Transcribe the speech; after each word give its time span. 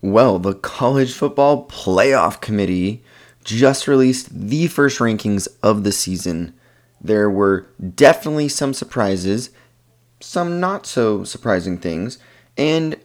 Well, 0.00 0.38
the 0.38 0.54
College 0.54 1.12
Football 1.12 1.66
Playoff 1.66 2.40
Committee 2.40 3.02
just 3.42 3.88
released 3.88 4.28
the 4.30 4.68
first 4.68 5.00
rankings 5.00 5.48
of 5.60 5.82
the 5.82 5.90
season. 5.90 6.54
There 7.00 7.28
were 7.28 7.66
definitely 7.96 8.48
some 8.48 8.74
surprises, 8.74 9.50
some 10.20 10.60
not 10.60 10.86
so 10.86 11.24
surprising 11.24 11.78
things, 11.78 12.18
and 12.56 12.96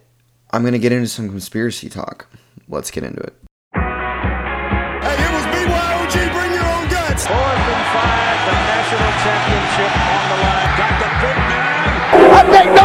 I'm 0.52 0.62
going 0.62 0.74
to 0.74 0.80
get 0.80 0.92
into 0.92 1.08
some 1.08 1.30
conspiracy 1.30 1.90
talk. 1.90 2.28
Let's 2.68 2.92
get 2.92 3.04
into 3.04 3.22
it. 3.22 3.34
Hey, 3.74 5.18
it 5.18 5.32
was 5.34 5.46
BYOG, 5.50 6.14
bring 6.32 6.52
your 6.54 6.68
own 6.78 6.90
guts. 6.90 7.26
Fourth 7.26 7.42
and 7.42 7.86
five, 7.90 8.38
the 8.46 8.54
national 8.54 9.14
championship 9.26 9.94
on 9.98 10.30
the 10.30 10.38
line. 10.46 10.78
Got 10.78 10.94
the 11.02 11.10
big 11.26 11.38
man. 11.50 11.74
I 12.14 12.42
think 12.52 12.68
Notre 12.76 12.83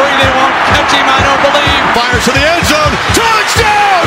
Breaks 0.00 0.16
free, 0.16 0.16
they 0.16 0.32
won't 0.32 0.56
catch 0.72 0.92
him, 0.96 1.04
I 1.04 1.20
don't 1.20 1.42
believe. 1.44 1.82
Fires 1.92 2.24
to 2.24 2.32
the 2.32 2.40
end 2.40 2.64
zone. 2.64 2.94
Touchdown! 3.12 4.04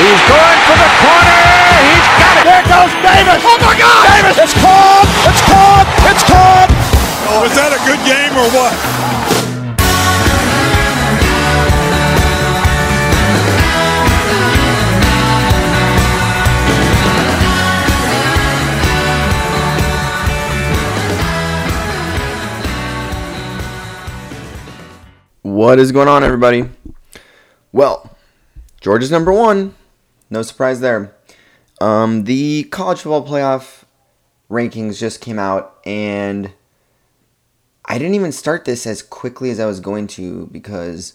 He's 0.00 0.22
going 0.24 0.60
for 0.64 0.76
the 0.80 0.90
corner. 1.04 1.40
He's 1.84 2.08
got 2.16 2.34
it. 2.38 2.44
There 2.48 2.64
goes 2.64 2.92
Davis. 3.04 3.40
Oh, 3.44 3.58
my 3.60 3.74
God. 3.76 4.04
Davis. 4.08 4.36
It's 4.40 4.56
caught! 4.56 5.08
It's 5.28 5.42
caught! 5.44 5.88
It's 6.08 6.24
caught! 6.24 6.70
Was 7.44 7.52
that 7.60 7.76
a 7.76 7.80
good 7.84 8.00
game 8.08 8.32
or 8.40 8.48
what? 8.56 9.17
What 25.58 25.80
is 25.80 25.90
going 25.90 26.06
on, 26.06 26.22
everybody? 26.22 26.70
Well, 27.72 28.16
Georgia's 28.80 29.10
number 29.10 29.32
one. 29.32 29.74
No 30.30 30.42
surprise 30.42 30.78
there. 30.78 31.16
Um, 31.80 32.22
the 32.22 32.62
college 32.70 33.00
football 33.00 33.26
playoff 33.26 33.82
rankings 34.48 35.00
just 35.00 35.20
came 35.20 35.36
out, 35.36 35.80
and 35.84 36.52
I 37.84 37.98
didn't 37.98 38.14
even 38.14 38.30
start 38.30 38.66
this 38.66 38.86
as 38.86 39.02
quickly 39.02 39.50
as 39.50 39.58
I 39.58 39.66
was 39.66 39.80
going 39.80 40.06
to 40.06 40.46
because 40.52 41.14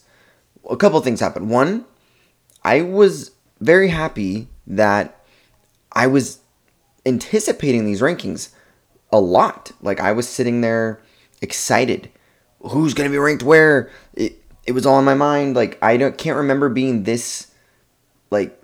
a 0.70 0.76
couple 0.76 1.00
things 1.00 1.22
happened. 1.22 1.50
One, 1.50 1.86
I 2.66 2.82
was 2.82 3.32
very 3.62 3.88
happy 3.88 4.50
that 4.68 5.24
I 5.94 6.08
was 6.08 6.40
anticipating 7.06 7.86
these 7.86 8.02
rankings 8.02 8.50
a 9.10 9.22
lot. 9.22 9.72
Like 9.82 10.02
I 10.02 10.12
was 10.12 10.28
sitting 10.28 10.60
there 10.60 11.02
excited. 11.42 12.10
Who's 12.64 12.94
gonna 12.94 13.10
be 13.10 13.18
ranked 13.18 13.44
where? 13.44 13.90
It 14.14 14.42
it 14.66 14.72
was 14.72 14.86
all 14.86 15.00
in 15.00 15.06
my 15.06 15.16
mind. 15.16 15.56
Like 15.56 15.78
I 15.82 15.98
don't 15.98 16.18
can't 16.18 16.38
remember 16.38 16.70
being 16.70 17.04
this 17.04 17.52
like 18.30 18.60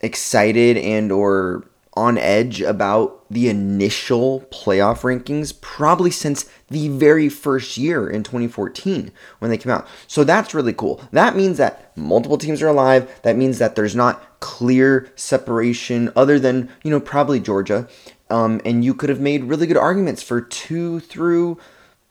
excited 0.00 0.76
and 0.76 1.10
or 1.10 1.64
on 1.98 2.16
edge 2.16 2.60
about 2.62 3.24
the 3.28 3.48
initial 3.48 4.42
playoff 4.52 5.00
rankings 5.00 5.52
probably 5.60 6.12
since 6.12 6.48
the 6.68 6.88
very 6.88 7.28
first 7.28 7.76
year 7.76 8.08
in 8.08 8.22
2014 8.22 9.10
when 9.40 9.50
they 9.50 9.58
came 9.58 9.72
out. 9.72 9.86
So 10.06 10.22
that's 10.22 10.54
really 10.54 10.72
cool. 10.72 11.02
That 11.10 11.34
means 11.34 11.58
that 11.58 11.90
multiple 11.96 12.38
teams 12.38 12.62
are 12.62 12.68
alive. 12.68 13.20
That 13.22 13.36
means 13.36 13.58
that 13.58 13.74
there's 13.74 13.96
not 13.96 14.38
clear 14.38 15.10
separation 15.16 16.12
other 16.14 16.38
than, 16.38 16.70
you 16.84 16.90
know, 16.90 17.00
probably 17.00 17.40
Georgia. 17.40 17.88
Um, 18.30 18.60
and 18.64 18.84
you 18.84 18.94
could 18.94 19.10
have 19.10 19.20
made 19.20 19.44
really 19.44 19.66
good 19.66 19.76
arguments 19.76 20.22
for 20.22 20.40
2 20.40 21.00
through 21.00 21.58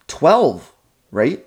12, 0.08 0.72
right? 1.10 1.44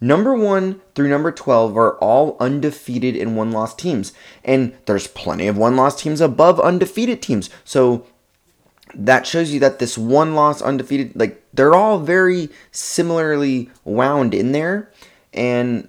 Number 0.00 0.34
1 0.34 0.80
through 0.94 1.08
number 1.08 1.32
12 1.32 1.76
are 1.76 1.96
all 1.98 2.36
undefeated 2.38 3.16
and 3.16 3.36
one 3.36 3.52
loss 3.52 3.74
teams. 3.74 4.12
And 4.44 4.76
there's 4.86 5.06
plenty 5.06 5.46
of 5.46 5.56
one 5.56 5.76
loss 5.76 6.00
teams 6.00 6.20
above 6.20 6.60
undefeated 6.60 7.22
teams. 7.22 7.48
So 7.64 8.06
that 8.94 9.26
shows 9.26 9.50
you 9.52 9.60
that 9.60 9.78
this 9.78 9.96
one 9.96 10.34
loss 10.34 10.60
undefeated, 10.60 11.12
like, 11.14 11.42
they're 11.52 11.74
all 11.74 12.00
very 12.00 12.50
similarly 12.70 13.70
wound 13.84 14.34
in 14.34 14.52
there. 14.52 14.90
And 15.32 15.88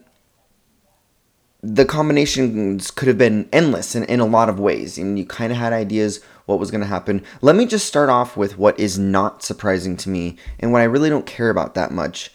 the 1.62 1.86
combinations 1.86 2.92
could 2.92 3.08
have 3.08 3.18
been 3.18 3.50
endless 3.52 3.96
in, 3.96 4.04
in 4.06 4.20
a 4.20 4.26
lot 4.26 4.50
of 4.50 4.60
ways. 4.60 4.98
And 4.98 5.18
you 5.18 5.26
kind 5.26 5.52
of 5.52 5.58
had 5.58 5.74
ideas 5.74 6.22
what 6.46 6.60
was 6.60 6.72
going 6.72 6.82
to 6.82 6.88
happen. 6.88 7.24
Let 7.42 7.56
me 7.56 7.66
just 7.66 7.88
start 7.88 8.10
off 8.10 8.38
with 8.38 8.58
what 8.58 8.80
is 8.80 9.00
not 9.00 9.44
surprising 9.44 9.98
to 9.98 10.10
me 10.10 10.38
and 10.60 10.72
what 10.72 10.82
I 10.82 10.86
really 10.86 11.10
don't 11.10 11.26
care 11.26 11.50
about 11.50 11.74
that 11.74 11.92
much 11.92 12.32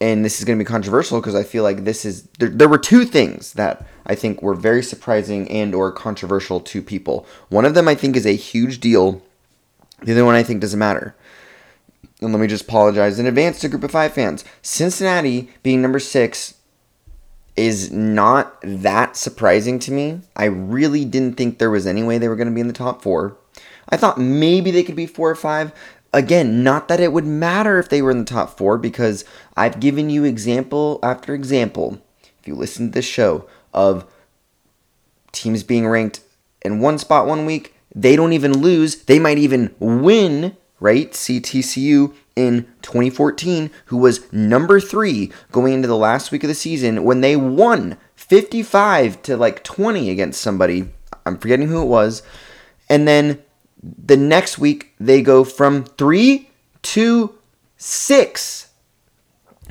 and 0.00 0.24
this 0.24 0.38
is 0.38 0.44
going 0.44 0.58
to 0.58 0.64
be 0.64 0.68
controversial 0.68 1.20
because 1.20 1.34
I 1.34 1.42
feel 1.42 1.62
like 1.62 1.84
this 1.84 2.04
is 2.04 2.22
there, 2.38 2.48
there 2.48 2.68
were 2.68 2.78
two 2.78 3.04
things 3.04 3.52
that 3.54 3.86
I 4.06 4.14
think 4.14 4.42
were 4.42 4.54
very 4.54 4.82
surprising 4.82 5.48
and 5.50 5.74
or 5.74 5.92
controversial 5.92 6.60
to 6.60 6.82
people. 6.82 7.26
One 7.48 7.64
of 7.64 7.74
them 7.74 7.86
I 7.86 7.94
think 7.94 8.16
is 8.16 8.26
a 8.26 8.34
huge 8.34 8.80
deal. 8.80 9.22
The 10.02 10.12
other 10.12 10.24
one 10.24 10.34
I 10.34 10.42
think 10.42 10.60
doesn't 10.60 10.78
matter. 10.78 11.14
And 12.20 12.32
let 12.32 12.40
me 12.40 12.46
just 12.46 12.64
apologize 12.64 13.18
in 13.18 13.26
advance 13.26 13.60
to 13.60 13.68
Group 13.68 13.84
of 13.84 13.90
Five 13.90 14.12
fans. 14.12 14.44
Cincinnati 14.62 15.50
being 15.62 15.82
number 15.82 15.98
six 15.98 16.54
is 17.56 17.90
not 17.92 18.56
that 18.62 19.16
surprising 19.16 19.78
to 19.80 19.92
me. 19.92 20.20
I 20.36 20.46
really 20.46 21.04
didn't 21.04 21.36
think 21.36 21.58
there 21.58 21.70
was 21.70 21.86
any 21.86 22.02
way 22.02 22.16
they 22.16 22.28
were 22.28 22.36
going 22.36 22.48
to 22.48 22.54
be 22.54 22.60
in 22.60 22.68
the 22.68 22.72
top 22.72 23.02
four. 23.02 23.36
I 23.88 23.96
thought 23.96 24.18
maybe 24.18 24.70
they 24.70 24.82
could 24.82 24.96
be 24.96 25.06
four 25.06 25.30
or 25.30 25.34
five, 25.34 25.72
again, 26.12 26.62
not 26.62 26.88
that 26.88 27.00
it 27.00 27.12
would 27.12 27.26
matter 27.26 27.78
if 27.78 27.88
they 27.88 28.02
were 28.02 28.10
in 28.10 28.20
the 28.20 28.24
top 28.24 28.56
four 28.56 28.78
because 28.78 29.24
I've 29.56 29.80
given 29.80 30.10
you 30.10 30.24
example 30.24 30.98
after 31.02 31.34
example, 31.34 32.00
if 32.38 32.46
you 32.46 32.54
listen 32.54 32.86
to 32.86 32.92
this 32.92 33.04
show, 33.04 33.48
of 33.72 34.04
teams 35.32 35.62
being 35.62 35.86
ranked 35.86 36.20
in 36.62 36.80
one 36.80 36.98
spot 36.98 37.26
one 37.26 37.46
week. 37.46 37.74
They 37.94 38.16
don't 38.16 38.32
even 38.32 38.58
lose, 38.58 39.04
they 39.04 39.18
might 39.18 39.38
even 39.38 39.74
win, 39.78 40.56
right? 40.78 41.10
CTCU 41.10 42.14
in 42.36 42.66
2014, 42.82 43.70
who 43.86 43.96
was 43.96 44.32
number 44.32 44.80
three 44.80 45.32
going 45.50 45.72
into 45.72 45.88
the 45.88 45.96
last 45.96 46.30
week 46.30 46.44
of 46.44 46.48
the 46.48 46.54
season 46.54 47.04
when 47.04 47.20
they 47.20 47.36
won 47.36 47.96
55 48.14 49.22
to 49.22 49.36
like 49.36 49.64
20 49.64 50.10
against 50.10 50.40
somebody. 50.40 50.88
I'm 51.26 51.36
forgetting 51.36 51.68
who 51.68 51.82
it 51.82 51.86
was. 51.86 52.22
And 52.88 53.06
then 53.06 53.42
the 53.82 54.16
next 54.16 54.58
week 54.58 54.92
they 55.00 55.22
go 55.22 55.44
from 55.44 55.84
three 55.84 56.50
to 56.82 57.34
six 57.76 58.70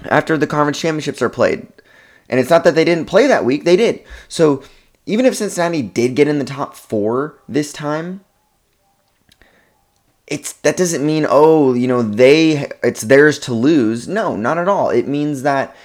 after 0.05 0.37
the 0.37 0.47
conference 0.47 0.79
championships 0.79 1.21
are 1.21 1.29
played. 1.29 1.67
And 2.29 2.39
it's 2.39 2.49
not 2.49 2.63
that 2.63 2.75
they 2.75 2.85
didn't 2.85 3.05
play 3.05 3.27
that 3.27 3.45
week, 3.45 3.63
they 3.63 3.75
did. 3.75 4.03
So 4.27 4.63
even 5.05 5.25
if 5.25 5.35
Cincinnati 5.35 5.81
did 5.81 6.15
get 6.15 6.27
in 6.27 6.39
the 6.39 6.45
top 6.45 6.75
four 6.75 7.39
this 7.47 7.73
time, 7.73 8.21
it's 10.29 10.53
that 10.53 10.77
doesn't 10.77 11.05
mean 11.05 11.25
oh 11.27 11.73
you 11.73 11.87
know 11.87 12.01
they 12.03 12.67
it's 12.83 13.01
theirs 13.01 13.39
to 13.39 13.53
lose 13.53 14.07
no 14.07 14.35
not 14.35 14.57
at 14.57 14.67
all 14.67 14.89
it 14.89 15.07
means 15.07 15.41
that 15.41 15.75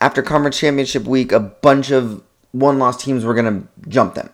after 0.00 0.22
conference 0.22 0.58
championship 0.58 1.04
week 1.04 1.32
a 1.32 1.40
bunch 1.40 1.90
of 1.90 2.22
one 2.52 2.78
loss 2.78 3.02
teams 3.02 3.24
were 3.24 3.34
going 3.34 3.60
to 3.60 3.88
jump 3.88 4.14
them 4.14 4.30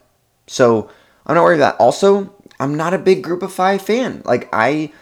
so 0.46 0.88
i'm 1.26 1.34
not 1.34 1.42
worried 1.42 1.56
about 1.56 1.76
that 1.76 1.82
also 1.82 2.32
I'm 2.60 2.76
not 2.76 2.94
a 2.94 2.98
big 2.98 3.22
group 3.22 3.42
of 3.42 3.52
five 3.52 3.82
fan. 3.82 4.22
Like 4.24 4.48
I 4.52 4.92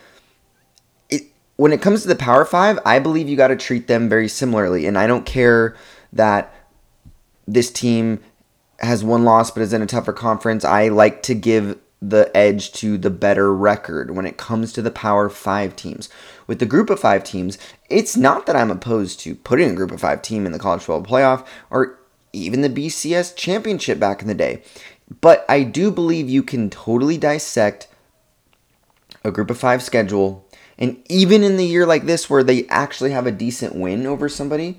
it 1.10 1.24
when 1.56 1.72
it 1.72 1.82
comes 1.82 2.02
to 2.02 2.08
the 2.08 2.14
power 2.14 2.44
five, 2.44 2.78
I 2.86 3.00
believe 3.00 3.28
you 3.28 3.36
gotta 3.36 3.56
treat 3.56 3.88
them 3.88 4.08
very 4.08 4.28
similarly. 4.28 4.86
And 4.86 4.96
I 4.96 5.06
don't 5.06 5.26
care 5.26 5.76
that 6.12 6.54
this 7.46 7.70
team 7.70 8.20
has 8.78 9.02
one 9.02 9.24
loss 9.24 9.50
but 9.50 9.62
is 9.62 9.72
in 9.72 9.82
a 9.82 9.86
tougher 9.86 10.12
conference. 10.12 10.64
I 10.64 10.88
like 10.88 11.22
to 11.24 11.34
give 11.34 11.78
the 12.00 12.30
edge 12.36 12.72
to 12.72 12.96
the 12.96 13.10
better 13.10 13.52
record 13.52 14.14
when 14.14 14.24
it 14.24 14.36
comes 14.36 14.72
to 14.72 14.80
the 14.80 14.90
power 14.90 15.28
five 15.28 15.74
teams. 15.74 16.08
With 16.46 16.60
the 16.60 16.66
group 16.66 16.90
of 16.90 17.00
five 17.00 17.24
teams, 17.24 17.58
it's 17.90 18.16
not 18.16 18.46
that 18.46 18.54
I'm 18.54 18.70
opposed 18.70 19.18
to 19.20 19.34
putting 19.34 19.68
a 19.68 19.74
group 19.74 19.90
of 19.90 20.00
five 20.00 20.22
team 20.22 20.46
in 20.46 20.52
the 20.52 20.60
college 20.60 20.82
football 20.82 21.02
playoff 21.02 21.44
or 21.70 21.98
even 22.32 22.60
the 22.60 22.70
BCS 22.70 23.34
championship 23.34 23.98
back 23.98 24.22
in 24.22 24.28
the 24.28 24.34
day. 24.34 24.62
But 25.20 25.44
I 25.48 25.62
do 25.62 25.90
believe 25.90 26.28
you 26.28 26.42
can 26.42 26.70
totally 26.70 27.16
dissect 27.16 27.88
a 29.24 29.30
group 29.30 29.50
of 29.50 29.58
five 29.58 29.82
schedule. 29.82 30.46
And 30.78 31.02
even 31.08 31.42
in 31.42 31.56
the 31.56 31.66
year 31.66 31.86
like 31.86 32.04
this, 32.04 32.28
where 32.28 32.44
they 32.44 32.66
actually 32.68 33.10
have 33.10 33.26
a 33.26 33.32
decent 33.32 33.74
win 33.74 34.06
over 34.06 34.28
somebody, 34.28 34.78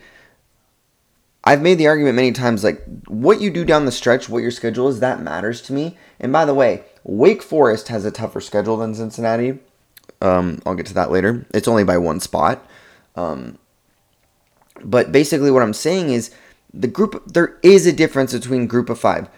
I've 1.44 1.62
made 1.62 1.78
the 1.78 1.88
argument 1.88 2.16
many 2.16 2.32
times 2.32 2.64
like 2.64 2.84
what 3.08 3.42
you 3.42 3.50
do 3.50 3.66
down 3.66 3.86
the 3.86 3.92
stretch, 3.92 4.30
what 4.30 4.44
your 4.44 4.52
schedule 4.52 4.88
is, 4.88 5.00
that 5.00 5.22
matters 5.22 5.62
to 5.64 5.74
me. 5.74 5.98
And 6.20 6.32
by 6.32 6.46
the 6.46 6.54
way, 6.54 6.84
Wake 7.04 7.42
Forest 7.42 7.88
has 7.88 8.06
a 8.06 8.12
tougher 8.12 8.42
schedule 8.42 8.78
than 8.78 8.94
Cincinnati. 8.94 9.60
Um, 10.22 10.62
I'll 10.66 10.76
get 10.76 10.86
to 10.88 10.94
that 10.96 11.12
later. 11.12 11.46
It's 11.54 11.68
only 11.68 11.84
by 11.84 11.98
one 11.98 12.20
spot. 12.20 12.66
Um, 13.16 13.58
but 14.84 15.12
basically, 15.12 15.52
what 15.52 15.64
I'm 15.64 15.74
saying 15.74 16.10
is 16.10 16.32
the 16.74 16.88
group, 16.88 17.24
there 17.26 17.58
is 17.64 17.88
a 17.88 17.94
difference 17.94 18.34
between 18.34 18.68
group 18.68 18.90
of 18.90 19.00
five. 19.00 19.30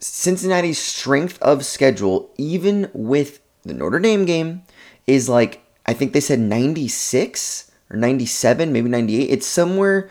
Cincinnati's 0.00 0.78
strength 0.78 1.40
of 1.42 1.64
schedule, 1.64 2.30
even 2.36 2.90
with 2.92 3.40
the 3.62 3.74
Notre 3.74 3.98
Dame 3.98 4.24
game 4.24 4.62
is 5.06 5.28
like 5.28 5.62
I 5.86 5.92
think 5.92 6.12
they 6.12 6.20
said 6.20 6.38
96 6.38 7.70
or 7.90 7.96
97, 7.96 8.72
maybe 8.72 8.88
98. 8.88 9.30
It's 9.30 9.46
somewhere 9.46 10.10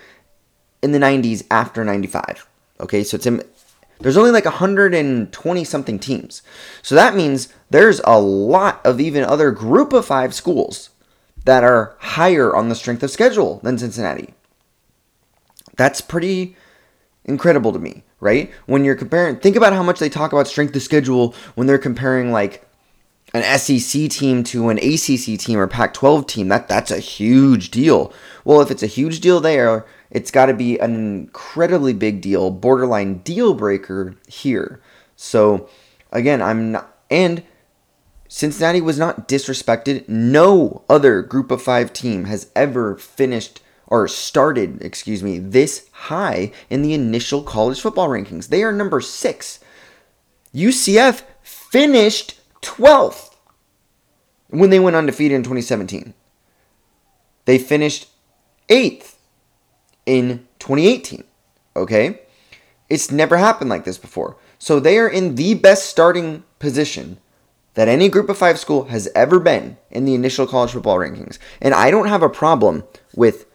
in 0.82 0.92
the 0.92 1.00
90s 1.00 1.46
after 1.50 1.84
95. 1.84 2.48
Okay, 2.82 3.04
so 3.04 3.16
it's 3.16 3.26
in 3.26 3.44
there's 4.00 4.18
only 4.18 4.32
like 4.32 4.46
120 4.46 5.64
something 5.66 6.00
teams. 6.00 6.42
So 6.82 6.96
that 6.96 7.16
means 7.16 7.50
there's 7.70 8.00
a 8.06 8.20
lot 8.20 8.86
of 8.86 9.02
even 9.02 9.26
other 9.26 9.52
group 9.52 9.92
of 9.92 10.06
5 10.06 10.34
schools 10.34 10.90
that 11.46 11.64
are 11.64 11.96
higher 12.00 12.56
on 12.56 12.70
the 12.70 12.76
strength 12.76 13.04
of 13.04 13.12
schedule 13.12 13.60
than 13.64 13.78
Cincinnati. 13.78 14.34
That's 15.76 16.02
pretty 16.02 16.56
incredible 17.26 17.74
to 17.74 17.80
me, 17.80 18.04
right? 18.20 18.52
When 18.66 18.84
you're 18.84 18.96
comparing, 18.96 19.38
think 19.38 19.56
about 19.56 19.74
how 19.74 19.84
much 19.84 20.00
they 20.00 20.10
talk 20.10 20.34
about 20.34 20.48
strength 20.48 20.76
of 20.76 20.82
schedule 20.82 21.36
when 21.56 21.68
they're 21.68 21.78
comparing 21.78 22.32
like 22.32 22.66
an 23.34 23.60
SEC 23.60 24.10
team 24.10 24.44
to 24.44 24.70
an 24.70 24.78
ACC 24.80 25.40
team 25.40 25.60
or 25.60 25.68
Pac-12 25.68 26.28
team. 26.28 26.48
That 26.48 26.68
that's 26.68 26.92
a 26.92 27.00
huge 27.00 27.72
deal. 27.72 28.14
Well, 28.44 28.62
if 28.62 28.72
it's 28.72 28.84
a 28.84 28.88
huge 28.88 29.20
deal 29.20 29.40
there, 29.40 29.86
it's 30.10 30.32
got 30.32 30.48
to 30.48 30.54
be 30.54 30.80
an 30.80 30.96
incredibly 30.96 31.94
big 31.94 32.22
deal, 32.22 32.50
borderline 32.50 33.20
deal 33.20 33.54
breaker 33.54 34.16
here. 34.28 34.82
So, 35.16 35.70
again, 36.12 36.42
I'm 36.42 36.72
not 36.72 36.96
and 37.12 37.44
Cincinnati 38.28 38.80
was 38.80 39.00
not 39.00 39.28
disrespected. 39.28 40.08
No 40.08 40.84
other 40.88 41.24
group 41.24 41.50
of 41.50 41.64
5 41.64 41.92
team 41.92 42.26
has 42.26 42.52
ever 42.56 42.96
finished 42.96 43.62
or 43.90 44.08
started, 44.08 44.82
excuse 44.82 45.22
me, 45.22 45.40
this 45.40 45.90
high 45.92 46.52
in 46.70 46.84
the 46.84 46.94
initial 46.94 47.42
college 47.42 47.82
football 47.82 48.08
rankings. 48.08 48.48
They 48.48 48.64
are 48.64 48.72
number 48.72 49.02
6. 49.02 49.60
UCF 50.54 51.24
finished 51.42 52.40
12th 52.62 53.36
when 54.50 54.70
they 54.70 54.80
went 54.80 54.96
undefeated 54.96 55.36
in 55.36 55.44
2017. 55.44 56.14
They 57.46 57.58
finished 57.58 58.08
8th 58.70 59.16
in 60.06 60.48
2018. 60.60 61.24
Okay? 61.76 62.22
It's 62.90 63.12
never 63.12 63.38
happened 63.38 63.70
like 63.70 63.86
this 63.86 63.98
before. 63.98 64.38
So 64.60 64.80
they 64.80 65.00
are 65.00 65.08
in 65.08 65.36
the 65.36 65.56
best 65.56 65.90
starting 65.90 66.44
position 66.60 67.20
that 67.74 67.88
any 67.88 68.10
group 68.10 68.30
of 68.30 68.38
five 68.38 68.60
school 68.60 68.86
has 68.86 69.08
ever 69.16 69.40
been 69.40 69.78
in 69.90 70.06
the 70.06 70.14
initial 70.14 70.46
college 70.46 70.72
football 70.72 70.98
rankings. 70.98 71.40
And 71.62 71.74
I 71.74 71.90
don't 71.92 72.08
have 72.08 72.24
a 72.24 72.30
problem 72.30 72.84
with, 73.16 73.46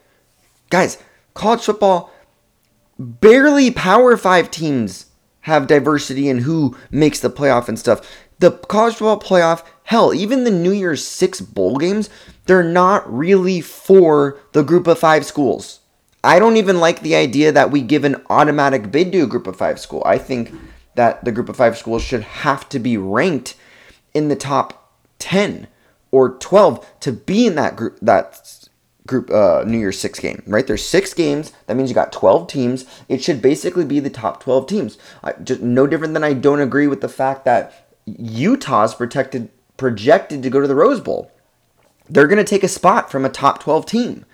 guys, 0.74 0.98
college 1.34 1.60
football, 1.60 2.12
barely 2.98 3.70
power 3.70 4.16
five 4.16 4.50
teams 4.50 5.06
have 5.42 5.68
diversity 5.68 6.28
in 6.28 6.38
who 6.38 6.76
makes 6.90 7.20
the 7.20 7.30
playoff 7.30 7.68
and 7.68 7.78
stuff. 7.78 8.26
The 8.40 8.50
college 8.50 8.94
football 8.94 9.20
playoff, 9.20 9.64
hell, 9.84 10.12
even 10.12 10.42
the 10.42 10.50
New 10.50 10.72
Year's 10.72 11.06
Six 11.06 11.40
bowl 11.40 11.76
games, 11.76 12.10
they're 12.46 12.64
not 12.64 13.08
really 13.08 13.60
for 13.60 14.40
the 14.50 14.64
group 14.64 14.88
of 14.88 14.98
five 14.98 15.24
schools. 15.24 15.78
I 16.24 16.40
don't 16.40 16.56
even 16.56 16.80
like 16.80 17.02
the 17.02 17.14
idea 17.14 17.52
that 17.52 17.70
we 17.70 17.80
give 17.80 18.02
an 18.02 18.20
automatic 18.28 18.90
bid 18.90 19.12
to 19.12 19.22
a 19.22 19.28
group 19.28 19.46
of 19.46 19.54
five 19.54 19.78
school. 19.78 20.02
I 20.04 20.18
think 20.18 20.52
that 20.96 21.24
the 21.24 21.30
group 21.30 21.48
of 21.48 21.56
five 21.56 21.78
schools 21.78 22.02
should 22.02 22.22
have 22.22 22.68
to 22.70 22.80
be 22.80 22.96
ranked 22.96 23.54
in 24.12 24.26
the 24.26 24.34
top 24.34 24.98
10 25.20 25.68
or 26.10 26.30
12 26.30 26.84
to 26.98 27.12
be 27.12 27.46
in 27.46 27.54
that 27.54 27.76
group 27.76 27.96
that 28.02 28.63
group 29.06 29.30
uh, 29.30 29.64
New 29.66 29.78
Year's 29.78 29.98
6 29.98 30.18
game, 30.18 30.42
right? 30.46 30.66
There's 30.66 30.84
6 30.86 31.14
games. 31.14 31.52
That 31.66 31.76
means 31.76 31.90
you 31.90 31.94
got 31.94 32.12
12 32.12 32.48
teams. 32.48 32.84
It 33.08 33.22
should 33.22 33.42
basically 33.42 33.84
be 33.84 34.00
the 34.00 34.10
top 34.10 34.42
12 34.42 34.66
teams. 34.66 34.98
I, 35.22 35.32
just 35.32 35.60
no 35.60 35.86
different 35.86 36.14
than 36.14 36.24
I 36.24 36.32
don't 36.32 36.60
agree 36.60 36.86
with 36.86 37.00
the 37.00 37.08
fact 37.08 37.44
that 37.44 37.88
Utah's 38.06 38.94
protected 38.94 39.50
projected 39.76 40.42
to 40.42 40.50
go 40.50 40.60
to 40.60 40.68
the 40.68 40.74
Rose 40.74 41.00
Bowl. 41.00 41.30
They're 42.08 42.28
going 42.28 42.38
to 42.38 42.44
take 42.44 42.62
a 42.62 42.68
spot 42.68 43.10
from 43.10 43.24
a 43.24 43.30
top 43.30 43.60
12 43.60 43.86
team 43.86 44.24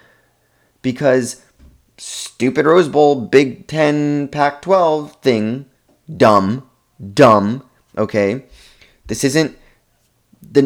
because 0.83 1.43
stupid 1.97 2.67
Rose 2.67 2.89
Bowl, 2.89 3.21
Big 3.27 3.67
10, 3.67 4.29
Pac 4.29 4.63
12 4.63 5.17
thing, 5.23 5.67
dumb, 6.15 6.69
dumb, 7.15 7.65
okay? 7.97 8.45
This 9.07 9.25
isn't 9.25 9.57
the 10.43 10.63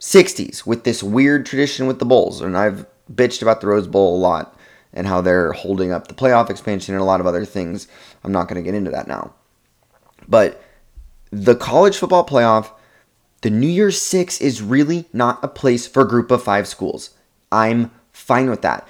1960s 0.00 0.66
with 0.66 0.84
this 0.84 1.02
weird 1.02 1.46
tradition 1.46 1.86
with 1.86 1.98
the 1.98 2.04
Bulls. 2.04 2.40
And 2.40 2.56
I've 2.56 2.86
bitched 3.12 3.42
about 3.42 3.60
the 3.60 3.66
Rose 3.66 3.86
Bowl 3.86 4.16
a 4.16 4.18
lot 4.18 4.56
and 4.92 5.06
how 5.06 5.20
they're 5.20 5.52
holding 5.52 5.92
up 5.92 6.08
the 6.08 6.14
playoff 6.14 6.50
expansion 6.50 6.94
and 6.94 7.02
a 7.02 7.06
lot 7.06 7.20
of 7.20 7.26
other 7.26 7.44
things. 7.44 7.88
I'm 8.24 8.32
not 8.32 8.48
going 8.48 8.62
to 8.62 8.66
get 8.66 8.76
into 8.76 8.90
that 8.90 9.08
now. 9.08 9.34
But 10.28 10.62
the 11.30 11.56
college 11.56 11.96
football 11.96 12.26
playoff, 12.26 12.70
the 13.42 13.50
New 13.50 13.68
Year's 13.68 14.00
Six 14.00 14.40
is 14.40 14.62
really 14.62 15.06
not 15.12 15.42
a 15.42 15.48
place 15.48 15.86
for 15.86 16.04
group 16.04 16.30
of 16.30 16.42
five 16.42 16.66
schools. 16.66 17.10
I'm 17.52 17.90
fine 18.12 18.50
with 18.50 18.62
that. 18.62 18.86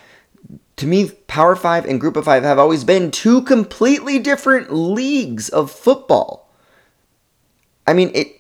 To 0.77 0.87
me, 0.87 1.11
Power 1.27 1.57
Five 1.57 1.85
and 1.85 2.01
Group 2.01 2.17
of 2.17 2.25
Five 2.25 2.45
have 2.45 2.59
always 2.59 2.85
been 2.85 3.11
two 3.11 3.43
completely 3.43 4.19
different 4.19 4.73
leagues 4.73 5.49
of 5.49 5.71
football. 5.71 6.49
I 7.87 7.95
mean, 7.95 8.13
it 8.15 8.38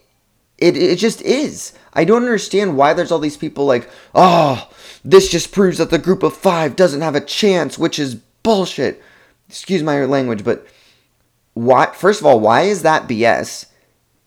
it, 0.59 0.77
it 0.77 0.97
just 0.97 1.23
is. 1.23 1.73
I 1.95 2.05
don't 2.05 2.23
understand 2.23 2.77
why 2.77 2.93
there's 2.93 3.11
all 3.11 3.19
these 3.19 3.37
people 3.37 3.65
like, 3.65 3.89
oh, 4.15 4.69
this 5.05 5.31
just 5.31 5.53
proves 5.53 5.79
that 5.79 5.91
the 5.91 5.99
group 5.99 6.23
of 6.23 6.37
five 6.37 6.77
doesn't 6.77 7.01
have 7.01 7.15
a 7.15 7.21
chance, 7.21 7.79
which 7.79 7.99
is 7.99 8.17
bullshit. 8.43 9.03
Excuse 9.49 9.83
my 9.83 10.05
language, 10.05 10.45
but 10.45 10.67
why? 11.55 11.87
First 11.87 12.21
of 12.21 12.27
all, 12.27 12.41
why 12.41 12.63
is 12.63 12.83
that 12.83 13.09
BS? 13.09 13.67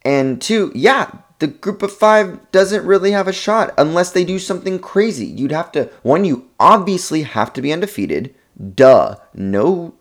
And 0.03 0.41
two, 0.41 0.71
yeah, 0.73 1.11
the 1.39 1.47
group 1.47 1.83
of 1.83 1.91
five 1.91 2.51
doesn't 2.51 2.85
really 2.85 3.11
have 3.11 3.27
a 3.27 3.33
shot 3.33 3.73
unless 3.77 4.11
they 4.11 4.23
do 4.23 4.39
something 4.39 4.79
crazy. 4.79 5.25
You'd 5.25 5.51
have 5.51 5.71
to, 5.73 5.85
one, 6.01 6.25
you 6.25 6.49
obviously 6.59 7.23
have 7.23 7.53
to 7.53 7.61
be 7.61 7.71
undefeated. 7.71 8.33
Duh. 8.75 9.17
No 9.33 9.93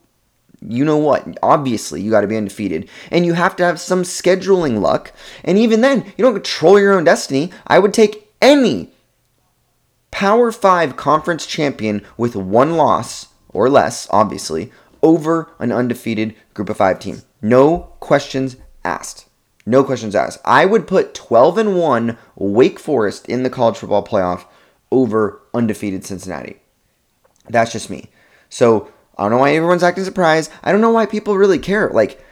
you 0.66 0.84
know 0.84 0.98
what? 0.98 1.38
Obviously, 1.42 2.02
you 2.02 2.10
got 2.10 2.20
to 2.20 2.26
be 2.26 2.36
undefeated. 2.36 2.88
And 3.10 3.24
you 3.24 3.34
have 3.34 3.56
to 3.56 3.64
have 3.64 3.80
some 3.80 4.02
scheduling 4.02 4.80
luck. 4.80 5.12
And 5.44 5.58
even 5.58 5.80
then, 5.80 6.04
you 6.16 6.24
don't 6.24 6.34
control 6.34 6.78
your 6.78 6.92
own 6.92 7.04
destiny. 7.04 7.50
I 7.66 7.78
would 7.78 7.94
take 7.94 8.30
any 8.42 8.90
Power 10.10 10.50
5 10.50 10.96
conference 10.96 11.46
champion 11.46 12.04
with 12.16 12.34
one 12.34 12.76
loss 12.76 13.28
or 13.48 13.70
less, 13.70 14.08
obviously, 14.10 14.72
over 15.02 15.50
an 15.58 15.72
undefeated 15.72 16.34
group 16.52 16.68
of 16.68 16.76
5 16.76 16.98
team. 16.98 17.22
No 17.40 17.92
questions 18.00 18.56
asked. 18.84 19.26
No 19.64 19.84
questions 19.84 20.14
asked. 20.14 20.40
I 20.44 20.66
would 20.66 20.86
put 20.86 21.14
12 21.14 21.58
and 21.58 21.78
1 21.78 22.18
Wake 22.36 22.78
Forest 22.78 23.28
in 23.28 23.44
the 23.44 23.50
college 23.50 23.78
football 23.78 24.04
playoff 24.04 24.44
over 24.90 25.40
undefeated 25.54 26.04
Cincinnati. 26.04 26.56
That's 27.48 27.72
just 27.72 27.88
me. 27.88 28.10
So, 28.48 28.90
I 29.20 29.24
don't 29.24 29.32
know 29.32 29.38
why 29.38 29.52
everyone's 29.52 29.82
acting 29.82 30.04
surprised. 30.04 30.50
I 30.64 30.72
don't 30.72 30.80
know 30.80 30.92
why 30.92 31.04
people 31.04 31.36
really 31.36 31.58
care. 31.58 31.90
Like, 31.90 32.24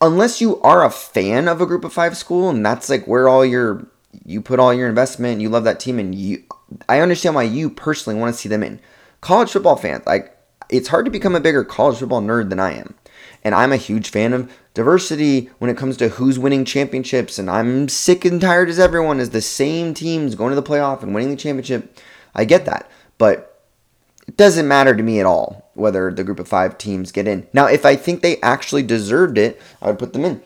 unless 0.00 0.40
you 0.40 0.60
are 0.62 0.84
a 0.84 0.90
fan 0.90 1.46
of 1.46 1.60
a 1.60 1.66
group 1.66 1.84
of 1.84 1.92
five 1.92 2.16
school 2.16 2.50
and 2.50 2.66
that's 2.66 2.90
like 2.90 3.06
where 3.06 3.28
all 3.28 3.46
your 3.46 3.86
you 4.24 4.42
put 4.42 4.58
all 4.58 4.74
your 4.74 4.88
investment, 4.88 5.40
you 5.40 5.48
love 5.48 5.62
that 5.64 5.78
team, 5.78 6.00
and 6.00 6.12
you 6.16 6.42
I 6.88 6.98
understand 6.98 7.36
why 7.36 7.44
you 7.44 7.70
personally 7.70 8.18
want 8.18 8.34
to 8.34 8.40
see 8.40 8.48
them 8.48 8.64
in. 8.64 8.80
College 9.20 9.52
football 9.52 9.76
fans, 9.76 10.04
like 10.04 10.36
it's 10.68 10.88
hard 10.88 11.04
to 11.04 11.12
become 11.12 11.36
a 11.36 11.40
bigger 11.40 11.62
college 11.62 11.98
football 11.98 12.20
nerd 12.20 12.50
than 12.50 12.58
I 12.58 12.72
am. 12.72 12.94
And 13.44 13.54
I'm 13.54 13.72
a 13.72 13.76
huge 13.76 14.10
fan 14.10 14.32
of 14.32 14.52
diversity 14.74 15.48
when 15.60 15.70
it 15.70 15.76
comes 15.76 15.96
to 15.98 16.08
who's 16.08 16.40
winning 16.40 16.64
championships. 16.64 17.38
And 17.38 17.48
I'm 17.48 17.88
sick 17.88 18.24
and 18.24 18.40
tired 18.40 18.68
as 18.68 18.80
everyone 18.80 19.20
is 19.20 19.30
the 19.30 19.40
same 19.40 19.94
teams 19.94 20.34
going 20.34 20.50
to 20.50 20.60
the 20.60 20.62
playoff 20.62 21.04
and 21.04 21.14
winning 21.14 21.30
the 21.30 21.36
championship. 21.36 21.96
I 22.34 22.44
get 22.44 22.64
that. 22.64 22.90
But 23.16 23.64
it 24.26 24.36
doesn't 24.36 24.66
matter 24.66 24.96
to 24.96 25.02
me 25.04 25.20
at 25.20 25.26
all 25.26 25.61
whether 25.74 26.12
the 26.12 26.24
group 26.24 26.38
of 26.38 26.48
five 26.48 26.78
teams 26.78 27.12
get 27.12 27.26
in. 27.26 27.46
Now, 27.52 27.66
if 27.66 27.84
I 27.84 27.96
think 27.96 28.20
they 28.20 28.40
actually 28.40 28.82
deserved 28.82 29.38
it, 29.38 29.60
I 29.80 29.88
would 29.88 29.98
put 29.98 30.12
them 30.12 30.24
in. 30.24 30.42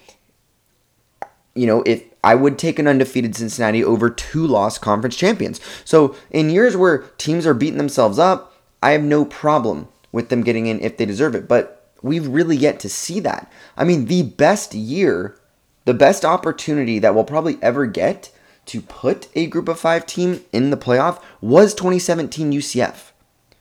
You 1.54 1.66
know, 1.66 1.82
if 1.86 2.04
I 2.22 2.34
would 2.34 2.58
take 2.58 2.78
an 2.78 2.86
undefeated 2.86 3.34
Cincinnati 3.34 3.82
over 3.82 4.10
two 4.10 4.46
lost 4.46 4.80
conference 4.80 5.16
champions. 5.16 5.60
So, 5.84 6.14
in 6.30 6.50
years 6.50 6.76
where 6.76 6.98
teams 7.18 7.46
are 7.46 7.54
beating 7.54 7.78
themselves 7.78 8.18
up, 8.18 8.54
I 8.82 8.90
have 8.90 9.02
no 9.02 9.24
problem 9.24 9.88
with 10.12 10.28
them 10.28 10.42
getting 10.42 10.66
in 10.66 10.80
if 10.80 10.96
they 10.96 11.06
deserve 11.06 11.34
it. 11.34 11.48
But 11.48 11.90
we've 12.02 12.26
really 12.26 12.56
yet 12.56 12.78
to 12.80 12.88
see 12.88 13.20
that. 13.20 13.50
I 13.76 13.84
mean, 13.84 14.06
the 14.06 14.22
best 14.22 14.74
year, 14.74 15.38
the 15.86 15.94
best 15.94 16.24
opportunity 16.24 16.98
that 16.98 17.14
we'll 17.14 17.24
probably 17.24 17.58
ever 17.62 17.86
get 17.86 18.30
to 18.66 18.80
put 18.82 19.28
a 19.34 19.46
group 19.46 19.68
of 19.68 19.78
five 19.78 20.04
team 20.04 20.44
in 20.52 20.70
the 20.70 20.76
playoff 20.76 21.22
was 21.40 21.74
2017 21.74 22.52
UCF 22.52 23.12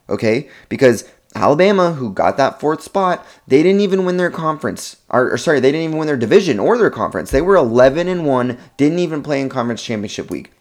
okay? 0.08 0.48
Because 0.68 1.08
Alabama, 1.36 1.92
who 1.92 2.12
got 2.12 2.36
that 2.38 2.58
fourth 2.58 2.82
spot, 2.82 3.24
they 3.46 3.62
didn't 3.62 3.82
even 3.82 4.04
win 4.04 4.16
their 4.16 4.30
conference. 4.30 4.96
Or, 5.10 5.32
or, 5.32 5.38
sorry, 5.38 5.60
they 5.60 5.70
didn't 5.70 5.84
even 5.84 5.98
win 5.98 6.06
their 6.06 6.16
division 6.16 6.58
or 6.58 6.78
their 6.78 6.90
conference. 6.90 7.30
They 7.30 7.42
were 7.42 7.56
11 7.56 8.08
and 8.08 8.26
1, 8.26 8.58
didn't 8.76 8.98
even 8.98 9.22
play 9.22 9.40
in 9.40 9.48
conference 9.48 9.82
championship 9.82 10.30
week. 10.30 10.52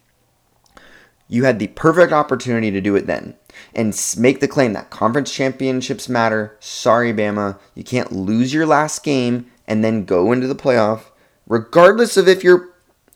You 1.27 1.45
had 1.45 1.59
the 1.59 1.67
perfect 1.67 2.11
opportunity 2.11 2.69
to 2.71 2.81
do 2.81 2.95
it 2.95 3.07
then 3.07 3.35
and 3.73 3.97
make 4.17 4.41
the 4.41 4.47
claim 4.47 4.73
that 4.73 4.89
conference 4.89 5.33
championships 5.33 6.07
matter. 6.07 6.55
Sorry, 6.59 7.13
Bama. 7.13 7.57
You 7.73 7.83
can't 7.83 8.11
lose 8.11 8.53
your 8.53 8.65
last 8.65 9.03
game 9.03 9.49
and 9.67 9.83
then 9.83 10.05
go 10.05 10.31
into 10.31 10.47
the 10.47 10.55
playoff, 10.55 11.05
regardless 11.47 12.17
of 12.17 12.27
if 12.27 12.43
you're 12.43 12.69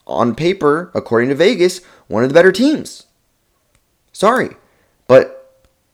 on 0.08 0.34
paper, 0.34 0.92
according 0.96 1.30
to 1.30 1.36
Vegas, 1.36 1.82
one 2.08 2.24
of 2.24 2.30
the 2.30 2.34
better 2.34 2.52
teams. 2.52 3.06
Sorry. 4.12 4.56
But 5.08 5.39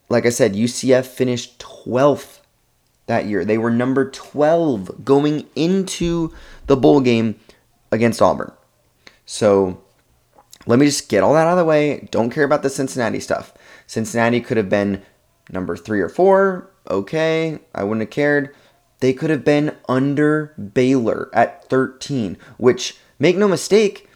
like 0.10 0.26
I 0.26 0.30
said, 0.30 0.54
UCF 0.54 1.06
finished 1.06 1.60
12th 1.60 2.40
that 3.08 3.26
year. 3.26 3.46
They 3.46 3.58
were 3.58 3.72
number 3.72 4.10
12 4.10 5.04
going 5.06 5.48
into 5.56 6.34
the 6.68 6.78
bowl 6.78 7.02
game 7.02 7.40
against 7.92 8.22
Auburn. 8.22 8.52
So 9.26 9.82
let 10.66 10.80
me 10.80 10.86
just 10.86 11.10
get 11.10 11.24
all 11.24 11.34
that 11.34 11.48
out 11.48 11.54
of 11.54 11.58
the 11.58 11.66
way. 11.66 12.08
Don't 12.12 12.30
care 12.30 12.44
about 12.44 12.64
the 12.64 12.70
Cincinnati 12.70 13.20
stuff. 13.20 13.54
Cincinnati 13.88 14.42
could 14.42 14.58
have 14.58 14.70
been 14.70 15.04
number 15.52 15.78
three 15.78 16.02
or 16.02 16.10
four. 16.10 16.70
Okay, 16.90 17.60
I 17.74 17.84
wouldn't 17.84 18.02
have 18.02 18.12
cared. 18.12 18.56
They 19.00 19.14
could 19.14 19.30
have 19.30 19.44
been 19.44 19.76
under 19.90 20.54
Baylor 20.74 21.30
at 21.34 21.68
13, 21.70 22.38
which, 22.58 22.98
make 23.20 23.38
no 23.38 23.48
mistake, 23.48 24.08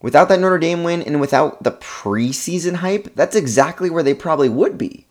without 0.00 0.28
that 0.28 0.40
Notre 0.40 0.58
Dame 0.58 0.84
win 0.84 1.02
and 1.02 1.20
without 1.20 1.62
the 1.62 1.72
preseason 1.72 2.76
hype, 2.76 3.14
that's 3.14 3.36
exactly 3.36 3.90
where 3.90 4.02
they 4.02 4.14
probably 4.14 4.48
would 4.48 4.78
be. 4.78 5.06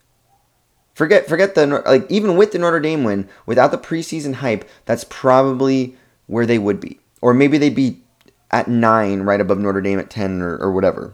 Forget 0.93 1.27
forget 1.27 1.55
the 1.55 1.65
like 1.65 2.09
even 2.09 2.35
with 2.35 2.51
the 2.51 2.59
Notre 2.59 2.79
Dame 2.79 3.03
win, 3.03 3.29
without 3.45 3.71
the 3.71 3.77
preseason 3.77 4.35
hype, 4.35 4.67
that's 4.85 5.05
probably 5.05 5.95
where 6.27 6.45
they 6.45 6.59
would 6.59 6.79
be. 6.79 6.99
Or 7.21 7.33
maybe 7.33 7.57
they'd 7.57 7.75
be 7.75 8.01
at 8.51 8.67
9 8.67 9.21
right 9.21 9.39
above 9.39 9.59
Notre 9.59 9.81
Dame 9.81 9.99
at 9.99 10.09
10 10.09 10.41
or, 10.41 10.57
or 10.57 10.71
whatever. 10.71 11.13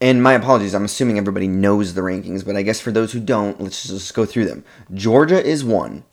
And 0.00 0.22
my 0.22 0.34
apologies, 0.34 0.74
I'm 0.74 0.84
assuming 0.84 1.18
everybody 1.18 1.48
knows 1.48 1.94
the 1.94 2.02
rankings, 2.02 2.44
but 2.44 2.56
I 2.56 2.62
guess 2.62 2.80
for 2.80 2.90
those 2.90 3.12
who 3.12 3.20
don't, 3.20 3.60
let's 3.60 3.86
just 3.86 4.14
go 4.14 4.26
through 4.26 4.44
them. 4.44 4.64
Georgia 4.92 5.42
is 5.42 5.64
1, 5.64 6.04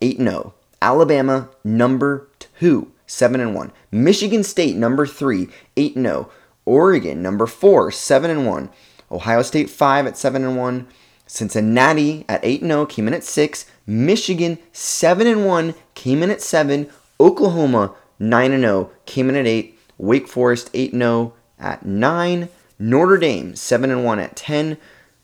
8 0.00 0.18
0. 0.18 0.54
Alabama, 0.80 1.48
number 1.64 2.28
2, 2.60 2.92
7 3.06 3.40
and 3.40 3.54
1. 3.54 3.72
Michigan 3.90 4.44
State, 4.44 4.76
number 4.76 5.06
3, 5.06 5.48
8 5.76 5.94
0. 5.94 6.30
Oregon, 6.64 7.22
number 7.22 7.46
4, 7.46 7.90
7 7.90 8.30
and 8.30 8.46
1. 8.46 8.70
Ohio 9.10 9.42
State, 9.42 9.70
5 9.70 10.06
at 10.06 10.16
7 10.16 10.44
and 10.44 10.56
1. 10.56 10.86
Cincinnati 11.26 12.24
at 12.28 12.44
8 12.44 12.60
0 12.60 12.86
came 12.86 13.08
in 13.08 13.14
at 13.14 13.24
6. 13.24 13.66
Michigan, 13.86 14.58
7 14.72 15.26
and 15.26 15.44
1 15.44 15.74
came 15.94 16.22
in 16.22 16.30
at 16.30 16.42
7. 16.42 16.88
Oklahoma, 17.18 17.94
9 18.18 18.52
and 18.52 18.62
0 18.62 18.90
came 19.06 19.28
in 19.28 19.36
at 19.36 19.46
8. 19.46 19.78
Wake 19.98 20.28
Forest, 20.28 20.70
8 20.74 20.92
0 20.92 21.34
at 21.58 21.84
9. 21.84 22.48
Notre 22.78 23.16
Dame 23.16 23.56
7 23.56 23.90
and 23.90 24.04
1 24.04 24.18
at 24.18 24.36
10, 24.36 24.76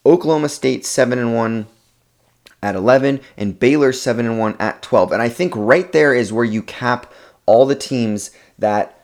Oklahoma 0.06 0.48
State 0.48 0.86
7 0.86 1.18
and 1.18 1.34
1 1.34 1.66
at 2.62 2.74
11 2.74 3.20
and 3.36 3.58
Baylor 3.58 3.92
7 3.92 4.24
and 4.24 4.38
1 4.38 4.56
at 4.58 4.82
12. 4.82 5.12
And 5.12 5.20
I 5.20 5.28
think 5.28 5.52
right 5.54 5.90
there 5.92 6.14
is 6.14 6.32
where 6.32 6.44
you 6.44 6.62
cap 6.62 7.12
all 7.44 7.66
the 7.66 7.74
teams 7.74 8.30
that 8.58 9.01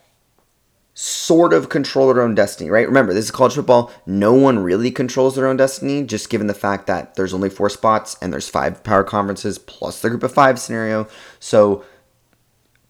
sort 1.01 1.53
of 1.53 1.69
control 1.69 2.13
their 2.13 2.21
own 2.21 2.35
destiny, 2.35 2.69
right? 2.69 2.89
Remember, 2.89 3.15
this 3.15 3.27
is 3.27 3.31
college 3.31 3.55
football. 3.55 3.93
No 4.05 4.33
one 4.33 4.59
really 4.59 4.91
controls 4.91 5.37
their 5.37 5.47
own 5.47 5.57
destiny, 5.57 6.03
just 6.03 6.29
given 6.29 6.49
the 6.49 6.55
fact 6.55 6.89
that 6.89 7.15
there's 7.15 7.33
only 7.33 7.49
four 7.49 7.71
spots 7.71 8.17
and 8.21 8.33
there's 8.33 8.49
five 8.49 8.83
power 8.83 9.05
conferences 9.05 9.61
plus 9.61 10.03
the 10.03 10.11
group 10.11 10.25
of 10.25 10.35
five 10.35 10.59
scenario. 10.59 11.07
So 11.39 11.85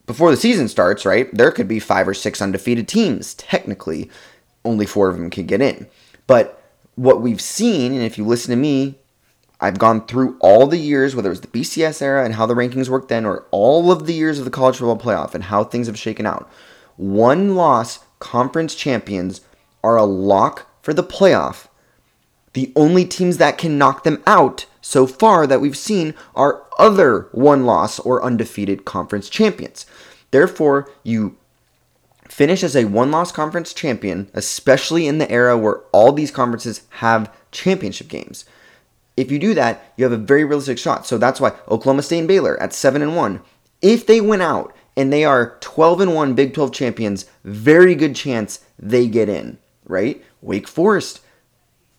before 0.07 0.31
the 0.31 0.39
season 0.39 0.69
starts, 0.69 1.05
right, 1.05 1.29
there 1.35 1.51
could 1.51 1.69
be 1.69 1.79
five 1.79 2.09
or 2.09 2.15
six 2.15 2.41
undefeated 2.41 2.89
teams, 2.89 3.35
technically 3.35 4.11
only 4.65 4.87
four 4.87 5.11
of 5.11 5.19
them 5.19 5.29
can 5.29 5.45
get 5.45 5.61
in. 5.61 5.87
But 6.27 6.63
what 6.95 7.21
we've 7.21 7.43
seen, 7.43 7.93
and 7.93 8.01
if 8.01 8.17
you 8.17 8.25
listen 8.25 8.53
to 8.53 8.57
me, 8.57 8.95
I've 9.61 9.79
gone 9.79 10.07
through 10.07 10.39
all 10.41 10.67
the 10.67 10.79
years, 10.79 11.15
whether 11.15 11.29
it 11.29 11.33
was 11.33 11.43
the 11.43 11.49
BCS 11.49 12.01
era 12.01 12.25
and 12.25 12.37
how 12.37 12.47
the 12.47 12.55
rankings 12.55 12.89
worked 12.89 13.11
then, 13.11 13.27
or 13.27 13.45
all 13.51 13.93
of 13.93 14.07
the 14.07 14.15
years 14.15 14.39
of 14.39 14.47
the 14.47 14.51
college 14.51 14.79
football 14.79 14.97
playoff 14.97 15.35
and 15.35 15.45
how 15.45 15.63
things 15.63 15.89
have 15.89 15.99
shaken 15.99 16.25
out. 16.25 16.51
One 16.99 17.55
loss 17.55 18.01
conference 18.19 18.75
champions 18.75 19.41
are 19.85 19.97
a 19.97 20.05
lock 20.05 20.67
for 20.83 20.93
the 20.93 21.05
playoff. 21.05 21.69
The 22.55 22.73
only 22.75 23.05
teams 23.05 23.37
that 23.37 23.57
can 23.57 23.79
knock 23.79 24.03
them 24.03 24.21
out 24.27 24.67
so 24.81 25.07
far 25.07 25.47
that 25.47 25.61
we've 25.61 25.77
seen 25.77 26.15
are 26.35 26.65
other 26.77 27.29
one 27.31 27.65
loss 27.65 28.01
or 28.01 28.25
undefeated 28.25 28.85
conference 28.85 29.29
champions. 29.29 29.87
Therefore, 30.33 30.91
you 31.05 31.37
finish 32.29 32.65
as 32.65 32.75
a 32.75 32.87
one 32.87 33.13
loss 33.13 33.31
conference 33.31 33.73
champion, 33.73 34.29
especially 34.35 35.07
in 35.07 35.19
the 35.19 35.31
era 35.31 35.57
where 35.57 35.83
all 35.93 36.11
these 36.11 36.33
conferences 36.33 36.83
have 36.91 37.33
championship 37.53 38.09
games. 38.09 38.45
If 39.17 39.31
you 39.31 39.39
do 39.39 39.55
that, 39.55 39.93
you 39.97 40.05
have 40.05 40.13
a 40.13 40.17
very 40.17 40.45
realistic 40.45 40.79
shot. 40.79 41.07
So 41.07 41.17
that's 41.17 41.41
why 41.41 41.53
Oklahoma 41.69 42.03
State 42.03 42.19
and 42.19 42.29
Baylor 42.29 42.61
at 42.61 42.73
7 42.73 43.03
and 43.03 43.15
1, 43.15 43.41
if 43.83 44.05
they 44.05 44.21
win 44.21 44.41
out 44.41 44.75
and 44.99 45.11
they 45.11 45.25
are 45.25 45.57
12 45.61 46.03
and 46.03 46.15
1 46.15 46.35
Big 46.35 46.53
12 46.53 46.73
champions, 46.73 47.25
very 47.45 47.95
good 47.95 48.15
chance 48.15 48.61
they 48.79 49.07
get 49.07 49.31
in, 49.31 49.57
right? 49.87 50.23
Wake 50.43 50.69
Forest, 50.69 51.21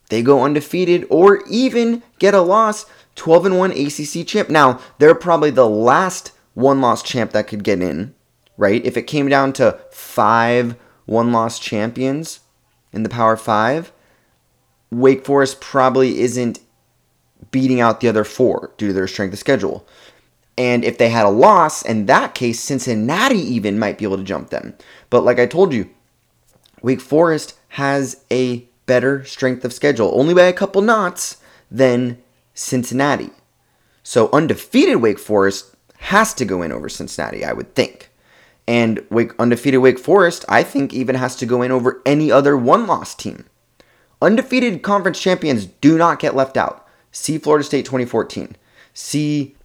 they 0.08 0.22
go 0.22 0.44
undefeated 0.44 1.04
or 1.10 1.42
even 1.48 2.04
get 2.20 2.34
a 2.34 2.40
loss, 2.40 2.86
12 3.16 3.46
and 3.46 3.58
1 3.58 3.72
ACC 3.72 4.24
champ. 4.26 4.48
Now, 4.48 4.80
they're 4.98 5.16
probably 5.16 5.50
the 5.50 5.68
last 5.68 6.30
one 6.54 6.80
loss 6.80 7.02
champ 7.02 7.32
that 7.32 7.48
could 7.48 7.64
get 7.64 7.82
in 7.82 8.14
right? 8.60 8.84
If 8.84 8.98
it 8.98 9.06
came 9.06 9.28
down 9.28 9.54
to 9.54 9.80
five 9.90 10.76
one 11.06 11.32
loss 11.32 11.58
champions 11.58 12.40
in 12.92 13.02
the 13.02 13.08
Power 13.08 13.36
Five, 13.36 13.90
Wake 14.90 15.24
Forest 15.24 15.60
probably 15.60 16.20
isn't 16.20 16.60
beating 17.50 17.80
out 17.80 18.00
the 18.00 18.08
other 18.08 18.22
four 18.22 18.72
due 18.76 18.88
to 18.88 18.92
their 18.92 19.08
strength 19.08 19.32
of 19.32 19.38
schedule. 19.38 19.86
And 20.60 20.84
if 20.84 20.98
they 20.98 21.08
had 21.08 21.24
a 21.24 21.30
loss, 21.30 21.80
in 21.80 22.04
that 22.04 22.34
case, 22.34 22.60
Cincinnati 22.60 23.38
even 23.38 23.78
might 23.78 23.96
be 23.96 24.04
able 24.04 24.18
to 24.18 24.22
jump 24.22 24.50
them. 24.50 24.74
But 25.08 25.24
like 25.24 25.38
I 25.38 25.46
told 25.46 25.72
you, 25.72 25.88
Wake 26.82 27.00
Forest 27.00 27.54
has 27.68 28.22
a 28.30 28.68
better 28.84 29.24
strength 29.24 29.64
of 29.64 29.72
schedule, 29.72 30.12
only 30.12 30.34
by 30.34 30.42
a 30.42 30.52
couple 30.52 30.82
knots, 30.82 31.38
than 31.70 32.18
Cincinnati. 32.52 33.30
So 34.02 34.28
undefeated 34.34 34.96
Wake 34.96 35.18
Forest 35.18 35.74
has 35.96 36.34
to 36.34 36.44
go 36.44 36.60
in 36.60 36.72
over 36.72 36.90
Cincinnati, 36.90 37.42
I 37.42 37.54
would 37.54 37.74
think. 37.74 38.10
And 38.68 39.02
Wake, 39.08 39.32
undefeated 39.38 39.80
Wake 39.80 39.98
Forest, 39.98 40.44
I 40.46 40.62
think, 40.62 40.92
even 40.92 41.14
has 41.14 41.36
to 41.36 41.46
go 41.46 41.62
in 41.62 41.72
over 41.72 42.02
any 42.04 42.30
other 42.30 42.54
one 42.54 42.86
loss 42.86 43.14
team. 43.14 43.46
Undefeated 44.20 44.82
conference 44.82 45.18
champions 45.18 45.64
do 45.64 45.96
not 45.96 46.18
get 46.18 46.36
left 46.36 46.58
out. 46.58 46.86
See 47.12 47.38
Florida 47.38 47.64
State 47.64 47.86
2014. 47.86 48.56
See, 48.92 49.56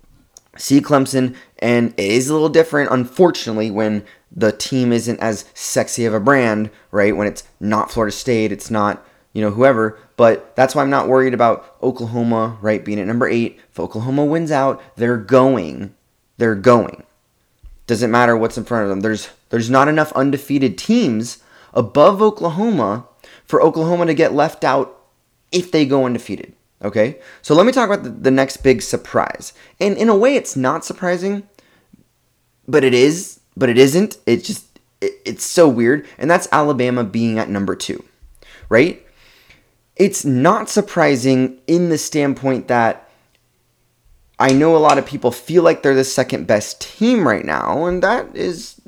see 0.58 0.82
Clemson. 0.82 1.36
And 1.60 1.94
it 1.98 2.12
is 2.12 2.30
a 2.30 2.34
little 2.34 2.50
different, 2.50 2.92
unfortunately, 2.92 3.72
when 3.72 4.06
the 4.32 4.52
team 4.52 4.92
isn't 4.92 5.20
as 5.20 5.46
sexy 5.54 6.06
of 6.06 6.14
a 6.14 6.20
brand, 6.20 6.70
right? 6.92 7.16
When 7.16 7.28
it's 7.28 7.44
not 7.60 7.92
Florida 7.92 8.12
State, 8.12 8.52
it's 8.52 8.70
not, 8.70 9.06
you 9.34 9.42
know, 9.42 9.52
whoever. 9.52 9.98
But 10.18 10.56
that's 10.56 10.76
why 10.76 10.82
I'm 10.82 10.90
not 10.90 11.08
worried 11.08 11.34
about 11.34 11.76
Oklahoma, 11.82 12.58
right, 12.62 12.84
being 12.84 13.00
at 13.00 13.08
number 13.08 13.28
eight. 13.28 13.60
If 13.72 13.80
Oklahoma 13.80 14.26
wins 14.26 14.52
out, 14.52 14.82
they're 14.96 15.18
going. 15.18 15.96
They're 16.38 16.56
going. 16.56 17.04
Doesn't 17.88 18.12
matter 18.12 18.36
what's 18.36 18.58
in 18.58 18.66
front 18.66 18.84
of 18.84 18.90
them. 18.90 19.02
There's 19.02 19.30
there's 19.50 19.70
not 19.70 19.88
enough 19.88 20.12
undefeated 20.14 20.78
teams 20.78 21.44
above 21.74 22.22
Oklahoma 22.22 23.08
for 23.46 23.62
Oklahoma 23.62 24.08
to 24.08 24.14
get 24.14 24.34
left 24.34 24.64
out 24.64 25.00
if 25.52 25.72
they 25.72 25.86
go 25.86 26.06
undefeated. 26.06 26.54
Okay? 26.86 27.20
So 27.42 27.56
let 27.56 27.66
me 27.66 27.72
talk 27.72 27.90
about 27.90 28.04
the, 28.04 28.10
the 28.10 28.32
next 28.32 28.58
big 28.58 28.82
surprise. 28.82 29.54
And 29.80 29.98
in 29.98 30.08
a 30.08 30.16
way 30.16 30.36
it's 30.36 30.56
not 30.56 30.86
surprising, 30.86 31.44
but 32.68 32.84
it 32.84 32.94
is, 32.94 33.40
but 33.58 33.70
it 33.70 33.78
isn't. 33.78 34.18
It's 34.26 34.48
just 34.48 34.80
it, 35.02 35.14
it's 35.26 35.44
so 35.44 35.68
weird. 35.68 36.08
And 36.18 36.30
that's 36.30 36.48
Alabama 36.52 37.04
being 37.04 37.40
at 37.40 37.50
number 37.50 37.76
2. 37.76 38.02
Right? 38.70 39.06
It's 39.96 40.24
not 40.24 40.70
surprising 40.70 41.60
in 41.68 41.90
the 41.90 41.98
standpoint 41.98 42.68
that 42.68 43.10
I 44.38 44.52
know 44.52 44.76
a 44.76 44.80
lot 44.80 44.98
of 44.98 45.06
people 45.06 45.32
feel 45.32 45.64
like 45.64 45.82
they're 45.82 45.96
the 45.96 46.04
second 46.04 46.46
best 46.46 46.82
team 46.82 47.26
right 47.26 47.46
now, 47.46 47.86
and 47.86 48.04
that 48.04 48.36
is, 48.36 48.82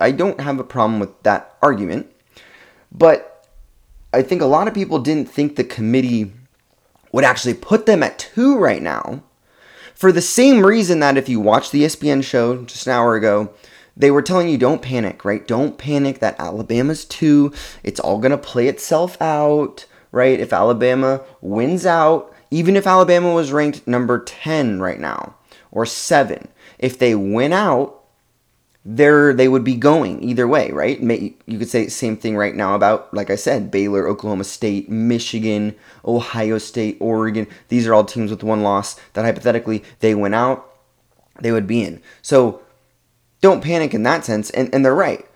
I 0.00 0.10
don't 0.10 0.40
have 0.40 0.58
a 0.58 0.64
problem 0.64 1.00
with 1.00 1.22
that 1.22 1.56
argument. 1.60 2.10
But 2.90 3.46
I 4.14 4.22
think 4.22 4.40
a 4.40 4.46
lot 4.46 4.68
of 4.68 4.74
people 4.74 4.98
didn't 4.98 5.28
think 5.28 5.56
the 5.56 5.64
committee 5.64 6.32
would 7.16 7.24
actually 7.24 7.54
put 7.54 7.86
them 7.86 8.02
at 8.02 8.18
two 8.18 8.58
right 8.58 8.82
now 8.82 9.22
for 9.94 10.12
the 10.12 10.20
same 10.20 10.66
reason 10.66 11.00
that 11.00 11.16
if 11.16 11.30
you 11.30 11.40
watch 11.40 11.70
the 11.70 11.82
ESPN 11.82 12.22
show 12.22 12.62
just 12.64 12.86
an 12.86 12.92
hour 12.92 13.16
ago, 13.16 13.54
they 13.96 14.10
were 14.10 14.20
telling 14.20 14.50
you 14.50 14.58
don't 14.58 14.82
panic, 14.82 15.24
right? 15.24 15.48
Don't 15.48 15.78
panic 15.78 16.18
that 16.18 16.38
Alabama's 16.38 17.06
two. 17.06 17.54
It's 17.82 17.98
all 18.00 18.18
going 18.18 18.32
to 18.32 18.36
play 18.36 18.68
itself 18.68 19.16
out, 19.22 19.86
right? 20.12 20.38
If 20.38 20.52
Alabama 20.52 21.22
wins 21.40 21.86
out, 21.86 22.34
even 22.50 22.76
if 22.76 22.86
Alabama 22.86 23.32
was 23.32 23.50
ranked 23.50 23.88
number 23.88 24.22
10 24.22 24.82
right 24.82 25.00
now 25.00 25.36
or 25.70 25.86
7, 25.86 26.48
if 26.78 26.98
they 26.98 27.14
win 27.14 27.54
out, 27.54 28.04
there 28.88 29.34
they 29.34 29.48
would 29.48 29.64
be 29.64 29.74
going 29.74 30.22
either 30.22 30.46
way, 30.46 30.70
right? 30.70 31.00
You 31.00 31.58
could 31.58 31.68
say 31.68 31.88
same 31.88 32.16
thing 32.16 32.36
right 32.36 32.54
now 32.54 32.76
about, 32.76 33.12
like 33.12 33.30
I 33.30 33.34
said, 33.34 33.68
Baylor, 33.70 34.06
Oklahoma 34.06 34.44
State, 34.44 34.88
Michigan, 34.88 35.74
Ohio 36.04 36.58
State, 36.58 36.96
Oregon. 37.00 37.48
These 37.66 37.88
are 37.88 37.94
all 37.94 38.04
teams 38.04 38.30
with 38.30 38.44
one 38.44 38.62
loss 38.62 38.94
that 39.14 39.24
hypothetically 39.24 39.82
they 39.98 40.14
went 40.14 40.36
out, 40.36 40.72
they 41.40 41.50
would 41.50 41.66
be 41.66 41.82
in. 41.82 42.00
So 42.22 42.62
don't 43.40 43.62
panic 43.64 43.92
in 43.92 44.04
that 44.04 44.24
sense, 44.24 44.50
and, 44.50 44.72
and 44.72 44.84
they're 44.84 44.94
right. 44.94 45.26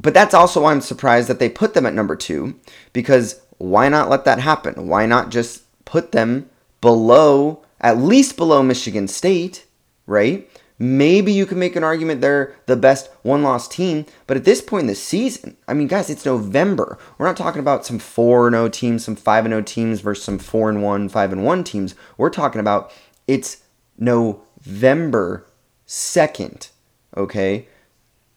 but 0.00 0.14
that's 0.14 0.34
also 0.34 0.62
why 0.62 0.72
I'm 0.72 0.80
surprised 0.80 1.28
that 1.28 1.38
they 1.38 1.48
put 1.48 1.74
them 1.74 1.86
at 1.86 1.94
number 1.94 2.16
two 2.16 2.58
because 2.92 3.40
why 3.58 3.88
not 3.88 4.08
let 4.08 4.24
that 4.24 4.40
happen? 4.40 4.88
Why 4.88 5.06
not 5.06 5.30
just 5.30 5.64
put 5.84 6.12
them 6.12 6.48
below, 6.80 7.62
at 7.80 7.98
least 7.98 8.36
below 8.36 8.62
Michigan 8.62 9.06
State, 9.08 9.66
right? 10.06 10.48
Maybe 10.82 11.30
you 11.30 11.44
can 11.44 11.58
make 11.58 11.76
an 11.76 11.84
argument 11.84 12.22
they're 12.22 12.54
the 12.64 12.74
best 12.74 13.10
one 13.20 13.42
loss 13.42 13.68
team, 13.68 14.06
but 14.26 14.38
at 14.38 14.46
this 14.46 14.62
point 14.62 14.84
in 14.84 14.86
the 14.86 14.94
season, 14.94 15.58
I 15.68 15.74
mean, 15.74 15.88
guys, 15.88 16.08
it's 16.08 16.24
November. 16.24 16.96
We're 17.18 17.26
not 17.26 17.36
talking 17.36 17.60
about 17.60 17.84
some 17.84 17.98
4 17.98 18.50
0 18.50 18.70
teams, 18.70 19.04
some 19.04 19.14
5 19.14 19.44
0 19.44 19.60
teams 19.60 20.00
versus 20.00 20.24
some 20.24 20.38
4 20.38 20.72
1, 20.72 21.08
5 21.10 21.38
1 21.38 21.64
teams. 21.64 21.94
We're 22.16 22.30
talking 22.30 22.62
about 22.62 22.90
it's 23.28 23.58
November 23.98 25.46
2nd, 25.86 26.70
okay? 27.14 27.68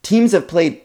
Teams 0.02 0.34
have 0.34 0.50
played 0.50 0.82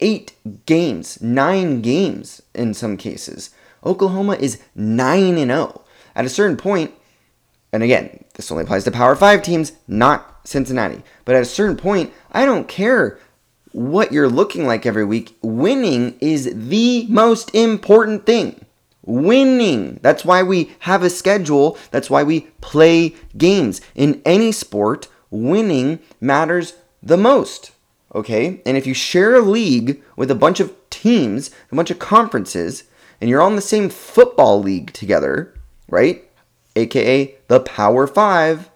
eight 0.00 0.32
games, 0.64 1.20
nine 1.20 1.82
games 1.82 2.40
in 2.54 2.72
some 2.72 2.96
cases. 2.96 3.50
Oklahoma 3.84 4.36
is 4.36 4.62
9 4.74 5.36
0. 5.36 5.82
At 6.16 6.24
a 6.24 6.30
certain 6.30 6.56
point, 6.56 6.94
and 7.74 7.82
again, 7.82 8.24
this 8.36 8.50
only 8.50 8.64
applies 8.64 8.84
to 8.84 8.90
Power 8.90 9.14
5 9.14 9.42
teams, 9.42 9.72
not 9.86 10.33
Cincinnati. 10.44 11.02
But 11.24 11.34
at 11.34 11.42
a 11.42 11.46
certain 11.46 11.76
point, 11.76 12.12
I 12.30 12.44
don't 12.44 12.68
care 12.68 13.18
what 13.72 14.12
you're 14.12 14.28
looking 14.28 14.66
like 14.66 14.86
every 14.86 15.04
week. 15.04 15.36
Winning 15.42 16.16
is 16.20 16.50
the 16.54 17.06
most 17.08 17.52
important 17.54 18.24
thing. 18.24 18.64
Winning. 19.02 19.98
That's 20.02 20.24
why 20.24 20.42
we 20.42 20.72
have 20.80 21.02
a 21.02 21.10
schedule. 21.10 21.76
That's 21.90 22.08
why 22.08 22.22
we 22.22 22.42
play 22.60 23.14
games. 23.36 23.80
In 23.94 24.22
any 24.24 24.52
sport, 24.52 25.08
winning 25.30 25.98
matters 26.20 26.74
the 27.02 27.16
most. 27.16 27.72
Okay? 28.14 28.62
And 28.64 28.76
if 28.76 28.86
you 28.86 28.94
share 28.94 29.34
a 29.34 29.40
league 29.40 30.02
with 30.16 30.30
a 30.30 30.36
bunch 30.36 30.60
of 30.60 30.72
teams, 30.88 31.50
a 31.72 31.76
bunch 31.76 31.90
of 31.90 31.98
conferences, 31.98 32.84
and 33.20 33.28
you're 33.28 33.46
in 33.46 33.56
the 33.56 33.62
same 33.62 33.88
football 33.88 34.62
league 34.62 34.92
together, 34.92 35.52
right? 35.88 36.24
AKA 36.76 37.36
the 37.48 37.60
Power 37.60 38.06
Five 38.06 38.70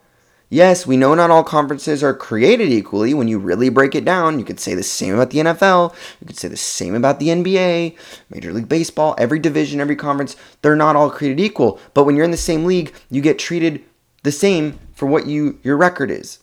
Yes, 0.50 0.86
we 0.86 0.96
know 0.96 1.14
not 1.14 1.30
all 1.30 1.44
conferences 1.44 2.02
are 2.02 2.14
created 2.14 2.70
equally. 2.70 3.12
When 3.12 3.28
you 3.28 3.38
really 3.38 3.68
break 3.68 3.94
it 3.94 4.04
down, 4.04 4.38
you 4.38 4.46
could 4.46 4.58
say 4.58 4.74
the 4.74 4.82
same 4.82 5.14
about 5.14 5.30
the 5.30 5.40
NFL. 5.40 5.94
You 6.20 6.26
could 6.26 6.38
say 6.38 6.48
the 6.48 6.56
same 6.56 6.94
about 6.94 7.20
the 7.20 7.28
NBA, 7.28 7.94
Major 8.30 8.52
League 8.52 8.68
Baseball, 8.68 9.14
every 9.18 9.38
division, 9.38 9.78
every 9.78 9.96
conference. 9.96 10.36
They're 10.62 10.74
not 10.74 10.96
all 10.96 11.10
created 11.10 11.38
equal. 11.38 11.78
But 11.92 12.04
when 12.04 12.16
you're 12.16 12.24
in 12.24 12.30
the 12.30 12.38
same 12.38 12.64
league, 12.64 12.94
you 13.10 13.20
get 13.20 13.38
treated 13.38 13.84
the 14.22 14.32
same 14.32 14.78
for 14.94 15.04
what 15.04 15.26
you 15.26 15.58
your 15.62 15.76
record 15.76 16.10
is. 16.10 16.38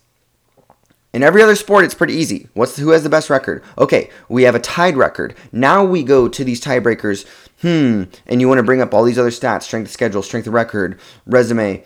In 1.11 1.23
every 1.23 1.41
other 1.41 1.55
sport, 1.55 1.85
it's 1.85 1.93
pretty 1.95 2.13
easy. 2.13 2.47
What's 2.53 2.77
who 2.77 2.89
has 2.89 3.01
the 3.01 3.09
best 3.09 3.29
record? 3.29 3.63
Okay, 3.77 4.11
we 4.29 4.43
have 4.43 4.53
a 4.53 4.59
tied 4.59 4.97
record. 4.97 5.33
Now 5.51 5.83
we 5.83 6.03
go 6.03 6.27
to 6.27 6.43
these 6.43 6.61
tiebreakers. 6.61 7.25
Hmm, 7.61 8.03
and 8.27 8.39
you 8.39 8.47
want 8.47 8.59
to 8.59 8.63
bring 8.63 8.81
up 8.81 8.93
all 8.93 9.03
these 9.03 9.17
other 9.17 9.31
stats: 9.31 9.63
strength 9.63 9.87
of 9.87 9.93
schedule, 9.93 10.21
strength 10.21 10.45
of 10.45 10.53
record, 10.53 10.99
resume 11.25 11.83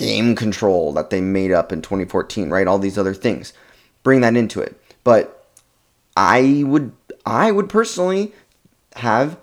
game 0.00 0.34
control 0.34 0.94
that 0.94 1.10
they 1.10 1.20
made 1.20 1.52
up 1.52 1.72
in 1.72 1.82
2014, 1.82 2.48
right? 2.48 2.66
All 2.66 2.78
these 2.78 2.96
other 2.96 3.12
things. 3.12 3.52
Bring 4.02 4.22
that 4.22 4.34
into 4.34 4.58
it. 4.58 4.80
But 5.04 5.46
I 6.16 6.64
would 6.66 6.92
I 7.26 7.52
would 7.52 7.68
personally 7.68 8.32
have 8.96 9.36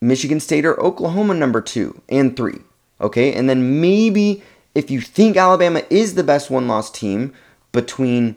Michigan 0.00 0.40
State 0.40 0.66
or 0.66 0.78
Oklahoma 0.80 1.34
number 1.34 1.60
2 1.60 2.02
and 2.08 2.36
3. 2.36 2.54
Okay? 3.00 3.32
And 3.32 3.48
then 3.48 3.80
maybe 3.80 4.42
if 4.74 4.90
you 4.90 5.00
think 5.00 5.36
Alabama 5.36 5.82
is 5.88 6.14
the 6.14 6.24
best 6.24 6.50
one-loss 6.50 6.90
team 6.90 7.32
between 7.70 8.34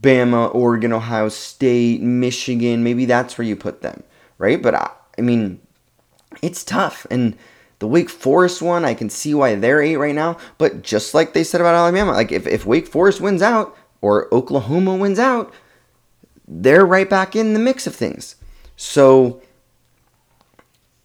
Bama, 0.00 0.54
Oregon, 0.54 0.92
Ohio 0.92 1.28
State, 1.28 2.00
Michigan, 2.00 2.84
maybe 2.84 3.06
that's 3.06 3.36
where 3.36 3.46
you 3.46 3.56
put 3.56 3.82
them, 3.82 4.04
right? 4.38 4.62
But 4.62 4.74
I, 4.76 4.90
I 5.18 5.22
mean, 5.22 5.60
it's 6.42 6.62
tough 6.62 7.08
and 7.10 7.36
the 7.80 7.88
Wake 7.88 8.10
Forest 8.10 8.62
one, 8.62 8.84
I 8.84 8.94
can 8.94 9.10
see 9.10 9.34
why 9.34 9.54
they're 9.56 9.82
eight 9.82 9.96
right 9.96 10.14
now. 10.14 10.36
But 10.58 10.82
just 10.82 11.14
like 11.14 11.32
they 11.32 11.42
said 11.42 11.60
about 11.60 11.74
Alabama, 11.74 12.12
like 12.12 12.30
if, 12.30 12.46
if 12.46 12.64
Wake 12.64 12.86
Forest 12.86 13.20
wins 13.20 13.42
out 13.42 13.76
or 14.00 14.32
Oklahoma 14.32 14.94
wins 14.96 15.18
out, 15.18 15.52
they're 16.46 16.86
right 16.86 17.08
back 17.08 17.34
in 17.34 17.54
the 17.54 17.58
mix 17.58 17.86
of 17.86 17.94
things. 17.94 18.36
So 18.76 19.42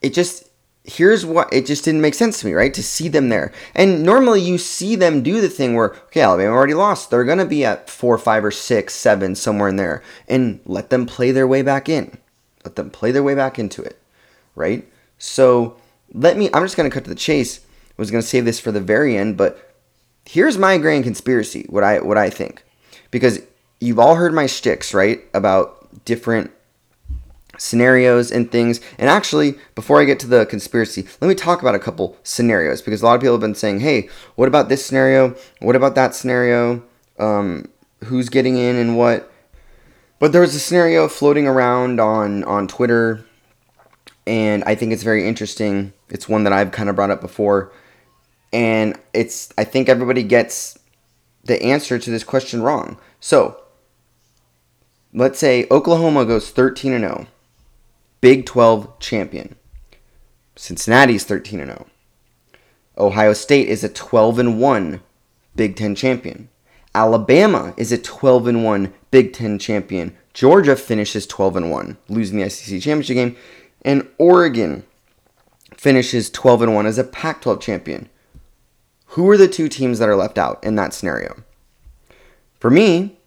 it 0.02 0.14
just 0.14 0.50
here's 0.84 1.26
what 1.26 1.52
it 1.52 1.66
just 1.66 1.86
didn't 1.86 2.02
make 2.02 2.14
sense 2.14 2.42
to 2.42 2.46
me, 2.46 2.54
right? 2.54 2.74
To 2.74 2.84
see 2.84 3.08
them 3.08 3.30
there. 3.30 3.54
And 3.74 4.04
normally 4.04 4.42
you 4.42 4.58
see 4.58 4.98
them 4.98 5.24
do 5.24 5.40
the 5.40 5.50
thing 5.50 5.76
where, 5.76 5.94
okay, 6.08 6.22
Alabama 6.22 6.52
already 6.52 6.74
lost. 6.74 7.10
They're 7.10 7.24
gonna 7.24 7.46
be 7.46 7.64
at 7.64 7.90
four, 7.90 8.18
five, 8.18 8.44
or 8.44 8.52
six, 8.52 8.94
seven, 8.94 9.36
somewhere 9.36 9.70
in 9.70 9.78
there. 9.78 10.04
And 10.28 10.60
let 10.66 10.90
them 10.90 11.06
play 11.06 11.32
their 11.32 11.48
way 11.48 11.62
back 11.62 11.88
in. 11.88 12.18
Let 12.66 12.76
them 12.76 12.90
play 12.90 13.12
their 13.12 13.24
way 13.24 13.34
back 13.34 13.58
into 13.58 13.82
it. 13.82 13.98
Right? 14.56 14.88
So 15.18 15.78
let 16.14 16.38
me, 16.38 16.50
I'm 16.54 16.64
just 16.64 16.78
going 16.78 16.90
to 16.90 16.94
cut 16.94 17.04
to 17.06 17.10
the 17.10 17.16
chase. 17.16 17.60
I 17.60 17.94
was 17.98 18.12
going 18.12 18.22
to 18.22 18.28
save 18.28 18.46
this 18.46 18.60
for 18.60 18.72
the 18.72 18.82
very 18.82 19.18
end, 19.18 19.38
but 19.38 19.74
here's 20.26 20.58
my 20.58 20.78
grand 20.78 21.04
conspiracy, 21.04 21.66
what 21.70 21.84
I, 21.84 22.00
what 22.00 22.18
I 22.18 22.30
think. 22.30 22.64
Because 23.12 23.42
you've 23.80 24.00
all 24.00 24.16
heard 24.16 24.34
my 24.34 24.48
shticks, 24.48 24.94
right? 24.94 25.22
About 25.34 26.06
different 26.06 26.52
scenarios 27.58 28.32
and 28.32 28.52
things. 28.52 28.82
And 28.98 29.10
actually, 29.10 29.56
before 29.76 30.02
I 30.02 30.06
get 30.06 30.20
to 30.22 30.28
the 30.28 30.46
conspiracy, 30.46 31.06
let 31.22 31.28
me 31.28 31.36
talk 31.36 31.62
about 31.62 31.76
a 31.76 31.80
couple 31.80 32.18
scenarios 32.24 32.82
because 32.82 33.02
a 33.02 33.06
lot 33.06 33.16
of 33.16 33.22
people 33.22 33.36
have 33.36 33.42
been 33.42 33.56
saying, 33.56 33.80
hey, 33.80 34.10
what 34.36 34.48
about 34.48 34.70
this 34.70 34.86
scenario? 34.86 35.36
What 35.60 35.76
about 35.76 35.96
that 35.96 36.16
scenario? 36.16 36.84
Um, 37.18 37.70
who's 38.04 38.30
getting 38.30 38.58
in 38.58 38.76
and 38.76 38.98
what? 38.98 39.32
But 40.20 40.32
there 40.32 40.42
was 40.42 40.56
a 40.56 40.60
scenario 40.60 41.08
floating 41.08 41.48
around 41.48 42.00
on, 42.00 42.44
on 42.46 42.68
Twitter, 42.68 43.26
and 44.28 44.64
I 44.66 44.76
think 44.76 44.92
it's 44.92 45.04
very 45.04 45.28
interesting 45.28 45.94
it's 46.10 46.30
one 46.30 46.44
that 46.44 46.54
I've 46.54 46.72
kind 46.72 46.90
of 46.90 46.96
brought 46.96 47.12
up 47.12 47.22
before. 47.22 47.72
And 48.54 48.98
it's 49.14 49.52
I 49.58 49.64
think 49.64 49.90
everybody 49.90 50.24
gets 50.24 50.78
the 51.44 51.62
answer 51.62 52.00
to 52.00 52.10
this 52.10 52.24
question 52.24 52.62
wrong. 52.62 52.98
So, 53.20 53.60
let's 55.14 55.40
say 55.40 55.68
Oklahoma 55.70 56.26
goes 56.26 56.50
13 56.52 56.94
and 56.94 57.04
0. 57.04 57.28
Big 58.22 58.46
12 58.46 59.00
champion. 59.00 59.56
Cincinnati's 60.56 61.24
13 61.24 61.60
and 61.60 61.72
0. 61.72 61.88
Ohio 62.98 63.34
State 63.34 63.68
is 63.68 63.84
a 63.84 63.90
12 63.90 64.40
and 64.40 64.60
1 64.60 65.02
Big 65.56 65.76
10 65.76 65.96
champion. 65.96 66.50
Alabama 66.94 67.74
is 67.78 67.92
a 67.92 67.98
12 67.98 68.48
and 68.48 68.64
1 68.64 68.94
Big 69.12 69.34
10 69.34 69.60
champion. 69.60 70.16
Georgia 70.34 70.76
finishes 70.76 71.26
12 71.28 71.56
and 71.58 71.72
1, 71.72 71.98
losing 72.10 72.40
the 72.40 72.50
SEC 72.50 72.82
championship 72.82 73.16
game, 73.16 73.36
and 73.86 74.10
Oregon 74.18 74.84
finishes 75.78 76.30
12 76.32 76.64
and 76.64 76.76
1 76.76 76.86
as 76.88 76.98
a 76.98 77.04
Pac 77.04 77.42
12 77.42 77.62
champion. 77.62 78.10
Who 79.10 79.30
are 79.30 79.38
the 79.38 79.48
two 79.48 79.70
teams 79.70 80.00
that 80.00 80.10
are 80.10 80.16
left 80.16 80.38
out 80.38 80.62
in 80.64 80.76
that 80.76 80.94
scenario? 80.94 81.44
For 82.60 82.70
me, 82.70 83.18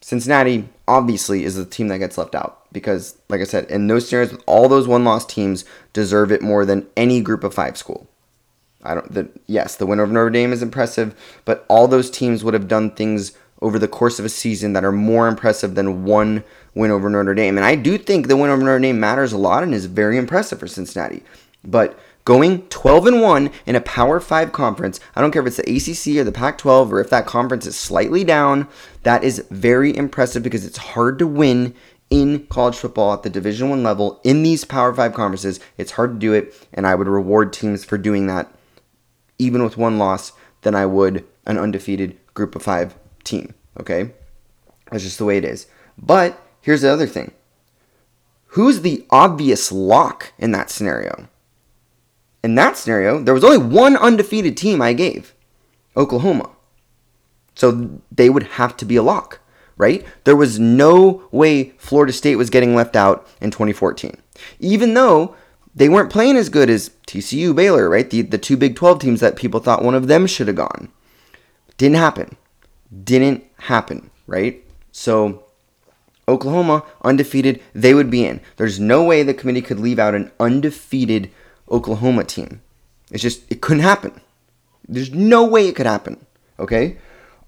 Cincinnati 0.00 0.68
obviously 0.86 1.44
is 1.44 1.56
the 1.56 1.66
team 1.66 1.88
that 1.88 1.98
gets 1.98 2.16
left 2.16 2.34
out 2.34 2.72
because, 2.72 3.18
like 3.28 3.40
I 3.40 3.44
said, 3.44 3.68
in 3.70 3.88
those 3.88 4.08
scenarios, 4.08 4.38
all 4.46 4.68
those 4.68 4.86
one 4.86 5.04
loss 5.04 5.26
teams 5.26 5.64
deserve 5.92 6.30
it 6.30 6.40
more 6.40 6.64
than 6.64 6.86
any 6.96 7.20
group 7.20 7.42
of 7.42 7.52
five 7.52 7.76
school. 7.76 8.06
I 8.82 8.94
don't. 8.94 9.12
The, 9.12 9.28
yes, 9.46 9.76
the 9.76 9.84
win 9.84 10.00
over 10.00 10.12
Notre 10.12 10.30
Dame 10.30 10.52
is 10.52 10.62
impressive, 10.62 11.14
but 11.44 11.66
all 11.68 11.86
those 11.86 12.10
teams 12.10 12.42
would 12.42 12.54
have 12.54 12.68
done 12.68 12.92
things 12.92 13.32
over 13.62 13.78
the 13.78 13.88
course 13.88 14.18
of 14.18 14.24
a 14.24 14.30
season 14.30 14.72
that 14.72 14.84
are 14.84 14.92
more 14.92 15.28
impressive 15.28 15.74
than 15.74 16.04
one 16.04 16.44
win 16.74 16.90
over 16.90 17.10
Notre 17.10 17.34
Dame. 17.34 17.58
And 17.58 17.64
I 17.64 17.74
do 17.74 17.98
think 17.98 18.26
the 18.26 18.36
win 18.36 18.50
over 18.50 18.62
Notre 18.62 18.78
Dame 18.78 19.00
matters 19.00 19.32
a 19.32 19.38
lot 19.38 19.62
and 19.62 19.74
is 19.74 19.86
very 19.86 20.16
impressive 20.16 20.58
for 20.58 20.66
Cincinnati. 20.66 21.22
But 21.64 21.98
going 22.24 22.62
12 22.68 23.06
and 23.06 23.22
1 23.22 23.50
in 23.66 23.76
a 23.76 23.80
Power 23.80 24.20
5 24.20 24.52
conference, 24.52 25.00
I 25.14 25.20
don't 25.20 25.30
care 25.30 25.46
if 25.46 25.48
it's 25.48 25.56
the 25.56 26.14
ACC 26.14 26.20
or 26.20 26.24
the 26.24 26.32
Pac 26.32 26.58
12 26.58 26.92
or 26.92 27.00
if 27.00 27.10
that 27.10 27.26
conference 27.26 27.66
is 27.66 27.76
slightly 27.76 28.24
down, 28.24 28.68
that 29.02 29.24
is 29.24 29.44
very 29.50 29.94
impressive 29.96 30.42
because 30.42 30.64
it's 30.64 30.78
hard 30.78 31.18
to 31.18 31.26
win 31.26 31.74
in 32.08 32.46
college 32.46 32.76
football 32.76 33.12
at 33.12 33.22
the 33.22 33.30
Division 33.30 33.68
1 33.68 33.82
level 33.82 34.20
in 34.24 34.42
these 34.42 34.64
Power 34.64 34.94
5 34.94 35.12
conferences. 35.12 35.60
It's 35.76 35.92
hard 35.92 36.14
to 36.14 36.18
do 36.18 36.32
it 36.32 36.54
and 36.72 36.86
I 36.86 36.94
would 36.94 37.08
reward 37.08 37.52
teams 37.52 37.84
for 37.84 37.98
doing 37.98 38.26
that 38.26 38.52
even 39.38 39.62
with 39.62 39.76
one 39.76 39.98
loss 39.98 40.32
than 40.62 40.74
I 40.74 40.86
would 40.86 41.24
an 41.46 41.58
undefeated 41.58 42.18
group 42.34 42.54
of 42.54 42.62
5 42.62 42.94
team, 43.24 43.54
okay? 43.78 44.12
That's 44.90 45.04
just 45.04 45.18
the 45.18 45.24
way 45.24 45.38
it 45.38 45.44
is. 45.44 45.66
But 45.96 46.40
here's 46.60 46.82
the 46.82 46.92
other 46.92 47.06
thing. 47.06 47.32
Who's 48.54 48.80
the 48.80 49.06
obvious 49.10 49.70
lock 49.70 50.32
in 50.38 50.50
that 50.52 50.70
scenario? 50.70 51.28
in 52.42 52.54
that 52.54 52.76
scenario, 52.76 53.20
there 53.22 53.34
was 53.34 53.44
only 53.44 53.58
one 53.58 53.96
undefeated 53.96 54.56
team 54.56 54.80
I 54.80 54.92
gave 54.92 55.34
Oklahoma. 55.96 56.50
So 57.54 58.00
they 58.10 58.30
would 58.30 58.44
have 58.44 58.76
to 58.78 58.84
be 58.84 58.96
a 58.96 59.02
lock, 59.02 59.40
right? 59.76 60.04
There 60.24 60.36
was 60.36 60.58
no 60.58 61.24
way 61.30 61.70
Florida 61.76 62.12
State 62.12 62.36
was 62.36 62.50
getting 62.50 62.74
left 62.74 62.96
out 62.96 63.26
in 63.40 63.50
2014. 63.50 64.16
Even 64.58 64.94
though 64.94 65.34
they 65.74 65.88
weren't 65.88 66.10
playing 66.10 66.36
as 66.36 66.48
good 66.48 66.70
as 66.70 66.90
TCU, 67.06 67.54
Baylor, 67.54 67.88
right? 67.88 68.08
The, 68.08 68.22
the 68.22 68.38
two 68.38 68.56
Big 68.56 68.76
12 68.76 69.00
teams 69.00 69.20
that 69.20 69.36
people 69.36 69.60
thought 69.60 69.84
one 69.84 69.94
of 69.94 70.06
them 70.06 70.26
should 70.26 70.46
have 70.46 70.56
gone. 70.56 70.90
Didn't 71.76 71.96
happen. 71.96 72.36
Didn't 73.04 73.44
happen, 73.58 74.10
right? 74.26 74.64
So 74.92 75.44
Oklahoma 76.28 76.84
undefeated, 77.02 77.62
they 77.74 77.94
would 77.94 78.10
be 78.10 78.24
in. 78.24 78.40
There's 78.56 78.80
no 78.80 79.02
way 79.04 79.22
the 79.22 79.34
committee 79.34 79.62
could 79.62 79.80
leave 79.80 79.98
out 79.98 80.14
an 80.14 80.30
undefeated 80.38 81.30
Oklahoma 81.70 82.24
team. 82.24 82.62
It's 83.10 83.22
just 83.22 83.42
it 83.50 83.60
couldn't 83.60 83.82
happen. 83.82 84.20
There's 84.88 85.12
no 85.12 85.44
way 85.44 85.68
it 85.68 85.76
could 85.76 85.86
happen. 85.86 86.24
Okay? 86.58 86.98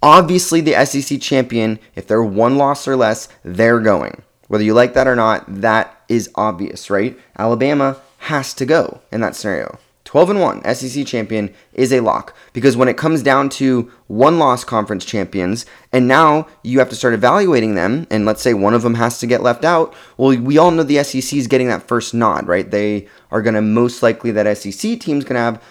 Obviously 0.02 0.60
the 0.60 0.84
SEC 0.84 1.20
champion, 1.20 1.78
if 1.94 2.06
they're 2.06 2.22
one 2.22 2.56
loss 2.56 2.88
or 2.88 2.96
less, 2.96 3.28
they're 3.44 3.80
going. 3.80 4.22
Whether 4.48 4.64
you 4.64 4.74
like 4.74 4.94
that 4.94 5.06
or 5.06 5.16
not, 5.16 5.44
that 5.62 6.02
is 6.08 6.30
obvious, 6.34 6.90
right? 6.90 7.18
Alabama 7.38 8.00
has 8.18 8.52
to 8.54 8.66
go 8.66 9.00
in 9.10 9.20
that 9.20 9.36
scenario. 9.36 9.78
12 10.12 10.28
and 10.28 10.40
1 10.42 10.74
SEC 10.74 11.06
champion 11.06 11.54
is 11.72 11.90
a 11.90 12.00
lock. 12.00 12.36
Because 12.52 12.76
when 12.76 12.88
it 12.88 12.98
comes 12.98 13.22
down 13.22 13.48
to 13.48 13.90
one 14.08 14.38
loss 14.38 14.62
conference 14.62 15.06
champions 15.06 15.64
and 15.90 16.06
now 16.06 16.46
you 16.62 16.80
have 16.80 16.90
to 16.90 16.94
start 16.94 17.14
evaluating 17.14 17.76
them 17.76 18.06
and 18.10 18.26
let's 18.26 18.42
say 18.42 18.52
one 18.52 18.74
of 18.74 18.82
them 18.82 18.96
has 18.96 19.18
to 19.20 19.26
get 19.26 19.42
left 19.42 19.64
out 19.64 19.94
well 20.18 20.38
we 20.38 20.58
all 20.58 20.70
know 20.70 20.82
the 20.82 21.02
SEC 21.02 21.32
is 21.32 21.46
getting 21.46 21.68
that 21.68 21.88
first 21.88 22.12
nod 22.12 22.46
right? 22.46 22.70
They 22.70 23.08
are 23.30 23.40
going 23.40 23.54
to 23.54 23.62
most 23.62 24.02
likely 24.02 24.30
that 24.32 24.58
SEC 24.58 25.00
team's 25.00 25.24
going 25.24 25.36
to 25.36 25.40
have 25.40 25.64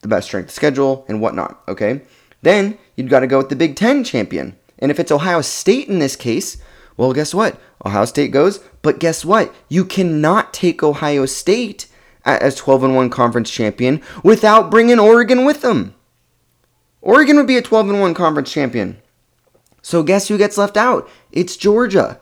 the 0.00 0.08
best 0.08 0.28
strength 0.28 0.52
schedule 0.52 1.04
and 1.06 1.20
whatnot 1.20 1.62
okay? 1.68 2.00
Then 2.40 2.78
you've 2.96 3.10
got 3.10 3.20
to 3.20 3.26
go 3.26 3.36
with 3.36 3.50
the 3.50 3.56
Big 3.56 3.76
10 3.76 4.04
champion. 4.04 4.56
And 4.78 4.90
if 4.90 4.98
it's 4.98 5.12
Ohio 5.12 5.42
State 5.42 5.88
in 5.88 5.98
this 5.98 6.16
case 6.16 6.56
well 6.96 7.12
guess 7.12 7.34
what? 7.34 7.60
Ohio 7.84 8.06
State 8.06 8.30
goes 8.30 8.60
but 8.80 9.00
guess 9.00 9.22
what? 9.22 9.54
You 9.68 9.84
cannot 9.84 10.54
take 10.54 10.82
Ohio 10.82 11.26
State 11.26 11.88
as 12.24 12.54
12 12.56 12.84
and 12.84 12.96
1 12.96 13.10
conference 13.10 13.50
champion 13.50 14.00
without 14.22 14.70
bringing 14.70 14.98
Oregon 14.98 15.44
with 15.44 15.62
them. 15.62 15.94
Oregon 17.00 17.36
would 17.36 17.46
be 17.46 17.56
a 17.56 17.62
12 17.62 17.90
and 17.90 18.00
1 18.00 18.14
conference 18.14 18.52
champion. 18.52 18.98
So 19.82 20.02
guess 20.02 20.28
who 20.28 20.38
gets 20.38 20.56
left 20.56 20.76
out? 20.76 21.08
It's 21.32 21.56
Georgia. 21.56 22.20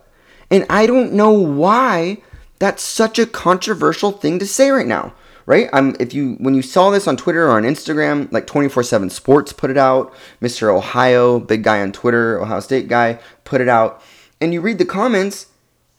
And 0.51 0.65
I 0.71 0.87
don't 0.87 1.13
know 1.13 1.33
why 1.33 2.19
that's 2.59 2.83
such 2.83 3.19
a 3.19 3.27
controversial 3.27 4.13
thing 4.13 4.39
to 4.39 4.47
say 4.47 4.71
right 4.71 4.87
now. 4.87 5.15
Right? 5.47 5.69
I'm 5.73 5.97
if 5.99 6.15
you 6.15 6.37
when 6.39 6.55
you 6.55 6.63
saw 6.63 6.91
this 6.91 7.09
on 7.09 7.17
Twitter 7.17 7.47
or 7.47 7.57
on 7.57 7.65
Instagram, 7.65 8.31
like 8.31 8.47
24/7 8.47 9.11
Sports 9.11 9.53
put 9.53 9.71
it 9.71 9.77
out, 9.77 10.15
Mr. 10.41 10.73
Ohio, 10.73 11.41
big 11.41 11.65
guy 11.65 11.81
on 11.83 11.91
Twitter, 11.91 12.41
Ohio 12.41 12.61
State 12.61 12.87
guy, 12.87 13.19
put 13.43 13.61
it 13.61 13.69
out. 13.69 14.01
And 14.41 14.55
you 14.55 14.61
read 14.61 14.79
the 14.79 14.85
comments 14.85 15.47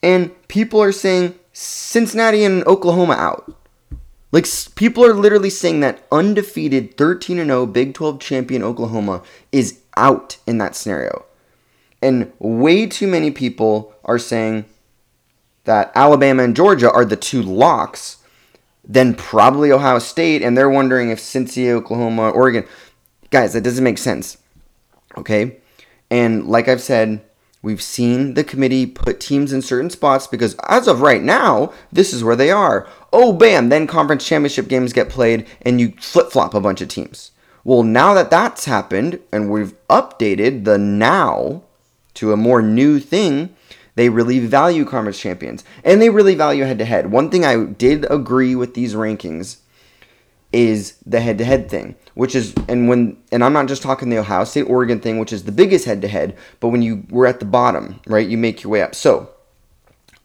and 0.01 0.31
people 0.47 0.81
are 0.81 0.93
saying 0.93 1.35
Cincinnati 1.51 2.45
and 2.45 2.65
Oklahoma 2.65 3.13
out. 3.13 3.53
Like 4.31 4.47
people 4.75 5.05
are 5.05 5.13
literally 5.13 5.49
saying 5.49 5.81
that 5.81 6.05
undefeated 6.11 6.97
13 6.97 7.39
and 7.39 7.49
0 7.49 7.65
Big 7.67 7.93
12 7.93 8.19
champion 8.19 8.63
Oklahoma 8.63 9.21
is 9.51 9.79
out 9.97 10.37
in 10.47 10.57
that 10.59 10.75
scenario. 10.75 11.25
And 12.01 12.31
way 12.39 12.87
too 12.87 13.07
many 13.07 13.29
people 13.29 13.93
are 14.05 14.17
saying 14.17 14.65
that 15.65 15.91
Alabama 15.95 16.43
and 16.43 16.55
Georgia 16.55 16.91
are 16.91 17.05
the 17.05 17.15
two 17.15 17.41
locks, 17.41 18.17
then 18.83 19.13
probably 19.13 19.71
Ohio 19.71 19.99
State, 19.99 20.41
and 20.41 20.57
they're 20.57 20.69
wondering 20.69 21.11
if 21.11 21.19
Cincy, 21.19 21.69
Oklahoma, 21.69 22.29
Oregon. 22.29 22.65
Guys, 23.29 23.53
that 23.53 23.61
doesn't 23.61 23.83
make 23.83 23.97
sense. 23.97 24.37
Okay? 25.17 25.57
And 26.09 26.47
like 26.47 26.67
I've 26.67 26.81
said, 26.81 27.21
We've 27.63 27.81
seen 27.81 28.33
the 28.33 28.43
committee 28.43 28.87
put 28.87 29.19
teams 29.19 29.53
in 29.53 29.61
certain 29.61 29.91
spots 29.91 30.25
because 30.25 30.55
as 30.67 30.87
of 30.87 31.01
right 31.01 31.21
now, 31.21 31.71
this 31.91 32.11
is 32.11 32.23
where 32.23 32.35
they 32.35 32.49
are. 32.49 32.87
Oh, 33.13 33.33
bam, 33.33 33.69
then 33.69 33.87
conference 33.87 34.25
championship 34.25 34.67
games 34.67 34.93
get 34.93 35.09
played 35.09 35.45
and 35.61 35.81
you 35.81 35.93
flip 35.99 36.31
flop 36.31 36.53
a 36.53 36.61
bunch 36.61 36.81
of 36.81 36.87
teams. 36.87 37.31
Well, 37.63 37.83
now 37.83 38.13
that 38.13 38.29
that's 38.29 38.65
happened 38.65 39.19
and 39.31 39.51
we've 39.51 39.75
updated 39.87 40.63
the 40.63 40.77
now 40.77 41.63
to 42.15 42.31
a 42.31 42.37
more 42.37 42.61
new 42.61 42.99
thing, 42.99 43.55
they 43.95 44.09
really 44.09 44.39
value 44.39 44.85
conference 44.85 45.19
champions 45.19 45.63
and 45.83 46.01
they 46.01 46.09
really 46.09 46.35
value 46.35 46.63
head 46.63 46.79
to 46.79 46.85
head. 46.85 47.11
One 47.11 47.29
thing 47.29 47.45
I 47.45 47.65
did 47.65 48.05
agree 48.09 48.55
with 48.55 48.73
these 48.73 48.95
rankings 48.95 49.57
is 50.53 50.97
the 51.05 51.21
head 51.21 51.37
to 51.37 51.45
head 51.45 51.69
thing, 51.69 51.95
which 52.13 52.35
is, 52.35 52.53
and 52.67 52.89
when, 52.89 53.17
and 53.31 53.43
I'm 53.43 53.53
not 53.53 53.67
just 53.67 53.81
talking 53.81 54.09
the 54.09 54.17
Ohio 54.17 54.43
State 54.43 54.63
Oregon 54.63 54.99
thing, 54.99 55.19
which 55.19 55.31
is 55.31 55.43
the 55.43 55.51
biggest 55.51 55.85
head 55.85 56.01
to 56.01 56.07
head, 56.07 56.35
but 56.59 56.69
when 56.69 56.81
you 56.81 57.03
were 57.09 57.27
at 57.27 57.39
the 57.39 57.45
bottom, 57.45 58.01
right, 58.05 58.27
you 58.27 58.37
make 58.37 58.63
your 58.63 58.71
way 58.71 58.81
up. 58.81 58.95
So, 58.95 59.29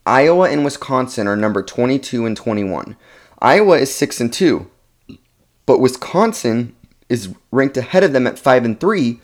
Iowa 0.07 0.49
and 0.49 0.63
Wisconsin 0.63 1.27
are 1.27 1.35
number 1.35 1.61
22 1.61 2.25
and 2.25 2.35
21. 2.35 2.95
Iowa 3.39 3.77
is 3.77 3.93
6 3.93 4.21
and 4.21 4.33
2, 4.33 4.69
but 5.65 5.79
Wisconsin 5.79 6.75
is 7.09 7.33
ranked 7.51 7.77
ahead 7.77 8.03
of 8.03 8.13
them 8.13 8.25
at 8.25 8.39
5 8.39 8.65
and 8.65 8.79
3 8.79 9.19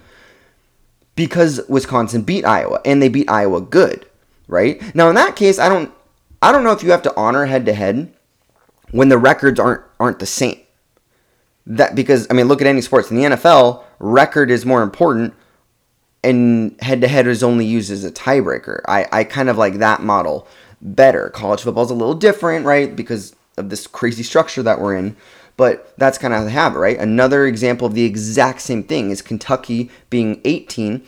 because 1.15 1.61
Wisconsin 1.67 2.21
beat 2.21 2.45
Iowa 2.45 2.81
and 2.85 3.01
they 3.01 3.09
beat 3.09 3.29
Iowa 3.29 3.61
good, 3.61 4.05
right? 4.47 4.93
Now 4.93 5.09
in 5.09 5.15
that 5.15 5.35
case, 5.35 5.57
I 5.57 5.69
don't 5.69 5.91
I 6.41 6.51
don't 6.51 6.63
know 6.63 6.71
if 6.73 6.83
you 6.83 6.91
have 6.91 7.01
to 7.03 7.15
honor 7.15 7.45
head 7.45 7.65
to 7.67 7.73
head 7.73 8.13
when 8.91 9.09
the 9.09 9.17
records 9.17 9.59
aren't 9.59 9.83
aren't 9.99 10.19
the 10.19 10.25
same 10.25 10.59
that 11.65 11.95
because 11.95 12.27
I 12.29 12.33
mean, 12.33 12.47
look 12.47 12.61
at 12.61 12.67
any 12.67 12.81
sports 12.81 13.09
in 13.09 13.17
the 13.17 13.23
NFL. 13.23 13.83
Record 13.99 14.51
is 14.51 14.65
more 14.65 14.81
important, 14.81 15.33
and 16.23 16.75
head 16.81 17.01
to 17.01 17.07
head 17.07 17.27
is 17.27 17.43
only 17.43 17.65
used 17.65 17.91
as 17.91 18.03
a 18.03 18.11
tiebreaker. 18.11 18.81
I 18.87 19.07
I 19.11 19.23
kind 19.23 19.49
of 19.49 19.57
like 19.57 19.75
that 19.75 20.01
model 20.01 20.47
better. 20.83 21.29
College 21.29 21.61
football 21.61 21.85
is 21.85 21.91
a 21.91 21.95
little 21.95 22.13
different, 22.13 22.65
right? 22.65 22.95
Because 22.95 23.35
of 23.57 23.69
this 23.69 23.87
crazy 23.87 24.23
structure 24.23 24.61
that 24.61 24.79
we're 24.79 24.95
in. 24.95 25.15
But 25.55 25.93
that's 25.97 26.17
kind 26.17 26.33
of 26.33 26.39
how 26.39 26.45
they 26.45 26.51
have 26.51 26.75
it, 26.75 26.79
right? 26.79 26.97
Another 26.97 27.45
example 27.45 27.87
of 27.87 27.93
the 27.93 28.05
exact 28.05 28.61
same 28.61 28.83
thing 28.83 29.11
is 29.11 29.21
Kentucky 29.21 29.89
being 30.09 30.41
18 30.45 31.05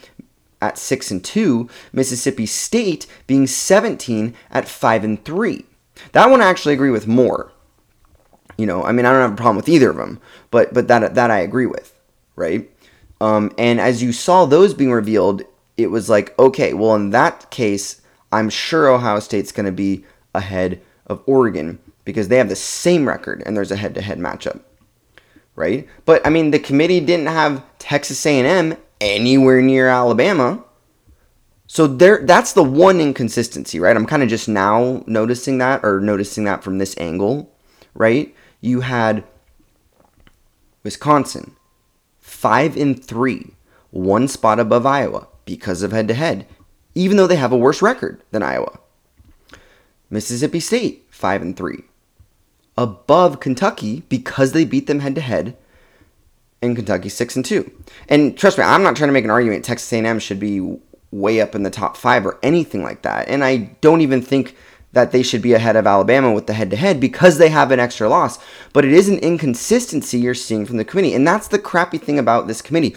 at 0.61 0.77
6 0.77 1.11
and 1.11 1.23
2, 1.23 1.69
Mississippi 1.91 2.45
State 2.45 3.07
being 3.27 3.47
17 3.47 4.35
at 4.51 4.67
5 4.67 5.03
and 5.03 5.23
3. 5.25 5.65
That 6.11 6.29
one 6.29 6.41
I 6.41 6.49
actually 6.49 6.73
agree 6.73 6.91
with 6.91 7.07
more. 7.07 7.51
You 8.57 8.65
know, 8.65 8.83
I 8.83 8.91
mean, 8.91 9.05
I 9.05 9.11
don't 9.11 9.21
have 9.21 9.33
a 9.33 9.35
problem 9.35 9.57
with 9.57 9.67
either 9.69 9.89
of 9.89 9.97
them, 9.97 10.21
but 10.49 10.73
but 10.73 10.87
that 10.87 11.15
that 11.15 11.29
I 11.29 11.39
agree 11.39 11.65
with, 11.65 11.99
right? 12.37 12.69
Um, 13.19 13.51
and 13.57 13.81
as 13.81 14.01
you 14.01 14.13
saw 14.13 14.45
those 14.45 14.73
being 14.73 14.91
revealed, 14.91 15.43
it 15.77 15.87
was 15.87 16.09
like, 16.09 16.37
okay, 16.39 16.73
well, 16.73 16.95
in 16.95 17.09
that 17.09 17.49
case, 17.51 18.01
I'm 18.35 18.49
sure 18.49 18.87
Ohio 18.87 19.19
State's 19.19 19.51
going 19.51 19.65
to 19.65 19.71
be 19.71 20.05
ahead 20.33 20.81
of 21.07 21.23
Oregon 21.25 21.79
because 22.03 22.27
they 22.27 22.37
have 22.37 22.49
the 22.49 22.55
same 22.55 23.07
record 23.07 23.41
and 23.45 23.55
there's 23.55 23.71
a 23.71 23.75
head-to-head 23.75 24.19
matchup, 24.19 24.61
right? 25.55 25.87
But 26.05 26.25
I 26.25 26.29
mean, 26.29 26.51
the 26.51 26.59
committee 26.59 26.99
didn't 26.99 27.27
have 27.27 27.63
Texas 27.79 28.25
A&M 28.25 28.77
anywhere 29.01 29.61
near 29.61 29.87
Alabama. 29.87 30.63
So 31.67 31.87
there 31.87 32.21
that's 32.23 32.53
the 32.53 32.63
one 32.63 33.01
inconsistency, 33.01 33.79
right? 33.79 33.95
I'm 33.95 34.05
kind 34.05 34.21
of 34.21 34.29
just 34.29 34.47
now 34.47 35.03
noticing 35.07 35.57
that 35.57 35.83
or 35.83 35.99
noticing 35.99 36.43
that 36.43 36.63
from 36.63 36.77
this 36.77 36.95
angle, 36.99 37.51
right? 37.95 38.35
you 38.65 38.81
had 38.81 39.23
Wisconsin, 40.83 41.55
five 42.19 42.75
and 42.75 43.03
three, 43.03 43.53
one 43.91 44.27
spot 44.27 44.59
above 44.59 44.87
Iowa 44.87 45.27
because 45.45 45.83
of 45.83 45.91
head 45.91 46.07
to 46.07 46.15
head, 46.15 46.47
even 46.95 47.17
though 47.17 47.27
they 47.27 47.35
have 47.35 47.51
a 47.51 47.57
worse 47.57 47.81
record 47.81 48.23
than 48.31 48.41
Iowa. 48.41 48.79
Mississippi 50.09 50.59
State, 50.59 51.05
five 51.09 51.41
and 51.41 51.55
three, 51.55 51.83
above 52.77 53.39
Kentucky 53.39 54.03
because 54.09 54.53
they 54.53 54.65
beat 54.65 54.87
them 54.87 55.01
head 55.01 55.15
to 55.15 55.21
head. 55.21 55.55
And 56.61 56.75
Kentucky 56.75 57.09
six 57.09 57.35
and 57.35 57.45
two. 57.45 57.69
And 58.09 58.35
trust 58.37 58.57
me, 58.57 58.63
I'm 58.63 58.81
not 58.81 58.95
trying 58.95 59.09
to 59.09 59.13
make 59.13 59.25
an 59.25 59.29
argument 59.29 59.65
Texas 59.65 59.91
A&M 59.93 60.17
should 60.19 60.39
be 60.39 60.79
way 61.11 61.39
up 61.39 61.53
in 61.53 61.63
the 61.63 61.69
top 61.69 61.95
five 61.95 62.25
or 62.25 62.39
anything 62.41 62.81
like 62.81 63.03
that. 63.03 63.27
And 63.27 63.43
I 63.43 63.57
don't 63.81 64.01
even 64.01 64.21
think 64.21 64.55
that 64.93 65.11
they 65.11 65.21
should 65.21 65.41
be 65.41 65.53
ahead 65.53 65.75
of 65.75 65.85
Alabama 65.85 66.31
with 66.31 66.47
the 66.47 66.53
head 66.53 66.69
to 66.71 66.77
head 66.77 66.99
because 66.99 67.37
they 67.37 67.49
have 67.49 67.71
an 67.71 67.79
extra 67.79 68.07
loss. 68.07 68.39
But 68.71 68.85
it 68.85 68.93
is 68.93 69.09
an 69.09 69.19
inconsistency 69.19 70.17
you're 70.17 70.33
seeing 70.33 70.65
from 70.65 70.77
the 70.77 70.85
committee. 70.85 71.13
And 71.13 71.27
that's 71.27 71.49
the 71.49 71.59
crappy 71.59 71.97
thing 71.97 72.17
about 72.17 72.47
this 72.47 72.61
committee. 72.61 72.95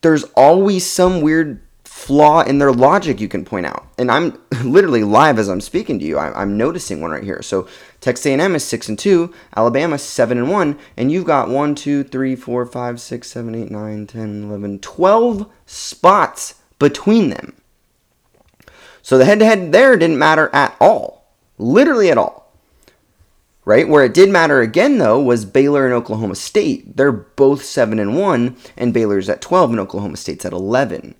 There's 0.00 0.22
always 0.36 0.86
some 0.86 1.20
weird 1.20 1.60
flaw 2.04 2.42
in 2.42 2.58
their 2.58 2.70
logic 2.70 3.18
you 3.18 3.28
can 3.28 3.46
point 3.46 3.64
out. 3.64 3.86
And 3.96 4.10
I'm 4.10 4.38
literally 4.62 5.04
live 5.04 5.38
as 5.38 5.48
I'm 5.48 5.62
speaking 5.62 5.98
to 5.98 6.04
you. 6.04 6.18
I'm, 6.18 6.58
noticing 6.58 7.00
one 7.00 7.10
right 7.10 7.24
here. 7.24 7.40
So 7.40 7.66
Texas 8.00 8.26
A&M 8.26 8.54
is 8.54 8.62
6 8.62 8.90
and 8.90 8.98
2, 8.98 9.32
Alabama 9.56 9.96
7 9.96 10.36
and 10.36 10.50
1, 10.50 10.78
and 10.98 11.10
you've 11.10 11.24
got 11.24 11.48
1 11.48 11.74
2 11.74 12.04
3 12.04 12.36
4 12.36 12.66
5 12.66 13.00
6 13.00 13.26
7 13.26 13.54
8 13.54 13.70
9 13.70 14.06
10 14.06 14.44
11 14.44 14.78
12 14.80 15.50
spots 15.64 16.56
between 16.78 17.30
them. 17.30 17.54
So 19.00 19.16
the 19.16 19.24
head 19.24 19.38
to 19.38 19.46
head 19.46 19.72
there 19.72 19.96
didn't 19.96 20.18
matter 20.18 20.50
at 20.52 20.76
all. 20.80 21.32
Literally 21.56 22.10
at 22.10 22.18
all. 22.18 22.52
Right? 23.64 23.88
Where 23.88 24.04
it 24.04 24.12
did 24.12 24.28
matter 24.28 24.60
again 24.60 24.98
though 24.98 25.22
was 25.22 25.46
Baylor 25.46 25.86
and 25.86 25.94
Oklahoma 25.94 26.34
State. 26.34 26.98
They're 26.98 27.12
both 27.12 27.64
7 27.64 27.98
and 27.98 28.18
1 28.18 28.56
and 28.76 28.92
Baylor's 28.92 29.30
at 29.30 29.40
12 29.40 29.70
and 29.70 29.80
Oklahoma 29.80 30.18
State's 30.18 30.44
at 30.44 30.52
11. 30.52 31.14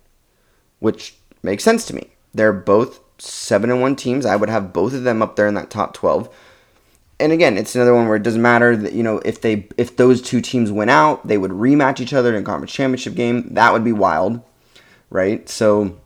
Which 0.85 1.15
makes 1.41 1.63
sense 1.63 1.85
to 1.87 1.95
me. 1.95 2.11
They're 2.33 2.53
both 2.53 2.99
7 3.17 3.69
and 3.69 3.81
1 3.81 3.95
teams. 3.95 4.25
I 4.25 4.35
would 4.35 4.49
have 4.49 4.73
both 4.73 4.93
of 4.93 5.03
them 5.03 5.21
up 5.21 5.35
there 5.35 5.47
in 5.47 5.55
that 5.55 5.69
top 5.69 5.93
12 5.93 6.29
and 7.19 7.31
again, 7.31 7.57
it's 7.57 7.75
another 7.75 7.93
one 7.93 8.07
where 8.07 8.17
it 8.17 8.23
doesn't 8.23 8.41
matter 8.41 8.75
that 8.75 8.93
you 8.93 9.03
know 9.03 9.19
if 9.19 9.41
they 9.41 9.67
if 9.77 9.95
those 9.95 10.21
two 10.21 10.41
teams 10.41 10.71
went 10.71 10.91
out, 10.91 11.25
they 11.25 11.37
would 11.37 11.51
rematch 11.51 11.99
each 11.99 12.13
other 12.13 12.35
in 12.35 12.41
a 12.41 12.45
conference 12.45 12.73
championship 12.73 13.15
game. 13.15 13.53
That 13.53 13.71
would 13.71 13.83
be 13.83 13.93
wild, 13.93 14.41
right? 15.09 15.47
So 15.47 15.97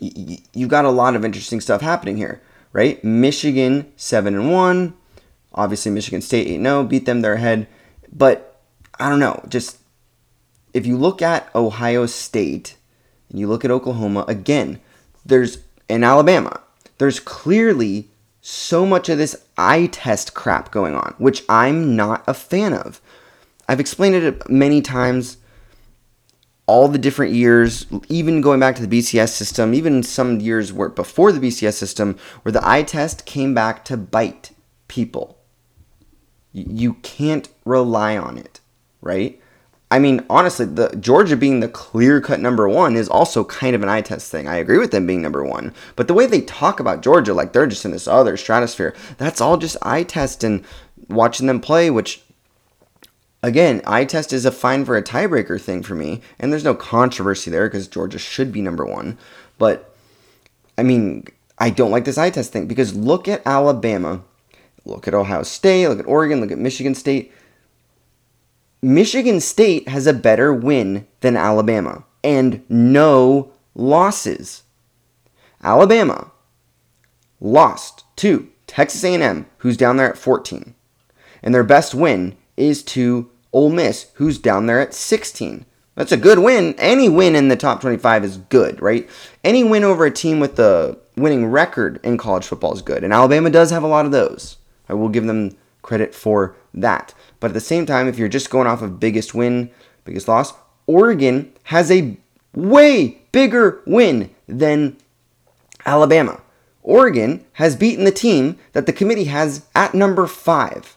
y- 0.00 0.38
you 0.54 0.68
got 0.68 0.84
a 0.84 0.90
lot 0.90 1.16
of 1.16 1.24
interesting 1.24 1.60
stuff 1.60 1.80
happening 1.80 2.16
here, 2.16 2.40
right? 2.72 3.02
Michigan 3.02 3.92
seven 3.96 4.34
and 4.34 4.52
one, 4.52 4.94
obviously 5.52 5.90
Michigan 5.90 6.22
State 6.22 6.46
eight 6.46 6.62
0 6.62 6.84
beat 6.84 7.04
them. 7.04 7.20
They're 7.20 7.34
ahead, 7.34 7.66
but 8.12 8.60
I 9.00 9.08
don't 9.08 9.20
know. 9.20 9.42
Just 9.48 9.78
if 10.72 10.86
you 10.86 10.96
look 10.96 11.20
at 11.20 11.52
Ohio 11.54 12.06
State 12.06 12.76
and 13.30 13.38
you 13.38 13.46
look 13.46 13.64
at 13.64 13.70
Oklahoma 13.70 14.24
again, 14.28 14.80
there's 15.24 15.58
in 15.88 16.04
Alabama, 16.04 16.60
there's 16.98 17.20
clearly 17.20 18.08
so 18.40 18.86
much 18.86 19.08
of 19.08 19.18
this 19.18 19.36
eye 19.56 19.86
test 19.86 20.34
crap 20.34 20.70
going 20.70 20.94
on, 20.94 21.14
which 21.18 21.44
I'm 21.48 21.96
not 21.96 22.24
a 22.26 22.34
fan 22.34 22.72
of. 22.72 23.00
I've 23.68 23.80
explained 23.80 24.14
it 24.14 24.48
many 24.48 24.80
times 24.80 25.36
all 26.66 26.88
the 26.88 26.98
different 26.98 27.32
years, 27.32 27.86
even 28.08 28.40
going 28.40 28.60
back 28.60 28.76
to 28.76 28.86
the 28.86 28.98
BCS 28.98 29.30
system, 29.30 29.72
even 29.72 30.02
some 30.02 30.40
years 30.40 30.72
where 30.72 30.90
before 30.90 31.32
the 31.32 31.40
BCS 31.40 31.74
system, 31.74 32.18
where 32.42 32.52
the 32.52 32.66
eye 32.66 32.82
test 32.82 33.24
came 33.24 33.54
back 33.54 33.84
to 33.86 33.96
bite 33.96 34.50
people. 34.86 35.38
You 36.52 36.94
can't 36.94 37.48
rely 37.64 38.16
on 38.16 38.36
it, 38.36 38.60
right? 39.00 39.40
I 39.90 39.98
mean, 39.98 40.24
honestly, 40.28 40.66
the 40.66 40.88
Georgia 41.00 41.36
being 41.36 41.60
the 41.60 41.68
clear 41.68 42.20
cut 42.20 42.40
number 42.40 42.68
one 42.68 42.94
is 42.94 43.08
also 43.08 43.44
kind 43.44 43.74
of 43.74 43.82
an 43.82 43.88
eye 43.88 44.02
test 44.02 44.30
thing. 44.30 44.46
I 44.46 44.56
agree 44.56 44.78
with 44.78 44.90
them 44.90 45.06
being 45.06 45.22
number 45.22 45.42
one, 45.42 45.72
but 45.96 46.08
the 46.08 46.14
way 46.14 46.26
they 46.26 46.42
talk 46.42 46.78
about 46.78 47.02
Georgia, 47.02 47.32
like 47.32 47.52
they're 47.52 47.66
just 47.66 47.86
in 47.86 47.90
this 47.92 48.06
other 48.06 48.36
stratosphere, 48.36 48.94
that's 49.16 49.40
all 49.40 49.56
just 49.56 49.78
eye 49.82 50.02
test 50.02 50.44
and 50.44 50.62
watching 51.08 51.46
them 51.46 51.60
play, 51.60 51.88
which 51.88 52.22
again, 53.42 53.80
eye 53.86 54.04
test 54.04 54.32
is 54.32 54.44
a 54.44 54.52
fine 54.52 54.84
for 54.84 54.96
a 54.96 55.02
tiebreaker 55.02 55.58
thing 55.60 55.82
for 55.82 55.94
me, 55.94 56.20
and 56.38 56.52
there's 56.52 56.64
no 56.64 56.74
controversy 56.74 57.50
there 57.50 57.66
because 57.66 57.88
Georgia 57.88 58.18
should 58.18 58.52
be 58.52 58.60
number 58.60 58.84
one. 58.84 59.16
But 59.56 59.94
I 60.76 60.82
mean, 60.82 61.24
I 61.58 61.70
don't 61.70 61.90
like 61.90 62.04
this 62.04 62.18
eye 62.18 62.30
test 62.30 62.52
thing 62.52 62.66
because 62.66 62.94
look 62.94 63.26
at 63.26 63.46
Alabama, 63.46 64.22
look 64.84 65.08
at 65.08 65.14
Ohio 65.14 65.44
State, 65.44 65.88
look 65.88 65.98
at 65.98 66.06
Oregon, 66.06 66.42
look 66.42 66.52
at 66.52 66.58
Michigan 66.58 66.94
State. 66.94 67.32
Michigan 68.80 69.40
State 69.40 69.88
has 69.88 70.06
a 70.06 70.12
better 70.12 70.52
win 70.52 71.06
than 71.20 71.36
Alabama 71.36 72.04
and 72.22 72.62
no 72.68 73.52
losses. 73.74 74.62
Alabama 75.62 76.30
lost 77.40 78.04
to 78.16 78.48
Texas 78.66 79.02
A&M, 79.02 79.46
who's 79.58 79.76
down 79.76 79.96
there 79.96 80.10
at 80.10 80.18
14. 80.18 80.74
And 81.42 81.54
their 81.54 81.64
best 81.64 81.94
win 81.94 82.36
is 82.56 82.82
to 82.84 83.30
Ole 83.52 83.70
Miss, 83.70 84.10
who's 84.14 84.38
down 84.38 84.66
there 84.66 84.80
at 84.80 84.94
16. 84.94 85.64
That's 85.94 86.12
a 86.12 86.16
good 86.16 86.38
win. 86.38 86.74
Any 86.78 87.08
win 87.08 87.34
in 87.34 87.48
the 87.48 87.56
top 87.56 87.80
25 87.80 88.24
is 88.24 88.36
good, 88.36 88.80
right? 88.80 89.08
Any 89.42 89.64
win 89.64 89.82
over 89.82 90.04
a 90.04 90.10
team 90.12 90.38
with 90.38 90.54
the 90.54 90.98
winning 91.16 91.46
record 91.46 91.98
in 92.04 92.18
college 92.18 92.46
football 92.46 92.72
is 92.72 92.82
good. 92.82 93.02
And 93.02 93.12
Alabama 93.12 93.50
does 93.50 93.70
have 93.70 93.82
a 93.82 93.88
lot 93.88 94.06
of 94.06 94.12
those. 94.12 94.58
I 94.88 94.94
will 94.94 95.08
give 95.08 95.26
them 95.26 95.56
credit 95.82 96.14
for 96.14 96.54
that. 96.74 97.14
But 97.40 97.52
at 97.52 97.54
the 97.54 97.60
same 97.60 97.86
time, 97.86 98.08
if 98.08 98.18
you're 98.18 98.28
just 98.28 98.50
going 98.50 98.66
off 98.66 98.82
of 98.82 99.00
biggest 99.00 99.34
win, 99.34 99.70
biggest 100.04 100.28
loss, 100.28 100.52
Oregon 100.86 101.52
has 101.64 101.90
a 101.90 102.16
way 102.54 103.20
bigger 103.32 103.82
win 103.86 104.34
than 104.46 104.96
Alabama. 105.86 106.40
Oregon 106.82 107.44
has 107.54 107.76
beaten 107.76 108.04
the 108.04 108.10
team 108.10 108.58
that 108.72 108.86
the 108.86 108.92
committee 108.92 109.24
has 109.24 109.66
at 109.74 109.94
number 109.94 110.26
five. 110.26 110.96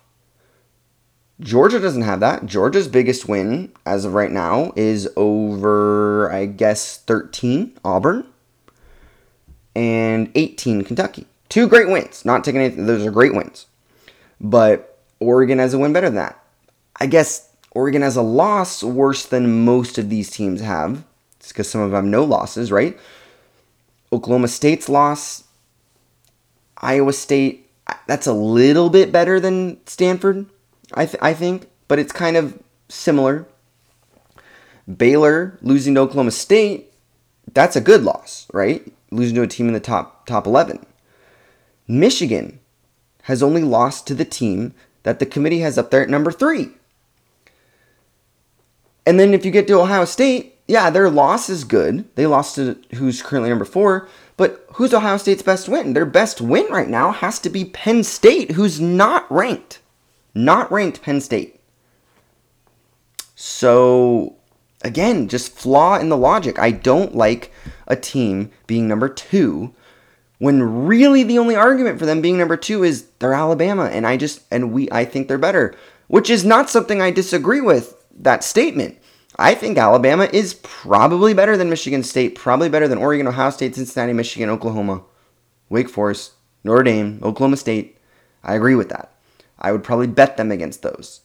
Georgia 1.42 1.80
doesn't 1.80 2.04
have 2.04 2.20
that. 2.20 2.46
Georgia's 2.46 2.88
biggest 2.88 3.28
win 3.28 3.72
as 3.86 4.06
of 4.06 4.14
right 4.14 4.32
now 4.32 4.72
is 4.76 5.10
over, 5.16 6.32
I 6.32 6.46
guess, 6.46 6.98
13 6.98 7.78
Auburn 7.84 8.26
and 9.76 10.32
18 10.36 10.84
Kentucky. 10.84 11.26
Two 11.50 11.68
great 11.68 11.90
wins. 11.90 12.24
Not 12.24 12.44
taking 12.44 12.62
anything, 12.62 12.86
those 12.86 13.06
are 13.06 13.12
great 13.12 13.34
wins. 13.34 13.66
But 14.40 14.91
Oregon 15.22 15.60
has 15.60 15.74
a 15.74 15.80
win 15.80 15.94
better 15.94 16.08
than 16.08 16.16
that. 16.16 16.44
I 17.00 17.06
guess 17.06 17.50
Oregon 17.72 18.02
has 18.02 18.18
a 18.18 18.22
loss 18.22 18.84
worse 18.84 19.26
than 19.26 19.64
most 19.64 19.98
of 19.98 20.10
these 20.10 20.30
teams 20.30 20.62
have. 20.62 21.06
It's 21.40 21.50
because 21.50 21.70
some 21.70 21.82
of 21.82 21.92
them 21.92 22.04
have 22.04 22.12
no 22.12 22.24
losses, 22.24 22.72
right? 22.72 23.00
Oklahoma 24.12 24.50
State's 24.50 24.90
loss, 24.90 25.46
Iowa 26.78 27.14
State, 27.14 27.70
that's 28.08 28.28
a 28.28 28.34
little 28.34 28.90
bit 28.90 29.12
better 29.12 29.40
than 29.40 29.80
Stanford, 29.88 30.48
I, 30.94 31.06
th- 31.06 31.22
I 31.22 31.34
think, 31.34 31.70
but 31.88 32.00
it's 32.00 32.12
kind 32.12 32.36
of 32.36 32.62
similar. 32.90 33.48
Baylor 34.98 35.58
losing 35.62 35.96
to 35.96 36.02
Oklahoma 36.02 36.32
State, 36.32 36.92
that's 37.54 37.76
a 37.76 37.82
good 37.82 38.04
loss, 38.04 38.48
right? 38.52 38.92
Losing 39.12 39.36
to 39.36 39.44
a 39.44 39.48
team 39.48 39.68
in 39.68 39.74
the 39.74 39.80
top 39.80 40.26
top 40.26 40.46
11. 40.46 40.86
Michigan 41.88 42.60
has 43.24 43.44
only 43.44 43.64
lost 43.64 44.08
to 44.08 44.14
the 44.14 44.26
team 44.26 44.74
that 45.04 45.20
the 45.20 45.26
committee 45.26 45.60
has 45.60 45.78
up 45.78 45.92
there 45.92 46.02
at 46.02 46.10
number 46.10 46.32
3. 46.32 46.70
And 49.06 49.20
then 49.20 49.34
if 49.34 49.46
you 49.46 49.52
get 49.52 49.68
to 49.68 49.80
Ohio 49.80 50.06
State, 50.06 50.60
yeah, 50.68 50.90
their 50.90 51.10
loss 51.10 51.50
is 51.50 51.64
good. 51.64 52.06
They 52.16 52.28
lost 52.28 52.56
to 52.56 52.78
who's 52.96 53.22
currently 53.22 53.50
number 53.50 53.66
4, 53.66 54.08
but 54.38 54.66
who's 54.74 54.94
Ohio 54.94 55.18
State's 55.18 55.42
best 55.42 55.68
win? 55.68 55.94
Their 55.94 56.06
best 56.06 56.40
win 56.40 56.66
right 56.70 56.88
now 56.88 57.12
has 57.12 57.40
to 57.40 57.50
be 57.50 57.66
Penn 57.66 58.04
State, 58.04 58.52
who's 58.52 58.80
not 58.80 59.30
ranked. 59.32 59.80
Not 60.34 60.72
ranked 60.72 61.02
Penn 61.02 61.20
State. 61.20 61.60
So, 63.36 64.36
again, 64.84 65.28
just 65.28 65.58
flaw 65.58 65.98
in 65.98 66.10
the 66.10 66.18
logic. 66.18 66.60
I 66.60 66.72
don't 66.72 67.16
like 67.16 67.52
a 67.88 67.96
team 67.96 68.52
being 68.68 68.88
number 68.88 69.10
two 69.10 69.74
when 70.42 70.88
really 70.88 71.22
the 71.22 71.38
only 71.38 71.56
argument 71.56 72.00
for 72.00 72.08
them 72.08 72.20
being 72.20 72.36
number 72.36 72.58
two 72.58 72.84
is 72.84 73.06
they're 73.20 73.32
Alabama, 73.32 73.86
and 73.86 74.08
I 74.08 74.18
just 74.18 74.42
and 74.50 74.74
we 74.74 74.90
I 74.92 75.06
think 75.06 75.28
they're 75.28 75.38
better, 75.38 75.76
which 76.08 76.32
is 76.32 76.44
not 76.44 76.68
something 76.68 77.00
I 77.00 77.12
disagree 77.12 77.62
with 77.62 78.04
that 78.22 78.44
statement. 78.44 78.98
I 79.38 79.54
think 79.54 79.78
Alabama 79.78 80.28
is 80.34 80.56
probably 80.56 81.36
better 81.36 81.58
than 81.58 81.70
Michigan 81.70 82.02
State, 82.02 82.34
probably 82.34 82.70
better 82.70 82.88
than 82.88 82.98
Oregon, 82.98 83.28
Ohio 83.28 83.52
State, 83.52 83.76
Cincinnati, 83.76 84.14
Michigan, 84.14 84.50
Oklahoma, 84.50 85.04
Wake 85.70 85.90
Forest, 85.90 86.32
Notre 86.64 86.82
Dame, 86.82 87.20
Oklahoma 87.22 87.56
State. 87.56 88.00
I 88.44 88.56
agree 88.56 88.74
with 88.74 88.90
that. 88.90 89.12
I 89.60 89.72
would 89.72 89.84
probably 89.84 90.08
bet 90.08 90.38
them 90.38 90.52
against 90.52 90.82
those. 90.82 91.22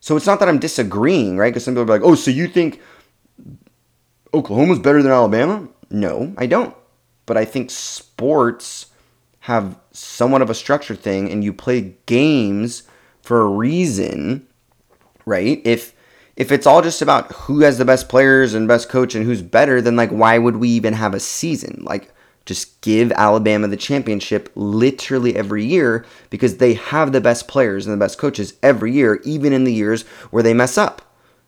So 0.00 0.18
it's 0.18 0.26
not 0.26 0.38
that 0.40 0.50
I'm 0.50 0.58
disagreeing, 0.58 1.38
right? 1.38 1.48
Because 1.48 1.64
some 1.64 1.72
people 1.72 1.90
are 1.90 1.98
like, 1.98 2.06
oh, 2.06 2.14
so 2.14 2.30
you 2.30 2.48
think 2.48 2.82
Oklahoma's 4.34 4.80
better 4.80 5.02
than 5.02 5.12
Alabama? 5.12 5.66
No, 5.88 6.34
I 6.36 6.44
don't. 6.44 6.76
But 7.26 7.36
I 7.36 7.44
think 7.44 7.70
sports 7.70 8.86
have 9.40 9.78
somewhat 9.92 10.42
of 10.42 10.50
a 10.50 10.54
structure 10.54 10.94
thing 10.94 11.30
and 11.30 11.44
you 11.44 11.52
play 11.52 11.96
games 12.06 12.84
for 13.22 13.42
a 13.42 13.48
reason, 13.48 14.46
right? 15.26 15.60
If 15.64 15.94
if 16.36 16.50
it's 16.50 16.66
all 16.66 16.82
just 16.82 17.00
about 17.00 17.30
who 17.32 17.60
has 17.60 17.78
the 17.78 17.84
best 17.84 18.08
players 18.08 18.54
and 18.54 18.66
best 18.66 18.88
coach 18.88 19.14
and 19.14 19.24
who's 19.24 19.42
better, 19.42 19.80
then 19.80 19.96
like 19.96 20.10
why 20.10 20.38
would 20.38 20.56
we 20.56 20.68
even 20.70 20.94
have 20.94 21.14
a 21.14 21.20
season? 21.20 21.82
Like 21.84 22.12
just 22.44 22.80
give 22.82 23.12
Alabama 23.12 23.68
the 23.68 23.76
championship 23.76 24.50
literally 24.54 25.36
every 25.36 25.64
year 25.64 26.04
because 26.30 26.58
they 26.58 26.74
have 26.74 27.12
the 27.12 27.20
best 27.20 27.48
players 27.48 27.86
and 27.86 27.94
the 27.94 28.04
best 28.04 28.18
coaches 28.18 28.54
every 28.62 28.92
year, 28.92 29.20
even 29.24 29.52
in 29.52 29.64
the 29.64 29.72
years 29.72 30.02
where 30.30 30.42
they 30.42 30.54
mess 30.54 30.76
up, 30.76 31.02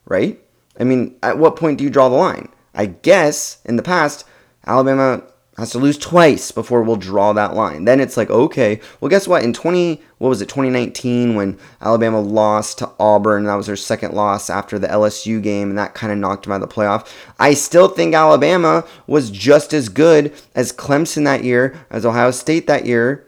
right? 0.05 0.41
I 0.79 0.83
mean, 0.83 1.15
at 1.21 1.37
what 1.37 1.55
point 1.55 1.77
do 1.77 1.83
you 1.83 1.89
draw 1.89 2.09
the 2.09 2.15
line? 2.15 2.49
I 2.73 2.87
guess 2.87 3.59
in 3.65 3.75
the 3.75 3.83
past, 3.83 4.25
Alabama 4.65 5.23
has 5.57 5.71
to 5.71 5.79
lose 5.79 5.97
twice 5.97 6.51
before 6.51 6.83
we'll 6.83 6.95
draw 6.95 7.33
that 7.33 7.55
line. 7.55 7.85
Then 7.85 7.99
it's 7.99 8.15
like, 8.15 8.29
okay, 8.29 8.79
well, 9.01 9.09
guess 9.09 9.27
what? 9.27 9.43
In 9.43 9.53
20, 9.53 9.99
what 10.19 10.29
was 10.29 10.41
it, 10.41 10.49
2019, 10.49 11.35
when 11.35 11.57
Alabama 11.81 12.21
lost 12.21 12.77
to 12.77 12.91
Auburn, 12.99 13.45
that 13.45 13.55
was 13.55 13.65
their 13.65 13.75
second 13.75 14.13
loss 14.13 14.51
after 14.51 14.77
the 14.77 14.87
LSU 14.87 15.41
game, 15.41 15.69
and 15.69 15.77
that 15.77 15.95
kind 15.95 16.13
of 16.13 16.19
knocked 16.19 16.43
them 16.43 16.53
out 16.53 16.61
of 16.61 16.69
the 16.69 16.75
playoff. 16.75 17.11
I 17.39 17.55
still 17.55 17.87
think 17.87 18.13
Alabama 18.13 18.85
was 19.07 19.31
just 19.31 19.73
as 19.73 19.89
good 19.89 20.31
as 20.53 20.71
Clemson 20.71 21.23
that 21.23 21.43
year, 21.43 21.79
as 21.89 22.05
Ohio 22.05 22.29
State 22.29 22.67
that 22.67 22.85
year. 22.85 23.27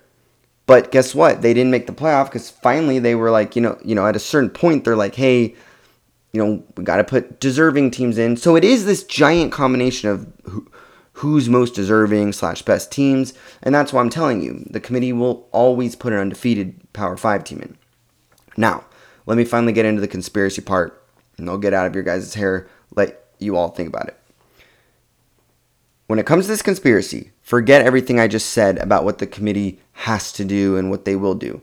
But 0.67 0.91
guess 0.91 1.15
what? 1.15 1.41
They 1.41 1.55
didn't 1.55 1.71
make 1.71 1.87
the 1.87 1.93
playoff 1.93 2.25
because 2.25 2.51
finally 2.51 2.99
they 2.99 3.15
were 3.15 3.31
like, 3.31 3.55
you 3.55 3.61
know, 3.63 3.79
you 3.83 3.95
know, 3.95 4.05
at 4.05 4.15
a 4.15 4.19
certain 4.19 4.51
point, 4.51 4.85
they're 4.85 4.95
like, 4.95 5.15
hey, 5.15 5.55
you 6.31 6.45
know, 6.45 6.63
we 6.77 6.83
got 6.83 6.97
to 6.97 7.03
put 7.03 7.39
deserving 7.39 7.89
teams 7.89 8.19
in. 8.19 8.37
So 8.37 8.55
it 8.55 8.63
is 8.63 8.85
this 8.85 9.03
giant 9.03 9.51
combination 9.51 10.09
of 10.09 10.31
who, 10.43 10.69
who's 11.19 11.49
most 11.49 11.75
deserving 11.75 12.31
slash 12.31 12.61
best 12.61 12.91
teams, 12.91 13.33
and 13.61 13.75
that's 13.75 13.91
why 13.91 13.99
I'm 13.99 14.09
telling 14.09 14.41
you 14.41 14.65
the 14.69 14.79
committee 14.79 15.11
will 15.11 15.49
always 15.51 15.95
put 15.95 16.13
an 16.13 16.19
undefeated 16.19 16.79
Power 16.93 17.17
Five 17.17 17.43
team 17.43 17.59
in. 17.59 17.77
Now, 18.55 18.85
let 19.25 19.37
me 19.37 19.43
finally 19.43 19.73
get 19.73 19.85
into 19.85 19.99
the 19.99 20.07
conspiracy 20.07 20.61
part, 20.61 21.03
and 21.37 21.49
I'll 21.49 21.57
get 21.57 21.73
out 21.73 21.87
of 21.87 21.93
your 21.93 22.05
guys' 22.05 22.35
hair. 22.35 22.67
Let 22.95 23.25
you 23.37 23.57
all 23.57 23.67
think 23.69 23.89
about 23.89 24.07
it. 24.07 24.17
When 26.07 26.19
it 26.19 26.25
comes 26.25 26.45
to 26.45 26.51
this 26.51 26.61
conspiracy, 26.61 27.31
forget 27.41 27.85
everything 27.85 28.19
I 28.19 28.27
just 28.27 28.49
said 28.49 28.77
about 28.77 29.03
what 29.03 29.17
the 29.17 29.27
committee 29.27 29.81
has 29.91 30.31
to 30.33 30.45
do 30.45 30.77
and 30.77 30.89
what 30.89 31.03
they 31.03 31.17
will 31.17 31.35
do. 31.35 31.61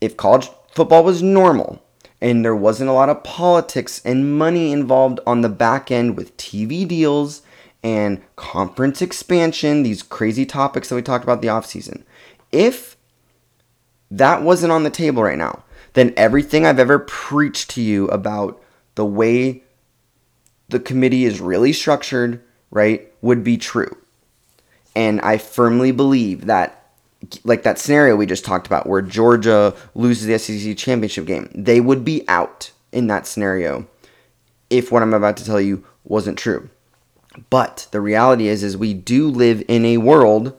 If 0.00 0.16
college 0.16 0.48
football 0.70 1.02
was 1.02 1.20
normal, 1.20 1.82
and 2.20 2.44
there 2.44 2.54
wasn't 2.54 2.90
a 2.90 2.94
lot 2.94 3.08
of 3.08 3.24
politics 3.24 4.00
and 4.04 4.38
money 4.38 4.70
involved 4.70 5.18
on 5.26 5.40
the 5.40 5.48
back 5.48 5.90
end 5.90 6.16
with 6.16 6.36
TV 6.36 6.86
deals 6.86 7.42
and 7.84 8.22
conference 8.34 9.02
expansion, 9.02 9.82
these 9.82 10.02
crazy 10.02 10.46
topics 10.46 10.88
that 10.88 10.94
we 10.94 11.02
talked 11.02 11.22
about 11.22 11.42
the 11.42 11.48
offseason. 11.48 12.02
If 12.50 12.96
that 14.10 14.42
wasn't 14.42 14.72
on 14.72 14.84
the 14.84 14.90
table 14.90 15.22
right 15.22 15.38
now, 15.38 15.62
then 15.92 16.14
everything 16.16 16.64
I've 16.64 16.78
ever 16.78 16.98
preached 16.98 17.70
to 17.70 17.82
you 17.82 18.08
about 18.08 18.60
the 18.94 19.04
way 19.04 19.62
the 20.70 20.80
committee 20.80 21.26
is 21.26 21.40
really 21.40 21.72
structured, 21.74 22.42
right, 22.70 23.12
would 23.20 23.44
be 23.44 23.58
true. 23.58 23.96
And 24.96 25.20
I 25.20 25.36
firmly 25.36 25.92
believe 25.92 26.46
that 26.46 26.80
like 27.44 27.62
that 27.62 27.78
scenario 27.78 28.16
we 28.16 28.26
just 28.26 28.44
talked 28.44 28.66
about 28.66 28.86
where 28.86 29.02
Georgia 29.02 29.74
loses 29.94 30.26
the 30.26 30.38
SEC 30.38 30.76
championship 30.76 31.26
game, 31.26 31.50
they 31.54 31.80
would 31.80 32.04
be 32.04 32.26
out 32.28 32.70
in 32.92 33.08
that 33.08 33.26
scenario 33.26 33.86
if 34.70 34.90
what 34.90 35.02
I'm 35.02 35.14
about 35.14 35.36
to 35.38 35.44
tell 35.44 35.60
you 35.60 35.84
wasn't 36.04 36.38
true. 36.38 36.68
But 37.50 37.88
the 37.90 38.00
reality 38.00 38.48
is 38.48 38.62
is 38.62 38.76
we 38.76 38.94
do 38.94 39.28
live 39.28 39.62
in 39.68 39.84
a 39.84 39.98
world 39.98 40.56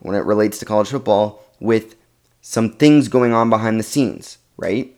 when 0.00 0.14
it 0.14 0.24
relates 0.24 0.58
to 0.58 0.64
college 0.64 0.88
football 0.88 1.42
with 1.60 1.96
some 2.40 2.70
things 2.70 3.08
going 3.08 3.32
on 3.32 3.48
behind 3.48 3.80
the 3.80 3.84
scenes, 3.84 4.38
right? 4.56 4.94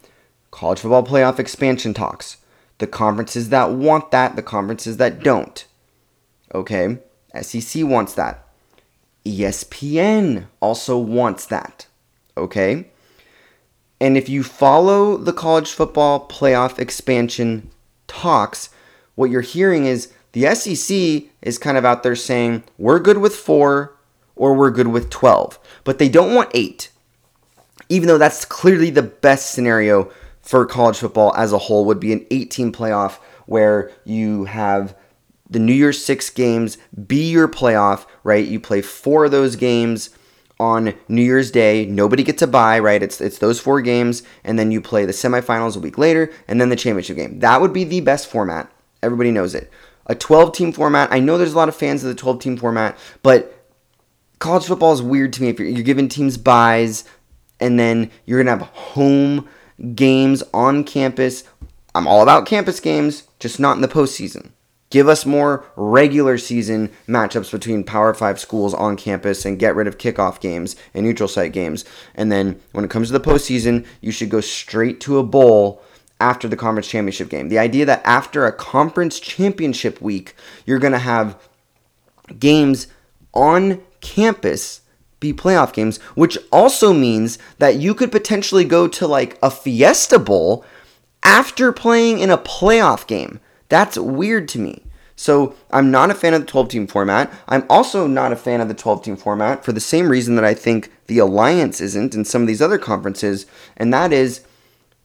College 0.50 0.80
football 0.80 1.04
playoff 1.04 1.38
expansion 1.38 1.94
talks. 1.94 2.38
The 2.78 2.86
conferences 2.86 3.50
that 3.50 3.70
want 3.70 4.10
that, 4.10 4.36
the 4.36 4.42
conferences 4.42 4.96
that 4.96 5.22
don't. 5.22 5.64
Okay? 6.54 6.98
SEC 7.40 7.84
wants 7.84 8.14
that. 8.14 8.46
ESPN 9.24 10.46
also 10.60 10.98
wants 10.98 11.46
that. 11.46 11.86
Okay? 12.36 12.90
And 14.00 14.16
if 14.16 14.28
you 14.28 14.42
follow 14.42 15.16
the 15.16 15.32
college 15.32 15.70
football 15.70 16.26
playoff 16.28 16.78
expansion 16.78 17.70
talks, 18.06 18.70
what 19.14 19.30
you're 19.30 19.40
hearing 19.40 19.86
is 19.86 20.12
the 20.36 20.54
SEC 20.54 21.30
is 21.40 21.56
kind 21.56 21.78
of 21.78 21.86
out 21.86 22.02
there 22.02 22.14
saying, 22.14 22.62
we're 22.76 22.98
good 22.98 23.16
with 23.16 23.34
four 23.34 23.96
or 24.34 24.52
we're 24.52 24.70
good 24.70 24.88
with 24.88 25.08
12. 25.08 25.58
But 25.82 25.98
they 25.98 26.10
don't 26.10 26.34
want 26.34 26.50
eight, 26.52 26.90
even 27.88 28.06
though 28.06 28.18
that's 28.18 28.44
clearly 28.44 28.90
the 28.90 29.02
best 29.02 29.52
scenario 29.52 30.12
for 30.42 30.66
college 30.66 30.98
football 30.98 31.34
as 31.36 31.54
a 31.54 31.58
whole, 31.58 31.86
would 31.86 31.98
be 31.98 32.12
an 32.12 32.26
18 32.30 32.70
playoff 32.70 33.14
where 33.46 33.90
you 34.04 34.44
have 34.44 34.94
the 35.48 35.58
New 35.58 35.72
Year's 35.72 36.04
Six 36.04 36.28
games 36.28 36.76
be 37.06 37.30
your 37.30 37.48
playoff, 37.48 38.04
right? 38.22 38.46
You 38.46 38.60
play 38.60 38.82
four 38.82 39.24
of 39.24 39.30
those 39.30 39.56
games 39.56 40.10
on 40.60 40.92
New 41.08 41.22
Year's 41.22 41.50
Day. 41.50 41.86
Nobody 41.86 42.22
gets 42.22 42.42
a 42.42 42.46
bye, 42.46 42.78
right? 42.78 43.02
It's 43.02 43.22
it's 43.22 43.38
those 43.38 43.58
four 43.58 43.80
games, 43.80 44.22
and 44.44 44.58
then 44.58 44.70
you 44.70 44.82
play 44.82 45.06
the 45.06 45.12
semifinals 45.12 45.78
a 45.78 45.80
week 45.80 45.96
later, 45.96 46.30
and 46.46 46.60
then 46.60 46.68
the 46.68 46.76
championship 46.76 47.16
game. 47.16 47.38
That 47.38 47.62
would 47.62 47.72
be 47.72 47.84
the 47.84 48.00
best 48.00 48.28
format. 48.28 48.70
Everybody 49.02 49.30
knows 49.30 49.54
it. 49.54 49.70
A 50.06 50.14
12 50.14 50.52
team 50.52 50.72
format. 50.72 51.12
I 51.12 51.20
know 51.20 51.36
there's 51.36 51.52
a 51.52 51.56
lot 51.56 51.68
of 51.68 51.76
fans 51.76 52.04
of 52.04 52.08
the 52.08 52.14
12 52.14 52.40
team 52.40 52.56
format, 52.56 52.96
but 53.22 53.52
college 54.38 54.64
football 54.64 54.92
is 54.92 55.02
weird 55.02 55.32
to 55.34 55.42
me. 55.42 55.48
If 55.48 55.58
you're, 55.58 55.68
you're 55.68 55.82
giving 55.82 56.08
teams 56.08 56.36
byes, 56.36 57.04
and 57.60 57.78
then 57.78 58.10
you're 58.24 58.42
gonna 58.42 58.58
have 58.58 58.68
home 58.68 59.48
games 59.94 60.42
on 60.52 60.84
campus. 60.84 61.44
I'm 61.94 62.06
all 62.06 62.22
about 62.22 62.46
campus 62.46 62.80
games, 62.80 63.24
just 63.38 63.58
not 63.58 63.76
in 63.76 63.82
the 63.82 63.88
postseason. 63.88 64.50
Give 64.90 65.08
us 65.08 65.26
more 65.26 65.64
regular 65.74 66.38
season 66.38 66.92
matchups 67.08 67.50
between 67.50 67.82
Power 67.82 68.14
5 68.14 68.38
schools 68.38 68.72
on 68.72 68.96
campus 68.96 69.44
and 69.44 69.58
get 69.58 69.74
rid 69.74 69.88
of 69.88 69.98
kickoff 69.98 70.40
games 70.40 70.76
and 70.94 71.04
neutral 71.04 71.28
site 71.28 71.52
games. 71.52 71.84
And 72.14 72.30
then 72.30 72.60
when 72.72 72.84
it 72.84 72.90
comes 72.90 73.08
to 73.08 73.12
the 73.12 73.20
postseason, 73.20 73.84
you 74.00 74.12
should 74.12 74.30
go 74.30 74.40
straight 74.40 75.00
to 75.00 75.18
a 75.18 75.24
bowl 75.24 75.82
after 76.20 76.48
the 76.48 76.56
conference 76.56 76.88
championship 76.88 77.28
game. 77.28 77.48
The 77.48 77.58
idea 77.58 77.84
that 77.86 78.02
after 78.04 78.46
a 78.46 78.52
conference 78.52 79.20
championship 79.20 80.00
week, 80.00 80.34
you're 80.64 80.78
going 80.78 80.92
to 80.92 80.98
have 80.98 81.38
games 82.38 82.86
on 83.34 83.82
campus 84.00 84.82
be 85.18 85.32
playoff 85.32 85.72
games, 85.72 85.98
which 86.14 86.36
also 86.52 86.92
means 86.92 87.38
that 87.58 87.76
you 87.76 87.94
could 87.94 88.12
potentially 88.12 88.64
go 88.64 88.86
to 88.86 89.06
like 89.06 89.38
a 89.42 89.50
Fiesta 89.50 90.18
Bowl 90.18 90.64
after 91.22 91.72
playing 91.72 92.18
in 92.18 92.30
a 92.30 92.38
playoff 92.38 93.06
game. 93.06 93.40
That's 93.68 93.96
weird 93.96 94.48
to 94.50 94.58
me. 94.58 94.82
So 95.16 95.54
I'm 95.70 95.90
not 95.90 96.10
a 96.10 96.14
fan 96.14 96.34
of 96.34 96.42
the 96.42 96.46
12 96.46 96.68
team 96.68 96.86
format. 96.86 97.32
I'm 97.48 97.64
also 97.70 98.06
not 98.06 98.32
a 98.32 98.36
fan 98.36 98.60
of 98.60 98.68
the 98.68 98.74
12 98.74 99.02
team 99.02 99.16
format 99.16 99.64
for 99.64 99.72
the 99.72 99.80
same 99.80 100.08
reason 100.08 100.36
that 100.36 100.44
I 100.44 100.52
think 100.52 100.92
the 101.06 101.18
Alliance 101.18 101.80
isn't 101.80 102.14
in 102.14 102.26
some 102.26 102.42
of 102.42 102.48
these 102.48 102.60
other 102.60 102.78
conferences, 102.78 103.46
and 103.78 103.92
that 103.94 104.12
is 104.12 104.44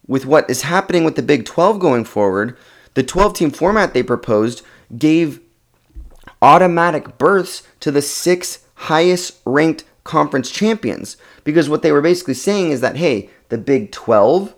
with 0.07 0.25
what 0.25 0.49
is 0.49 0.63
happening 0.63 1.03
with 1.03 1.15
the 1.15 1.21
Big 1.21 1.45
12 1.45 1.79
going 1.79 2.05
forward, 2.05 2.57
the 2.93 3.03
12 3.03 3.33
team 3.33 3.51
format 3.51 3.93
they 3.93 4.03
proposed 4.03 4.61
gave 4.97 5.39
automatic 6.41 7.17
berths 7.17 7.63
to 7.79 7.91
the 7.91 8.01
six 8.01 8.65
highest 8.75 9.39
ranked 9.45 9.83
conference 10.03 10.49
champions. 10.49 11.17
Because 11.43 11.69
what 11.69 11.81
they 11.81 11.91
were 11.91 12.01
basically 12.01 12.33
saying 12.33 12.71
is 12.71 12.81
that, 12.81 12.97
hey, 12.97 13.29
the 13.49 13.57
Big 13.57 13.91
12 13.91 14.55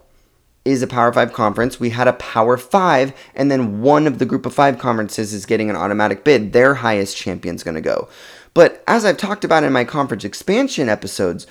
is 0.66 0.82
a 0.82 0.88
Power 0.88 1.12
5 1.12 1.34
conference. 1.34 1.80
We 1.80 1.90
had 1.90 2.08
a 2.08 2.14
Power 2.14 2.58
5, 2.58 3.14
and 3.36 3.52
then 3.52 3.82
one 3.82 4.08
of 4.08 4.20
the 4.20 4.26
group 4.26 4.46
of 4.46 4.54
five 4.54 4.80
conferences 4.80 5.34
is 5.34 5.46
getting 5.46 5.70
an 5.70 5.76
automatic 5.76 6.24
bid. 6.24 6.54
Their 6.54 6.76
highest 6.76 7.18
champion's 7.18 7.64
going 7.64 7.76
to 7.76 7.82
go. 7.82 8.08
But 8.54 8.84
as 8.88 9.04
I've 9.04 9.18
talked 9.18 9.44
about 9.44 9.64
in 9.64 9.74
my 9.74 9.84
conference 9.84 10.24
expansion 10.24 10.88
episodes, 10.88 11.48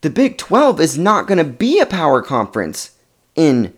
the 0.00 0.10
Big 0.10 0.38
12 0.38 0.80
is 0.80 0.98
not 0.98 1.26
going 1.26 1.38
to 1.38 1.44
be 1.44 1.80
a 1.80 1.86
power 1.86 2.22
conference 2.22 2.96
in 3.34 3.76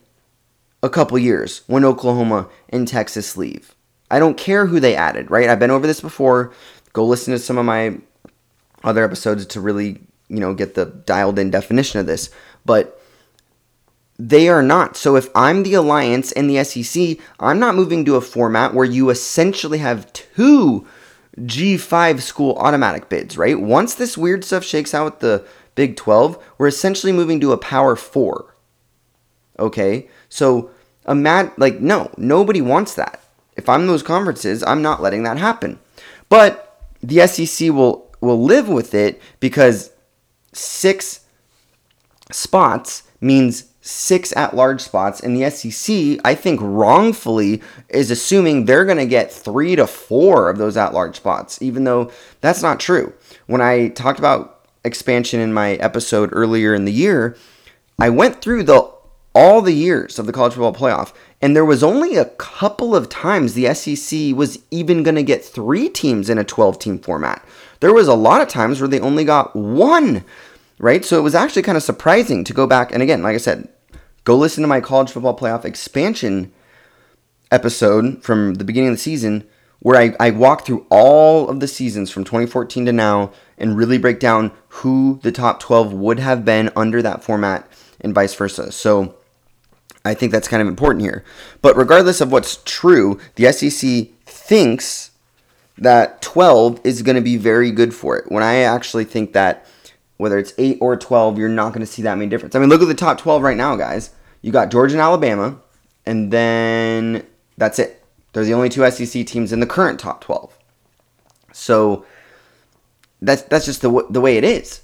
a 0.82 0.90
couple 0.90 1.18
years 1.18 1.62
when 1.66 1.84
Oklahoma 1.84 2.48
and 2.68 2.86
Texas 2.86 3.36
leave. 3.36 3.74
I 4.10 4.18
don't 4.18 4.36
care 4.36 4.66
who 4.66 4.78
they 4.78 4.94
added, 4.94 5.30
right? 5.30 5.48
I've 5.48 5.58
been 5.58 5.70
over 5.70 5.86
this 5.86 6.00
before. 6.00 6.52
Go 6.92 7.04
listen 7.04 7.32
to 7.32 7.38
some 7.38 7.58
of 7.58 7.64
my 7.64 7.98
other 8.84 9.04
episodes 9.04 9.46
to 9.46 9.60
really, 9.60 10.00
you 10.28 10.40
know, 10.40 10.54
get 10.54 10.74
the 10.74 10.86
dialed 10.86 11.38
in 11.38 11.50
definition 11.50 11.98
of 12.00 12.06
this. 12.06 12.30
But 12.64 13.00
they 14.18 14.48
are 14.48 14.62
not. 14.62 14.96
So 14.96 15.16
if 15.16 15.28
I'm 15.34 15.62
the 15.62 15.74
Alliance 15.74 16.30
and 16.32 16.48
the 16.48 16.62
SEC, 16.62 17.18
I'm 17.40 17.58
not 17.58 17.74
moving 17.74 18.04
to 18.04 18.16
a 18.16 18.20
format 18.20 18.74
where 18.74 18.84
you 18.84 19.10
essentially 19.10 19.78
have 19.78 20.12
two 20.12 20.86
G5 21.38 22.20
school 22.20 22.54
automatic 22.58 23.08
bids, 23.08 23.38
right? 23.38 23.58
Once 23.58 23.94
this 23.94 24.18
weird 24.18 24.44
stuff 24.44 24.64
shakes 24.64 24.94
out 24.94 25.04
with 25.04 25.20
the 25.20 25.46
Big 25.74 25.96
12, 25.96 26.42
we're 26.58 26.68
essentially 26.68 27.12
moving 27.12 27.40
to 27.40 27.52
a 27.52 27.58
Power 27.58 27.96
4. 27.96 28.54
Okay? 29.58 30.08
So, 30.28 30.70
a 31.04 31.14
mad 31.14 31.52
like 31.56 31.80
no, 31.80 32.10
nobody 32.16 32.60
wants 32.60 32.94
that. 32.94 33.20
If 33.56 33.68
I'm 33.68 33.86
those 33.86 34.02
conferences, 34.02 34.62
I'm 34.62 34.82
not 34.82 35.02
letting 35.02 35.24
that 35.24 35.38
happen. 35.38 35.78
But 36.28 36.86
the 37.02 37.26
SEC 37.26 37.70
will 37.70 38.10
will 38.20 38.42
live 38.42 38.68
with 38.68 38.94
it 38.94 39.20
because 39.40 39.90
six 40.52 41.26
spots 42.30 43.02
means 43.20 43.66
six 43.82 44.34
at 44.36 44.54
large 44.54 44.80
spots, 44.80 45.20
and 45.20 45.36
the 45.36 45.50
SEC, 45.50 46.20
I 46.24 46.34
think 46.34 46.60
wrongfully, 46.62 47.60
is 47.88 48.10
assuming 48.10 48.64
they're 48.64 48.84
going 48.84 48.98
to 48.98 49.06
get 49.06 49.32
three 49.32 49.74
to 49.76 49.86
four 49.86 50.48
of 50.48 50.56
those 50.56 50.76
at 50.76 50.94
large 50.94 51.16
spots, 51.16 51.60
even 51.60 51.84
though 51.84 52.10
that's 52.40 52.62
not 52.62 52.80
true. 52.80 53.12
When 53.46 53.60
I 53.60 53.88
talked 53.88 54.20
about 54.20 54.61
expansion 54.84 55.40
in 55.40 55.52
my 55.52 55.74
episode 55.74 56.30
earlier 56.32 56.74
in 56.74 56.84
the 56.84 56.92
year, 56.92 57.36
I 57.98 58.10
went 58.10 58.40
through 58.40 58.64
the 58.64 58.90
all 59.34 59.62
the 59.62 59.72
years 59.72 60.18
of 60.18 60.26
the 60.26 60.32
college 60.32 60.52
football 60.52 60.74
playoff, 60.74 61.14
and 61.40 61.56
there 61.56 61.64
was 61.64 61.82
only 61.82 62.16
a 62.16 62.26
couple 62.26 62.94
of 62.94 63.08
times 63.08 63.54
the 63.54 63.72
SEC 63.72 64.36
was 64.36 64.58
even 64.70 65.02
going 65.02 65.14
to 65.14 65.22
get 65.22 65.42
three 65.42 65.88
teams 65.88 66.28
in 66.28 66.36
a 66.36 66.44
12 66.44 66.78
team 66.78 66.98
format. 66.98 67.42
There 67.80 67.94
was 67.94 68.08
a 68.08 68.14
lot 68.14 68.42
of 68.42 68.48
times 68.48 68.80
where 68.80 68.88
they 68.88 69.00
only 69.00 69.24
got 69.24 69.56
one 69.56 70.24
right? 70.82 71.04
So 71.04 71.16
it 71.16 71.22
was 71.22 71.34
actually 71.34 71.62
kind 71.62 71.76
of 71.76 71.82
surprising 71.82 72.44
to 72.44 72.52
go 72.52 72.66
back. 72.66 72.92
And 72.92 73.02
again, 73.02 73.22
like 73.22 73.34
I 73.34 73.38
said, 73.38 73.68
go 74.24 74.36
listen 74.36 74.62
to 74.62 74.68
my 74.68 74.80
college 74.80 75.12
football 75.12 75.38
playoff 75.38 75.64
expansion 75.64 76.52
episode 77.50 78.22
from 78.22 78.54
the 78.54 78.64
beginning 78.64 78.90
of 78.90 78.96
the 78.96 79.02
season 79.02 79.44
where 79.82 80.00
I, 80.00 80.14
I 80.18 80.30
walk 80.30 80.64
through 80.64 80.86
all 80.90 81.48
of 81.48 81.60
the 81.60 81.68
seasons 81.68 82.10
from 82.10 82.24
2014 82.24 82.86
to 82.86 82.92
now 82.92 83.32
and 83.58 83.76
really 83.76 83.98
break 83.98 84.20
down 84.20 84.52
who 84.68 85.18
the 85.22 85.32
top 85.32 85.60
12 85.60 85.92
would 85.92 86.20
have 86.20 86.44
been 86.44 86.70
under 86.76 87.02
that 87.02 87.22
format 87.24 87.68
and 88.00 88.14
vice 88.14 88.34
versa. 88.34 88.70
So 88.70 89.16
I 90.04 90.14
think 90.14 90.32
that's 90.32 90.48
kind 90.48 90.62
of 90.62 90.68
important 90.68 91.02
here. 91.02 91.24
But 91.60 91.76
regardless 91.76 92.20
of 92.20 92.30
what's 92.30 92.62
true, 92.64 93.20
the 93.34 93.52
SEC 93.52 94.08
thinks 94.24 95.10
that 95.78 96.22
12 96.22 96.80
is 96.84 97.02
going 97.02 97.16
to 97.16 97.22
be 97.22 97.36
very 97.36 97.70
good 97.70 97.92
for 97.92 98.16
it. 98.16 98.30
When 98.30 98.42
I 98.42 98.58
actually 98.58 99.04
think 99.04 99.32
that 99.32 99.66
whether 100.16 100.38
it's 100.38 100.54
8 100.58 100.78
or 100.80 100.96
12, 100.96 101.38
you're 101.38 101.48
not 101.48 101.70
going 101.70 101.84
to 101.84 101.92
see 101.92 102.02
that 102.02 102.16
many 102.16 102.30
difference. 102.30 102.54
I 102.54 102.60
mean, 102.60 102.68
look 102.68 102.82
at 102.82 102.88
the 102.88 102.94
top 102.94 103.18
12 103.18 103.42
right 103.42 103.56
now, 103.56 103.74
guys. 103.74 104.10
You 104.42 104.52
got 104.52 104.70
Georgia 104.70 104.94
and 104.94 105.02
Alabama, 105.02 105.60
and 106.06 106.32
then 106.32 107.26
that's 107.56 107.78
it. 107.78 108.01
They're 108.32 108.44
the 108.44 108.54
only 108.54 108.68
two 108.68 108.88
SEC 108.90 109.26
teams 109.26 109.52
in 109.52 109.60
the 109.60 109.66
current 109.66 110.00
top 110.00 110.22
12. 110.22 110.58
So 111.52 112.04
that's 113.20 113.42
that's 113.42 113.66
just 113.66 113.82
the 113.82 114.06
the 114.10 114.20
way 114.20 114.36
it 114.38 114.44
is. 114.44 114.82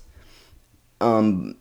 Um, 1.00 1.56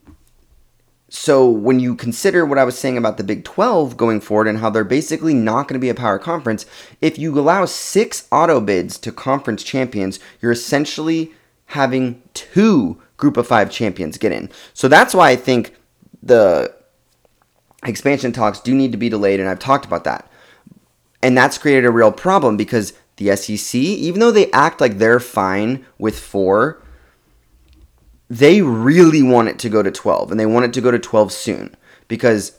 So 1.10 1.50
when 1.50 1.80
you 1.80 1.96
consider 1.96 2.46
what 2.46 2.58
I 2.58 2.66
was 2.66 2.78
saying 2.78 2.98
about 2.98 3.18
the 3.18 3.24
Big 3.24 3.46
12 3.46 3.96
going 3.96 4.20
forward 4.20 4.48
and 4.48 4.60
how 4.60 4.70
they're 4.70 4.84
basically 4.84 5.34
not 5.34 5.68
going 5.68 5.80
to 5.80 5.86
be 5.86 5.90
a 5.90 5.96
power 5.96 6.20
conference, 6.20 6.66
if 7.00 7.18
you 7.18 7.38
allow 7.40 7.64
six 7.66 8.28
auto 8.32 8.60
bids 8.60 8.98
to 9.00 9.12
conference 9.12 9.64
champions, 9.64 10.20
you're 10.42 10.52
essentially 10.52 11.32
having 11.68 12.22
two 12.34 13.02
group 13.16 13.38
of 13.38 13.48
five 13.48 13.72
champions 13.72 14.18
get 14.18 14.34
in. 14.34 14.50
So 14.74 14.88
that's 14.90 15.14
why 15.14 15.30
I 15.30 15.38
think 15.38 15.76
the 16.22 16.74
expansion 17.86 18.34
talks 18.34 18.60
do 18.60 18.76
need 18.76 18.92
to 18.92 18.98
be 18.98 19.10
delayed, 19.10 19.40
and 19.40 19.48
I've 19.50 19.60
talked 19.60 19.86
about 19.86 20.04
that. 20.04 20.30
And 21.22 21.38
that's 21.38 21.58
created 21.58 21.86
a 21.86 21.92
real 21.92 22.12
problem 22.12 22.58
because 22.58 22.94
the 23.18 23.36
SEC, 23.36 23.76
even 23.76 24.20
though 24.20 24.32
they 24.32 24.52
act 24.52 24.80
like 24.80 24.98
they're 24.98 25.20
fine 25.20 25.86
with 25.98 26.20
four, 26.20 26.82
they 28.30 28.62
really 28.62 29.24
want 29.24 29.48
it 29.48 29.58
to 29.60 29.70
go 29.70 29.82
to 29.82 29.92
12 29.92 30.32
and 30.32 30.40
they 30.40 30.46
want 30.46 30.66
it 30.66 30.74
to 30.74 30.82
go 30.82 30.92
to 30.92 31.00
12 31.00 31.32
soon. 31.32 31.76
Because 32.08 32.58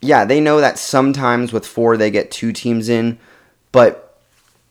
yeah 0.00 0.24
they 0.24 0.40
know 0.40 0.60
that 0.60 0.78
sometimes 0.78 1.52
with 1.52 1.66
four 1.66 1.96
they 1.96 2.10
get 2.10 2.30
two 2.30 2.52
teams 2.52 2.88
in 2.88 3.18
but 3.72 4.20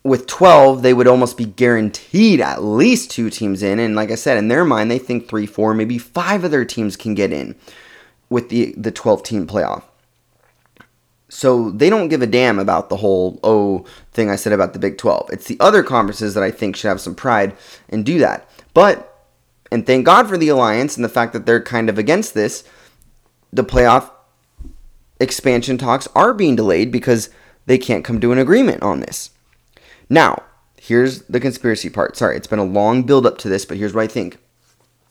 with 0.04 0.28
12 0.28 0.82
they 0.82 0.94
would 0.94 1.08
almost 1.08 1.38
be 1.38 1.46
guaranteed 1.46 2.40
at 2.40 2.64
least 2.64 3.12
two 3.12 3.30
teams 3.30 3.62
in 3.62 3.80
and 3.80 3.96
like 3.96 4.12
i 4.12 4.16
said 4.16 4.38
in 4.38 4.48
their 4.48 4.64
mind 4.64 4.90
they 4.90 5.00
think 5.00 5.28
three 5.28 5.46
four 5.46 5.74
maybe 5.74 5.98
five 5.98 6.44
of 6.44 6.52
their 6.52 6.66
teams 6.66 6.96
can 6.96 7.14
get 7.14 7.34
in 7.34 7.56
with 8.30 8.50
the 8.50 8.74
the 8.78 8.92
12 8.92 9.24
team 9.24 9.48
playoff 9.48 9.84
so 11.30 11.72
they 11.72 11.90
don't 11.90 12.08
give 12.08 12.22
a 12.22 12.28
damn 12.28 12.60
about 12.60 12.90
the 12.90 12.98
whole 12.98 13.40
oh 13.44 13.86
thing 14.14 14.30
i 14.30 14.36
said 14.36 14.54
about 14.54 14.74
the 14.74 14.80
big 14.80 14.98
12 14.98 15.30
it's 15.32 15.48
the 15.48 15.60
other 15.60 15.84
conferences 15.84 16.34
that 16.34 16.44
i 16.44 16.52
think 16.52 16.76
should 16.76 16.88
have 16.88 17.02
some 17.02 17.16
pride 17.16 17.56
and 17.90 18.06
do 18.06 18.18
that 18.18 18.50
but 18.74 19.18
and 19.72 19.86
thank 19.86 20.06
God 20.06 20.28
for 20.28 20.38
the 20.38 20.50
alliance 20.50 20.96
and 20.96 21.04
the 21.04 21.10
fact 21.10 21.34
that 21.34 21.46
they're 21.46 21.62
kind 21.62 21.90
of 21.90 21.98
against 21.98 22.34
this. 22.34 22.64
The 23.52 23.64
playoff 23.64 24.12
expansion 25.20 25.78
talks 25.78 26.08
are 26.16 26.34
being 26.34 26.56
delayed 26.56 26.92
because 26.92 27.30
they 27.66 27.78
can't 27.78 28.06
come 28.06 28.22
to 28.22 28.32
an 28.32 28.38
agreement 28.38 28.82
on 28.84 29.02
this. 29.02 29.32
Now, 30.10 30.44
here's 30.80 31.24
the 31.24 31.40
conspiracy 31.40 31.90
part. 31.90 32.16
Sorry, 32.16 32.38
it's 32.38 32.48
been 32.48 32.60
a 32.60 32.66
long 32.66 33.04
build 33.04 33.26
up 33.26 33.38
to 33.40 33.50
this, 33.50 33.66
but 33.66 33.78
here's 33.78 33.94
what 33.94 34.04
I 34.04 34.08
think. 34.08 34.38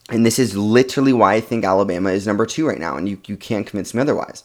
And 0.09 0.25
this 0.25 0.39
is 0.39 0.55
literally 0.55 1.13
why 1.13 1.35
I 1.35 1.41
think 1.41 1.65
Alabama 1.65 2.11
is 2.11 2.25
number 2.25 2.45
two 2.45 2.67
right 2.67 2.79
now, 2.79 2.95
and 2.95 3.07
you, 3.09 3.19
you 3.27 3.35
can't 3.35 3.67
convince 3.67 3.93
me 3.93 4.01
otherwise. 4.01 4.43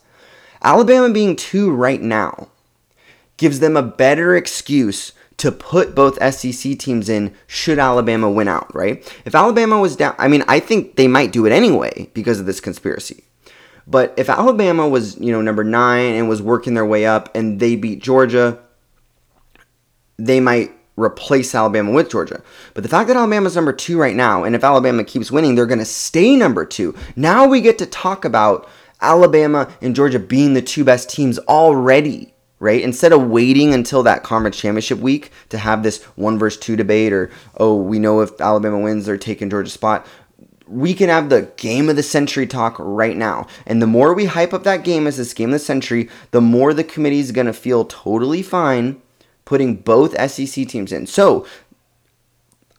Alabama 0.62 1.10
being 1.10 1.36
two 1.36 1.70
right 1.72 2.00
now 2.00 2.48
gives 3.36 3.60
them 3.60 3.76
a 3.76 3.82
better 3.82 4.36
excuse 4.36 5.12
to 5.38 5.50
put 5.50 5.94
both 5.94 6.22
SEC 6.34 6.78
teams 6.78 7.08
in 7.08 7.34
should 7.46 7.78
Alabama 7.78 8.30
win 8.30 8.48
out, 8.48 8.72
right? 8.74 9.02
If 9.24 9.34
Alabama 9.34 9.80
was 9.80 9.96
down, 9.96 10.14
I 10.18 10.28
mean, 10.28 10.44
I 10.46 10.60
think 10.60 10.96
they 10.96 11.08
might 11.08 11.32
do 11.32 11.46
it 11.46 11.52
anyway 11.52 12.08
because 12.14 12.38
of 12.38 12.46
this 12.46 12.60
conspiracy. 12.60 13.24
But 13.86 14.14
if 14.16 14.28
Alabama 14.28 14.88
was, 14.88 15.18
you 15.18 15.32
know, 15.32 15.42
number 15.42 15.64
nine 15.64 16.14
and 16.14 16.28
was 16.28 16.40
working 16.40 16.74
their 16.74 16.86
way 16.86 17.06
up 17.06 17.34
and 17.34 17.58
they 17.58 17.74
beat 17.74 18.00
Georgia, 18.00 18.60
they 20.16 20.38
might 20.38 20.70
replace 20.96 21.54
Alabama 21.54 21.90
with 21.90 22.10
Georgia. 22.10 22.42
But 22.74 22.84
the 22.84 22.88
fact 22.88 23.08
that 23.08 23.16
Alabama's 23.16 23.56
number 23.56 23.72
two 23.72 23.98
right 23.98 24.14
now, 24.14 24.44
and 24.44 24.54
if 24.54 24.62
Alabama 24.62 25.02
keeps 25.04 25.32
winning, 25.32 25.54
they're 25.54 25.66
going 25.66 25.78
to 25.78 25.84
stay 25.84 26.36
number 26.36 26.64
two. 26.64 26.94
Now 27.16 27.46
we 27.46 27.60
get 27.60 27.78
to 27.78 27.86
talk 27.86 28.24
about 28.24 28.68
Alabama 29.02 29.70
and 29.82 29.94
Georgia 29.94 30.18
being 30.18 30.54
the 30.54 30.62
two 30.62 30.84
best 30.84 31.10
teams 31.10 31.38
already 31.40 32.32
right? 32.62 32.82
Instead 32.82 33.12
of 33.12 33.28
waiting 33.28 33.74
until 33.74 34.04
that 34.04 34.22
conference 34.22 34.56
championship 34.56 35.00
week 35.00 35.32
to 35.48 35.58
have 35.58 35.82
this 35.82 36.00
one 36.14 36.38
versus 36.38 36.60
two 36.60 36.76
debate 36.76 37.12
or, 37.12 37.28
oh, 37.56 37.74
we 37.74 37.98
know 37.98 38.20
if 38.20 38.40
Alabama 38.40 38.78
wins, 38.78 39.04
they're 39.04 39.18
taking 39.18 39.50
Georgia's 39.50 39.72
spot. 39.72 40.06
We 40.68 40.94
can 40.94 41.08
have 41.08 41.28
the 41.28 41.50
game 41.56 41.88
of 41.88 41.96
the 41.96 42.04
century 42.04 42.46
talk 42.46 42.76
right 42.78 43.16
now. 43.16 43.48
And 43.66 43.82
the 43.82 43.88
more 43.88 44.14
we 44.14 44.26
hype 44.26 44.54
up 44.54 44.62
that 44.62 44.84
game 44.84 45.08
as 45.08 45.16
this 45.16 45.34
game 45.34 45.48
of 45.48 45.54
the 45.54 45.58
century, 45.58 46.08
the 46.30 46.40
more 46.40 46.72
the 46.72 46.84
committee 46.84 47.18
is 47.18 47.32
going 47.32 47.48
to 47.48 47.52
feel 47.52 47.84
totally 47.84 48.42
fine 48.42 49.02
putting 49.44 49.74
both 49.74 50.18
SEC 50.30 50.68
teams 50.68 50.92
in. 50.92 51.06
So, 51.06 51.44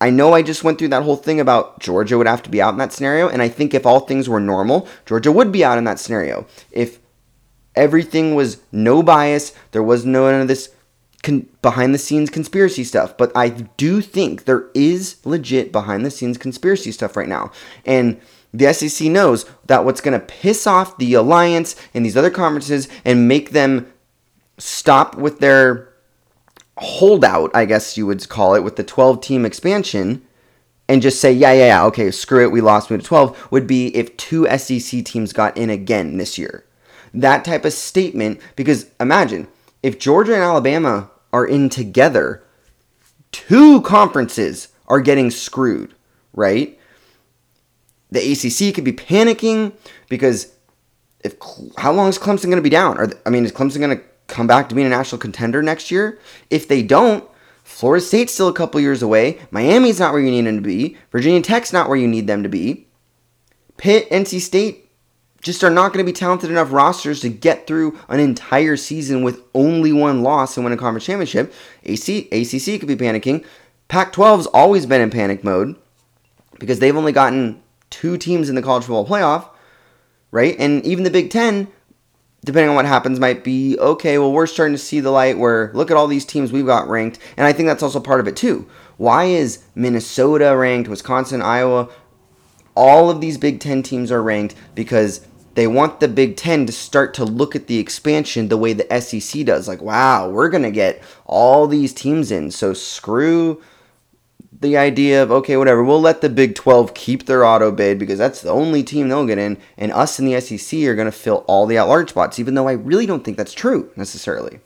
I 0.04 0.10
know 0.10 0.34
I 0.34 0.42
just 0.42 0.64
went 0.64 0.78
through 0.78 0.90
that 0.90 1.04
whole 1.04 1.16
thing 1.16 1.40
about 1.40 1.80
Georgia 1.80 2.18
would 2.18 2.28
have 2.28 2.44
to 2.44 2.50
be 2.50 2.62
out 2.62 2.74
in 2.74 2.78
that 2.80 2.94
scenario, 2.94 3.30
and 3.30 3.42
I 3.42 3.50
think 3.50 3.74
if 3.74 3.86
all 3.86 4.02
things 4.02 4.28
were 4.28 4.40
normal, 4.40 4.88
Georgia 5.06 5.32
would 5.32 5.52
be 5.52 5.64
out 5.64 5.78
in 5.78 5.86
that 5.86 6.00
scenario. 6.00 6.46
If 6.72 7.00
Everything 7.76 8.36
was 8.36 8.62
no 8.72 9.02
bias. 9.02 9.54
There 9.72 9.84
was 9.84 10.06
no 10.06 10.30
none 10.30 10.42
of 10.42 10.48
this 10.48 10.70
con- 11.24 11.48
behind 11.62 11.94
the 11.94 12.00
scenes 12.00 12.30
conspiracy 12.30 12.84
stuff. 12.84 13.18
But 13.18 13.32
I 13.36 13.50
do 13.50 14.02
think 14.02 14.46
there 14.46 14.70
is 14.74 15.18
legit 15.26 15.72
behind 15.72 16.06
the 16.06 16.12
scenes 16.12 16.38
conspiracy 16.38 16.92
stuff 16.92 17.18
right 17.18 17.28
now. 17.28 17.52
And 17.86 18.20
the 18.54 18.72
SEC 18.72 19.08
knows 19.08 19.46
that 19.66 19.84
what's 19.84 20.02
going 20.02 20.20
to 20.20 20.26
piss 20.26 20.68
off 20.68 20.98
the 20.98 21.16
alliance 21.16 21.76
and 21.94 22.06
these 22.06 22.18
other 22.18 22.30
conferences 22.30 22.88
and 23.04 23.28
make 23.28 23.50
them 23.50 23.92
stop 24.60 25.16
with 25.16 25.40
their 25.40 25.93
holdout, 26.78 27.52
I 27.54 27.66
guess 27.66 27.98
you 27.98 28.06
would 28.08 28.28
call 28.30 28.56
it, 28.56 28.64
with 28.64 28.76
the 28.76 28.84
12 28.84 29.22
team 29.22 29.46
expansion 29.46 30.22
and 30.90 31.02
just 31.02 31.22
say, 31.22 31.32
yeah, 31.32 31.54
yeah, 31.54 31.68
yeah, 31.68 31.86
okay, 31.86 32.12
screw 32.12 32.44
it, 32.44 32.52
we 32.52 32.62
lost, 32.62 32.90
we 32.90 32.98
to 32.98 33.04
12, 33.04 33.52
would 33.52 33.68
be 33.68 33.96
if 33.96 34.16
two 34.18 34.46
SEC 34.58 35.06
teams 35.06 35.34
got 35.34 35.56
in 35.58 35.70
again 35.70 36.18
this 36.18 36.38
year 36.38 36.66
that 37.14 37.46
type 37.46 37.66
of 37.66 37.74
statement 37.74 38.40
because 38.56 38.88
imagine 39.00 39.48
if 39.82 40.00
Georgia 40.00 40.34
and 40.34 40.44
Alabama 40.44 41.12
are 41.32 41.46
in 41.46 41.70
together, 41.70 42.44
two 43.32 43.82
conferences 43.82 44.70
are 44.88 45.00
getting 45.00 45.30
screwed, 45.30 45.94
right? 46.34 46.80
The 48.12 48.20
ACC 48.20 48.74
could 48.74 48.84
be 48.84 48.94
panicking 48.94 49.74
because 50.10 50.54
if 51.24 51.36
how 51.78 51.92
long 51.92 52.10
is 52.10 52.18
Clemson 52.18 52.46
going 52.46 52.58
to 52.58 52.62
be 52.62 52.70
down? 52.70 52.98
Or 52.98 53.12
I 53.26 53.30
mean, 53.30 53.46
is 53.46 53.52
Clemson 53.52 53.80
going 53.80 53.98
to 53.98 54.04
come 54.28 54.48
back 54.48 54.70
to 54.70 54.76
being 54.76 54.88
a 54.88 54.90
national 54.90 55.20
contender 55.20 55.62
next 55.62 55.92
year? 55.92 56.20
If 56.50 56.68
they 56.68 56.84
don't, 56.84 57.28
Florida 57.64 58.04
State's 58.04 58.34
still 58.34 58.48
a 58.48 58.54
couple 58.54 58.82
years 58.82 59.02
away. 59.02 59.40
Miami's 59.52 60.00
not 60.00 60.14
where 60.14 60.22
you 60.22 60.32
need 60.32 60.46
them 60.46 60.58
to 60.58 60.62
be. 60.62 60.98
Virginia 61.12 61.42
Tech's 61.42 61.74
not 61.74 61.88
where 61.88 61.98
you 61.98 62.08
need 62.08 62.28
them 62.28 62.44
to 62.44 62.50
be. 62.50 62.88
Pitt, 63.78 64.10
NC 64.10 64.42
State, 64.42 64.84
just 65.42 65.64
are 65.64 65.70
not 65.70 65.92
going 65.92 66.04
to 66.04 66.10
be 66.10 66.16
talented 66.16 66.50
enough 66.50 66.72
rosters 66.72 67.20
to 67.20 67.30
get 67.30 67.68
through 67.68 68.00
an 68.08 68.20
entire 68.20 68.78
season 68.78 69.24
with 69.24 69.42
only 69.54 69.92
one 69.92 70.24
loss 70.24 70.56
and 70.56 70.64
win 70.64 70.74
a 70.74 70.78
conference 70.78 71.06
championship. 71.06 71.54
AC, 71.84 72.28
ACC 72.32 72.80
could 72.80 72.88
be 72.88 72.96
panicking. 72.96 73.46
Pac 73.90 74.14
12's 74.14 74.48
always 74.48 74.86
been 74.86 75.02
in 75.02 75.10
panic 75.10 75.44
mode 75.44 75.76
because 76.60 76.80
they've 76.80 76.96
only 76.96 77.12
gotten 77.12 77.62
two 77.90 78.18
teams 78.18 78.50
in 78.50 78.56
the 78.56 78.62
college 78.62 78.86
football 78.86 79.06
playoff, 79.06 79.50
right? 80.32 80.56
And 80.58 80.86
even 80.86 81.04
the 81.04 81.12
Big 81.12 81.30
Ten, 81.30 81.68
depending 82.44 82.70
on 82.70 82.76
what 82.76 82.86
happens, 82.86 83.20
might 83.20 83.44
be 83.44 83.78
okay, 83.80 84.18
well, 84.18 84.32
we're 84.32 84.48
starting 84.48 84.76
to 84.76 84.82
see 84.82 85.00
the 85.00 85.12
light 85.12 85.38
where 85.38 85.72
look 85.74 85.90
at 85.90 85.98
all 85.98 86.08
these 86.08 86.26
teams 86.26 86.52
we've 86.52 86.66
got 86.66 86.88
ranked. 86.88 87.20
And 87.38 87.48
I 87.48 87.54
think 87.54 87.68
that's 87.68 87.84
also 87.84 88.00
part 88.00 88.20
of 88.20 88.28
it 88.28 88.36
too. 88.36 88.68
Why 88.98 89.26
is 89.26 89.64
Minnesota 89.76 90.56
ranked, 90.56 90.90
Wisconsin, 90.90 91.42
Iowa? 91.42 91.90
All 92.76 93.10
of 93.10 93.22
these 93.22 93.38
Big 93.38 93.60
Ten 93.60 93.84
teams 93.84 94.12
are 94.12 94.22
ranked 94.22 94.56
because 94.76 95.26
they 95.56 95.68
want 95.68 96.00
the 96.00 96.08
Big 96.08 96.36
Ten 96.36 96.66
to 96.66 96.72
start 96.72 97.14
to 97.16 97.26
look 97.26 97.56
at 97.56 97.68
the 97.68 97.78
expansion 97.78 98.48
the 98.48 98.58
way 98.58 98.74
the 98.74 99.00
SEC 99.00 99.46
does. 99.46 99.68
Like, 99.68 99.82
wow, 99.82 100.30
we're 100.30 100.50
going 100.50 100.64
to 100.64 100.72
get 100.72 101.02
all 101.26 101.68
these 101.68 101.94
teams 101.94 102.32
in. 102.32 102.52
So 102.52 102.74
screw 102.74 103.62
the 104.64 104.78
idea 104.78 105.22
of, 105.22 105.32
okay, 105.32 105.58
whatever, 105.58 105.84
we'll 105.84 106.02
let 106.02 106.22
the 106.22 106.30
Big 106.30 106.56
12 106.56 106.96
keep 106.96 107.28
their 107.28 107.46
auto 107.46 107.72
bid 107.72 108.00
because 108.00 108.18
that's 108.18 108.42
the 108.42 108.50
only 108.50 108.82
team 108.82 109.08
they'll 109.08 109.28
get 109.28 109.38
in. 109.38 109.60
And 109.78 109.92
us 109.92 110.18
in 110.18 110.26
the 110.26 110.42
SEC 110.42 110.80
are 110.84 110.96
going 110.96 111.06
to 111.06 111.12
fill 111.12 111.46
all 111.48 111.68
the 111.68 111.78
at 111.78 111.84
large 111.84 112.10
spots, 112.10 112.40
even 112.40 112.56
though 112.56 112.68
I 112.68 112.72
really 112.72 113.06
don't 113.06 113.24
think 113.24 113.38
that's 113.38 113.54
true 113.54 113.92
necessarily. 113.96 114.60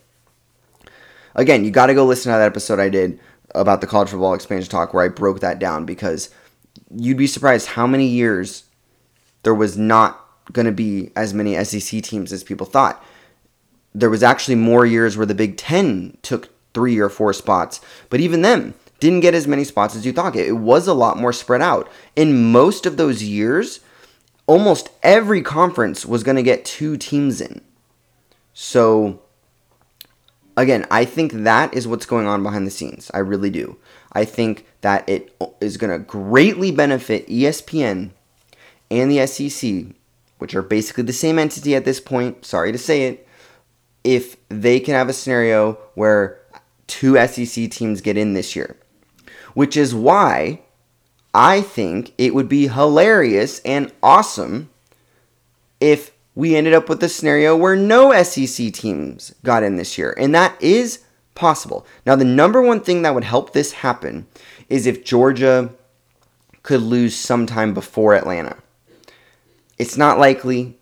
Again, 1.34 1.64
you 1.64 1.70
got 1.70 1.86
to 1.86 1.94
go 1.94 2.06
listen 2.06 2.32
to 2.32 2.38
that 2.38 2.46
episode 2.46 2.80
I 2.80 2.88
did 2.88 3.20
about 3.54 3.80
the 3.80 3.86
college 3.86 4.08
football 4.08 4.34
expansion 4.34 4.70
talk 4.70 4.94
where 4.94 5.04
I 5.04 5.08
broke 5.08 5.40
that 5.40 5.58
down 5.58 5.84
because 5.84 6.30
you'd 6.94 7.18
be 7.18 7.26
surprised 7.26 7.68
how 7.68 7.86
many 7.86 8.06
years 8.06 8.64
there 9.42 9.54
was 9.54 9.76
not 9.76 10.24
going 10.52 10.66
to 10.66 10.72
be 10.72 11.10
as 11.14 11.34
many 11.34 11.62
SEC 11.64 12.02
teams 12.02 12.32
as 12.32 12.42
people 12.42 12.66
thought. 12.66 13.04
There 13.94 14.10
was 14.10 14.22
actually 14.22 14.54
more 14.54 14.86
years 14.86 15.16
where 15.16 15.26
the 15.26 15.34
Big 15.34 15.56
Ten 15.56 16.16
took 16.22 16.50
three 16.72 16.98
or 16.98 17.08
four 17.08 17.32
spots, 17.32 17.80
but 18.10 18.20
even 18.20 18.42
them 18.42 18.74
didn't 19.00 19.20
get 19.20 19.34
as 19.34 19.46
many 19.46 19.64
spots 19.64 19.94
as 19.94 20.04
you 20.04 20.12
thought. 20.12 20.36
It 20.36 20.56
was 20.56 20.86
a 20.86 20.94
lot 20.94 21.18
more 21.18 21.32
spread 21.32 21.62
out. 21.62 21.90
In 22.16 22.50
most 22.50 22.86
of 22.86 22.96
those 22.96 23.22
years, 23.22 23.80
almost 24.46 24.90
every 25.02 25.42
conference 25.42 26.04
was 26.04 26.22
going 26.22 26.36
to 26.36 26.42
get 26.42 26.64
two 26.64 26.96
teams 26.96 27.40
in. 27.40 27.60
So, 28.54 29.20
again, 30.56 30.86
I 30.90 31.04
think 31.04 31.32
that 31.32 31.74
is 31.74 31.86
what's 31.86 32.06
going 32.06 32.26
on 32.26 32.42
behind 32.42 32.66
the 32.66 32.72
scenes. 32.72 33.10
I 33.14 33.18
really 33.18 33.50
do. 33.50 33.76
I 34.12 34.24
think 34.24 34.66
that 34.80 35.08
it 35.08 35.34
is 35.60 35.76
going 35.76 35.92
to 35.92 36.04
greatly 36.04 36.72
benefit 36.72 37.28
ESPN 37.28 38.10
and 38.90 39.10
the 39.10 39.26
SEC 39.26 39.94
which 40.38 40.54
are 40.54 40.62
basically 40.62 41.04
the 41.04 41.12
same 41.12 41.38
entity 41.38 41.74
at 41.74 41.84
this 41.84 42.00
point, 42.00 42.44
sorry 42.44 42.72
to 42.72 42.78
say 42.78 43.02
it, 43.02 43.28
if 44.04 44.36
they 44.48 44.80
can 44.80 44.94
have 44.94 45.08
a 45.08 45.12
scenario 45.12 45.74
where 45.94 46.40
two 46.86 47.14
SEC 47.26 47.70
teams 47.70 48.00
get 48.00 48.16
in 48.16 48.32
this 48.32 48.56
year. 48.56 48.76
Which 49.58 49.76
is 49.76 49.92
why 49.92 50.60
I 51.34 51.62
think 51.62 52.12
it 52.16 52.32
would 52.32 52.48
be 52.48 52.68
hilarious 52.68 53.58
and 53.64 53.90
awesome 54.04 54.70
if 55.80 56.12
we 56.36 56.54
ended 56.54 56.74
up 56.74 56.88
with 56.88 57.02
a 57.02 57.08
scenario 57.08 57.56
where 57.56 57.74
no 57.74 58.22
SEC 58.22 58.72
teams 58.72 59.34
got 59.42 59.64
in 59.64 59.74
this 59.74 59.98
year. 59.98 60.14
And 60.16 60.32
that 60.32 60.54
is 60.62 61.00
possible. 61.34 61.84
Now, 62.06 62.14
the 62.14 62.24
number 62.24 62.62
one 62.62 62.78
thing 62.78 63.02
that 63.02 63.16
would 63.16 63.24
help 63.24 63.52
this 63.52 63.72
happen 63.72 64.28
is 64.68 64.86
if 64.86 65.04
Georgia 65.04 65.70
could 66.62 66.82
lose 66.82 67.16
sometime 67.16 67.74
before 67.74 68.14
Atlanta. 68.14 68.58
It's 69.76 69.96
not 69.96 70.20
likely, 70.20 70.78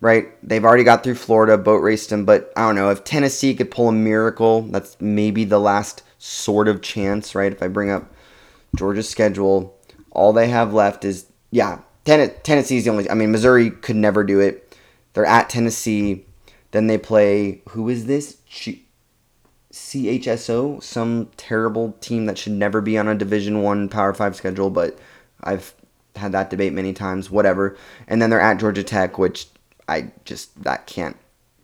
right? 0.00 0.26
They've 0.42 0.64
already 0.64 0.82
got 0.82 1.04
through 1.04 1.14
Florida, 1.14 1.56
boat 1.56 1.84
raced 1.84 2.10
them, 2.10 2.24
but 2.24 2.52
I 2.56 2.62
don't 2.62 2.74
know. 2.74 2.90
If 2.90 3.04
Tennessee 3.04 3.54
could 3.54 3.70
pull 3.70 3.90
a 3.90 3.92
miracle, 3.92 4.62
that's 4.62 4.96
maybe 5.00 5.44
the 5.44 5.60
last 5.60 6.02
sort 6.18 6.68
of 6.68 6.82
chance, 6.82 7.34
right? 7.34 7.52
If 7.52 7.62
I 7.62 7.68
bring 7.68 7.90
up 7.90 8.12
Georgia's 8.76 9.08
schedule, 9.08 9.76
all 10.10 10.32
they 10.32 10.48
have 10.48 10.74
left 10.74 11.04
is, 11.04 11.26
yeah, 11.50 11.80
Ten- 12.04 12.32
Tennessee's 12.42 12.84
the 12.84 12.90
only, 12.90 13.08
I 13.08 13.14
mean, 13.14 13.30
Missouri 13.30 13.70
could 13.70 13.96
never 13.96 14.24
do 14.24 14.40
it. 14.40 14.76
They're 15.12 15.26
at 15.26 15.50
Tennessee. 15.50 16.24
Then 16.70 16.86
they 16.86 16.98
play, 16.98 17.62
who 17.70 17.88
is 17.88 18.06
this? 18.06 18.36
CHSO, 19.72 20.82
some 20.82 21.30
terrible 21.36 21.92
team 22.00 22.26
that 22.26 22.38
should 22.38 22.52
never 22.52 22.80
be 22.80 22.98
on 22.98 23.08
a 23.08 23.14
Division 23.14 23.62
One 23.62 23.88
Power 23.88 24.12
Five 24.12 24.36
schedule, 24.36 24.70
but 24.70 24.98
I've 25.42 25.74
had 26.16 26.32
that 26.32 26.50
debate 26.50 26.72
many 26.72 26.92
times. 26.92 27.30
Whatever. 27.30 27.76
And 28.06 28.20
then 28.20 28.30
they're 28.30 28.40
at 28.40 28.58
Georgia 28.58 28.82
Tech, 28.82 29.18
which 29.18 29.46
I 29.88 30.10
just 30.24 30.62
that 30.64 30.86
can't. 30.86 31.16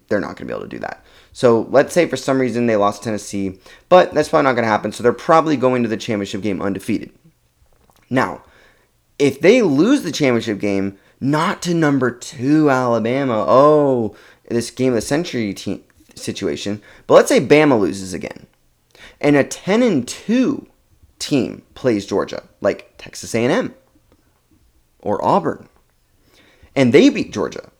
They're 0.08 0.20
not 0.20 0.36
going 0.36 0.36
to 0.36 0.44
be 0.46 0.52
able 0.52 0.62
to 0.62 0.68
do 0.68 0.78
that. 0.80 1.03
So 1.34 1.66
let's 1.68 1.92
say 1.92 2.06
for 2.06 2.16
some 2.16 2.40
reason 2.40 2.66
they 2.66 2.76
lost 2.76 3.02
Tennessee, 3.02 3.58
but 3.88 4.14
that's 4.14 4.28
probably 4.28 4.44
not 4.44 4.52
going 4.52 4.62
to 4.62 4.70
happen. 4.70 4.92
So 4.92 5.02
they're 5.02 5.12
probably 5.12 5.56
going 5.56 5.82
to 5.82 5.88
the 5.88 5.96
championship 5.96 6.42
game 6.42 6.62
undefeated. 6.62 7.10
Now, 8.08 8.44
if 9.18 9.40
they 9.40 9.60
lose 9.60 10.04
the 10.04 10.12
championship 10.12 10.60
game, 10.60 10.96
not 11.20 11.60
to 11.62 11.74
number 11.74 12.12
two 12.12 12.70
Alabama, 12.70 13.44
oh, 13.48 14.14
this 14.48 14.70
game 14.70 14.92
of 14.92 14.94
the 14.94 15.00
century 15.00 15.56
situation, 16.14 16.80
but 17.08 17.14
let's 17.14 17.30
say 17.30 17.40
Bama 17.40 17.80
loses 17.80 18.14
again, 18.14 18.46
and 19.20 19.34
a 19.34 19.42
10 19.42 19.82
and 19.82 20.06
2 20.06 20.68
team 21.18 21.62
plays 21.74 22.06
Georgia, 22.06 22.44
like 22.60 22.94
Texas 22.96 23.34
A&M 23.34 23.74
or 25.00 25.24
Auburn, 25.24 25.68
and 26.76 26.92
they 26.92 27.08
beat 27.08 27.32
Georgia. 27.32 27.70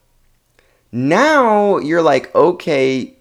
Now 0.91 1.79
you're 1.79 2.03
like, 2.03 2.35
okay, 2.35 3.14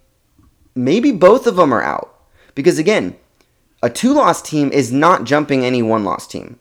maybe 0.76 1.12
both 1.12 1.48
of 1.48 1.56
them 1.56 1.74
are 1.74 1.84
out. 1.84 2.14
Because 2.56 2.78
again, 2.78 3.16
a 3.82 3.90
two 3.90 4.14
loss 4.14 4.42
team 4.42 4.72
is 4.72 4.92
not 4.92 5.26
jumping 5.26 5.66
any 5.66 5.82
one 5.82 6.04
loss 6.04 6.28
team. 6.28 6.60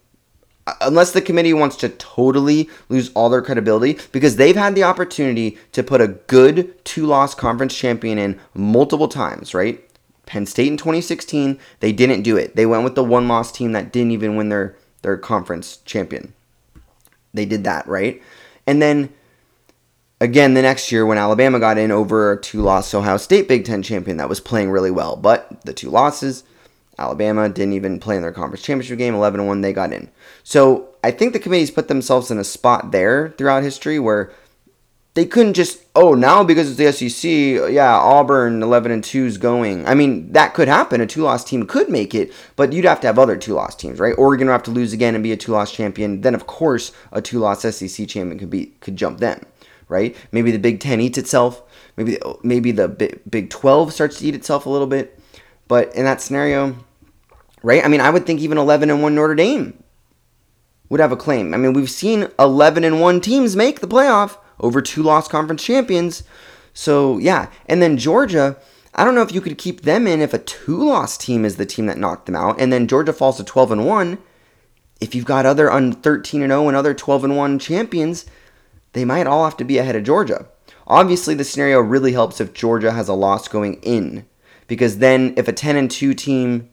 Uh, 0.66 0.74
unless 0.80 1.12
the 1.12 1.20
committee 1.20 1.52
wants 1.52 1.76
to 1.76 1.88
totally 1.88 2.68
lose 2.88 3.10
all 3.14 3.28
their 3.28 3.42
credibility, 3.42 3.98
because 4.12 4.36
they've 4.36 4.56
had 4.56 4.74
the 4.74 4.84
opportunity 4.84 5.58
to 5.72 5.82
put 5.82 6.00
a 6.00 6.08
good 6.08 6.84
two 6.84 7.04
loss 7.04 7.34
conference 7.34 7.76
champion 7.76 8.18
in 8.18 8.38
multiple 8.54 9.08
times, 9.08 9.54
right? 9.54 9.80
Penn 10.24 10.46
State 10.46 10.68
in 10.68 10.76
2016, 10.76 11.58
they 11.80 11.92
didn't 11.92 12.22
do 12.22 12.36
it. 12.36 12.54
They 12.54 12.64
went 12.64 12.84
with 12.84 12.94
the 12.94 13.04
one 13.04 13.26
loss 13.26 13.50
team 13.50 13.72
that 13.72 13.92
didn't 13.92 14.12
even 14.12 14.36
win 14.36 14.50
their, 14.50 14.76
their 15.02 15.16
conference 15.16 15.78
champion. 15.78 16.32
They 17.34 17.44
did 17.44 17.64
that, 17.64 17.86
right? 17.88 18.22
And 18.66 18.80
then 18.80 19.12
again 20.22 20.54
the 20.54 20.62
next 20.62 20.92
year 20.92 21.04
when 21.04 21.18
Alabama 21.18 21.58
got 21.58 21.78
in 21.78 21.90
over 21.90 22.32
a 22.32 22.40
two 22.40 22.62
loss 22.62 22.94
Ohio 22.94 23.16
State 23.16 23.48
Big 23.48 23.64
Ten 23.64 23.82
champion 23.82 24.18
that 24.18 24.28
was 24.28 24.40
playing 24.40 24.70
really 24.70 24.90
well. 24.90 25.16
But 25.16 25.64
the 25.64 25.74
two 25.74 25.90
losses, 25.90 26.44
Alabama 26.96 27.48
didn't 27.48 27.74
even 27.74 27.98
play 27.98 28.14
in 28.16 28.22
their 28.22 28.32
conference 28.32 28.62
championship 28.62 28.98
game, 28.98 29.14
11 29.14 29.44
1, 29.44 29.60
they 29.60 29.72
got 29.72 29.92
in. 29.92 30.08
So 30.44 30.94
I 31.02 31.10
think 31.10 31.32
the 31.32 31.40
committee's 31.40 31.72
put 31.72 31.88
themselves 31.88 32.30
in 32.30 32.38
a 32.38 32.44
spot 32.44 32.92
there 32.92 33.34
throughout 33.36 33.64
history 33.64 33.98
where 33.98 34.32
they 35.14 35.26
couldn't 35.26 35.54
just, 35.54 35.82
oh, 35.94 36.14
now 36.14 36.42
because 36.44 36.68
it's 36.68 36.98
the 36.98 37.10
SEC, 37.10 37.72
yeah, 37.74 37.98
Auburn 37.98 38.62
11 38.62 38.92
and 38.92 39.04
2 39.04 39.26
is 39.26 39.38
going. 39.38 39.84
I 39.86 39.94
mean, 39.94 40.32
that 40.32 40.54
could 40.54 40.68
happen. 40.68 41.00
A 41.00 41.06
two 41.06 41.22
loss 41.22 41.42
team 41.42 41.66
could 41.66 41.88
make 41.90 42.14
it, 42.14 42.32
but 42.54 42.72
you'd 42.72 42.84
have 42.84 43.00
to 43.00 43.08
have 43.08 43.18
other 43.18 43.36
two 43.36 43.54
loss 43.54 43.74
teams, 43.74 43.98
right? 43.98 44.14
Oregon 44.16 44.46
would 44.46 44.52
have 44.52 44.62
to 44.62 44.70
lose 44.70 44.92
again 44.92 45.16
and 45.16 45.24
be 45.24 45.32
a 45.32 45.36
two 45.36 45.52
loss 45.52 45.72
champion. 45.72 46.20
Then, 46.20 46.36
of 46.36 46.46
course, 46.46 46.92
a 47.10 47.20
two 47.20 47.40
loss 47.40 47.62
SEC 47.62 48.06
champion 48.06 48.38
could 48.38 48.50
be 48.50 48.66
could 48.80 48.96
jump 48.96 49.18
them 49.18 49.44
right? 49.92 50.16
Maybe 50.32 50.50
the 50.50 50.58
Big 50.58 50.80
Ten 50.80 51.00
eats 51.00 51.18
itself. 51.18 51.62
Maybe 51.96 52.18
maybe 52.42 52.72
the 52.72 52.88
Big 52.88 53.50
Twelve 53.50 53.92
starts 53.92 54.18
to 54.18 54.26
eat 54.26 54.34
itself 54.34 54.66
a 54.66 54.70
little 54.70 54.88
bit. 54.88 55.20
But 55.68 55.94
in 55.94 56.04
that 56.04 56.20
scenario, 56.20 56.76
right? 57.62 57.84
I 57.84 57.88
mean, 57.88 58.00
I 58.00 58.10
would 58.10 58.26
think 58.26 58.40
even 58.40 58.58
eleven 58.58 58.90
and 58.90 59.02
one 59.02 59.14
Notre 59.14 59.36
Dame 59.36 59.80
would 60.88 61.00
have 61.00 61.12
a 61.12 61.16
claim. 61.16 61.54
I 61.54 61.58
mean, 61.58 61.74
we've 61.74 61.90
seen 61.90 62.28
eleven 62.38 62.82
and 62.82 63.00
one 63.00 63.20
teams 63.20 63.54
make 63.54 63.80
the 63.80 63.86
playoff 63.86 64.38
over 64.58 64.82
two 64.82 65.02
lost 65.02 65.30
conference 65.30 65.62
champions. 65.62 66.24
So 66.74 67.18
yeah, 67.18 67.50
and 67.66 67.80
then 67.80 67.98
Georgia. 67.98 68.56
I 68.94 69.06
don't 69.06 69.14
know 69.14 69.22
if 69.22 69.32
you 69.32 69.40
could 69.40 69.56
keep 69.56 69.82
them 69.82 70.06
in 70.06 70.20
if 70.20 70.34
a 70.34 70.38
two-loss 70.38 71.16
team 71.16 71.46
is 71.46 71.56
the 71.56 71.64
team 71.64 71.86
that 71.86 71.96
knocked 71.96 72.26
them 72.26 72.36
out, 72.36 72.60
and 72.60 72.70
then 72.70 72.86
Georgia 72.86 73.14
falls 73.14 73.38
to 73.38 73.44
12 73.44 73.72
and 73.72 73.86
one. 73.86 74.18
If 75.00 75.14
you've 75.14 75.24
got 75.24 75.46
other 75.46 75.72
un 75.72 75.92
13 75.92 76.42
and 76.42 76.50
0 76.50 76.68
and 76.68 76.76
other 76.76 76.92
12 76.92 77.24
and 77.24 77.36
one 77.36 77.58
champions, 77.58 78.26
they 78.92 79.04
might 79.04 79.26
all 79.26 79.44
have 79.44 79.56
to 79.58 79.64
be 79.64 79.78
ahead 79.78 79.96
of 79.96 80.04
Georgia. 80.04 80.46
Obviously, 80.86 81.34
the 81.34 81.44
scenario 81.44 81.80
really 81.80 82.12
helps 82.12 82.40
if 82.40 82.52
Georgia 82.52 82.92
has 82.92 83.08
a 83.08 83.14
loss 83.14 83.48
going 83.48 83.74
in, 83.82 84.26
because 84.66 84.98
then 84.98 85.34
if 85.36 85.48
a 85.48 85.52
10 85.52 85.76
and 85.76 85.90
2 85.90 86.14
team 86.14 86.68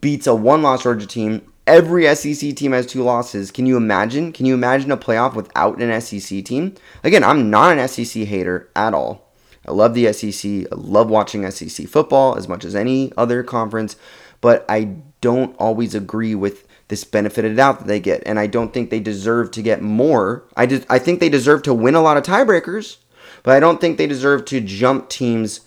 beats 0.00 0.26
a 0.26 0.34
one 0.34 0.62
loss 0.62 0.82
Georgia 0.82 1.06
team, 1.06 1.52
every 1.66 2.12
SEC 2.14 2.54
team 2.56 2.72
has 2.72 2.86
two 2.86 3.02
losses. 3.02 3.50
Can 3.50 3.66
you 3.66 3.76
imagine? 3.76 4.32
Can 4.32 4.46
you 4.46 4.54
imagine 4.54 4.90
a 4.90 4.96
playoff 4.96 5.34
without 5.34 5.80
an 5.80 6.00
SEC 6.00 6.44
team? 6.44 6.74
Again, 7.02 7.24
I'm 7.24 7.50
not 7.50 7.76
an 7.76 7.88
SEC 7.88 8.24
hater 8.24 8.68
at 8.74 8.94
all. 8.94 9.32
I 9.66 9.72
love 9.72 9.94
the 9.94 10.12
SEC. 10.12 10.66
I 10.70 10.74
love 10.74 11.08
watching 11.08 11.50
SEC 11.50 11.86
football 11.86 12.36
as 12.36 12.48
much 12.48 12.64
as 12.64 12.74
any 12.74 13.12
other 13.16 13.42
conference, 13.42 13.96
but 14.40 14.64
I 14.68 14.96
don't 15.20 15.56
always 15.56 15.94
agree 15.94 16.34
with 16.34 16.63
this 16.88 17.04
benefit 17.04 17.44
of 17.44 17.56
doubt 17.56 17.80
that 17.80 17.86
they 17.86 18.00
get. 18.00 18.22
And 18.26 18.38
I 18.38 18.46
don't 18.46 18.72
think 18.72 18.90
they 18.90 19.00
deserve 19.00 19.50
to 19.52 19.62
get 19.62 19.82
more. 19.82 20.44
I, 20.56 20.82
I 20.88 20.98
think 20.98 21.20
they 21.20 21.28
deserve 21.28 21.62
to 21.62 21.74
win 21.74 21.94
a 21.94 22.02
lot 22.02 22.16
of 22.16 22.24
tiebreakers, 22.24 22.98
but 23.42 23.56
I 23.56 23.60
don't 23.60 23.80
think 23.80 23.96
they 23.96 24.06
deserve 24.06 24.44
to 24.46 24.60
jump 24.60 25.08
teams 25.08 25.60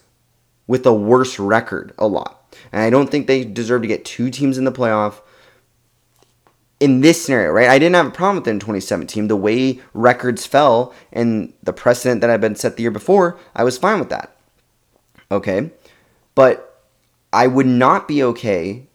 with 0.67 0.85
a 0.85 0.93
worse 0.93 1.39
record 1.39 1.93
a 1.97 2.07
lot. 2.07 2.55
And 2.71 2.81
I 2.81 2.89
don't 2.89 3.09
think 3.09 3.27
they 3.27 3.43
deserve 3.43 3.81
to 3.81 3.87
get 3.87 4.05
two 4.05 4.29
teams 4.29 4.57
in 4.57 4.65
the 4.65 4.71
playoff 4.71 5.21
in 6.79 7.01
this 7.01 7.25
scenario, 7.25 7.51
right? 7.51 7.69
I 7.69 7.79
didn't 7.79 7.95
have 7.95 8.07
a 8.07 8.11
problem 8.11 8.37
with 8.37 8.47
it 8.47 8.51
in 8.51 8.59
2017. 8.59 9.27
The 9.27 9.35
way 9.35 9.79
records 9.93 10.45
fell 10.45 10.93
and 11.11 11.53
the 11.63 11.73
precedent 11.73 12.21
that 12.21 12.29
had 12.29 12.41
been 12.41 12.55
set 12.55 12.75
the 12.75 12.83
year 12.83 12.91
before, 12.91 13.39
I 13.55 13.63
was 13.63 13.77
fine 13.77 13.99
with 13.99 14.09
that. 14.09 14.35
Okay. 15.31 15.71
But 16.35 16.83
I 17.33 17.47
would 17.47 17.65
not 17.65 18.07
be 18.07 18.21
okay 18.23 18.87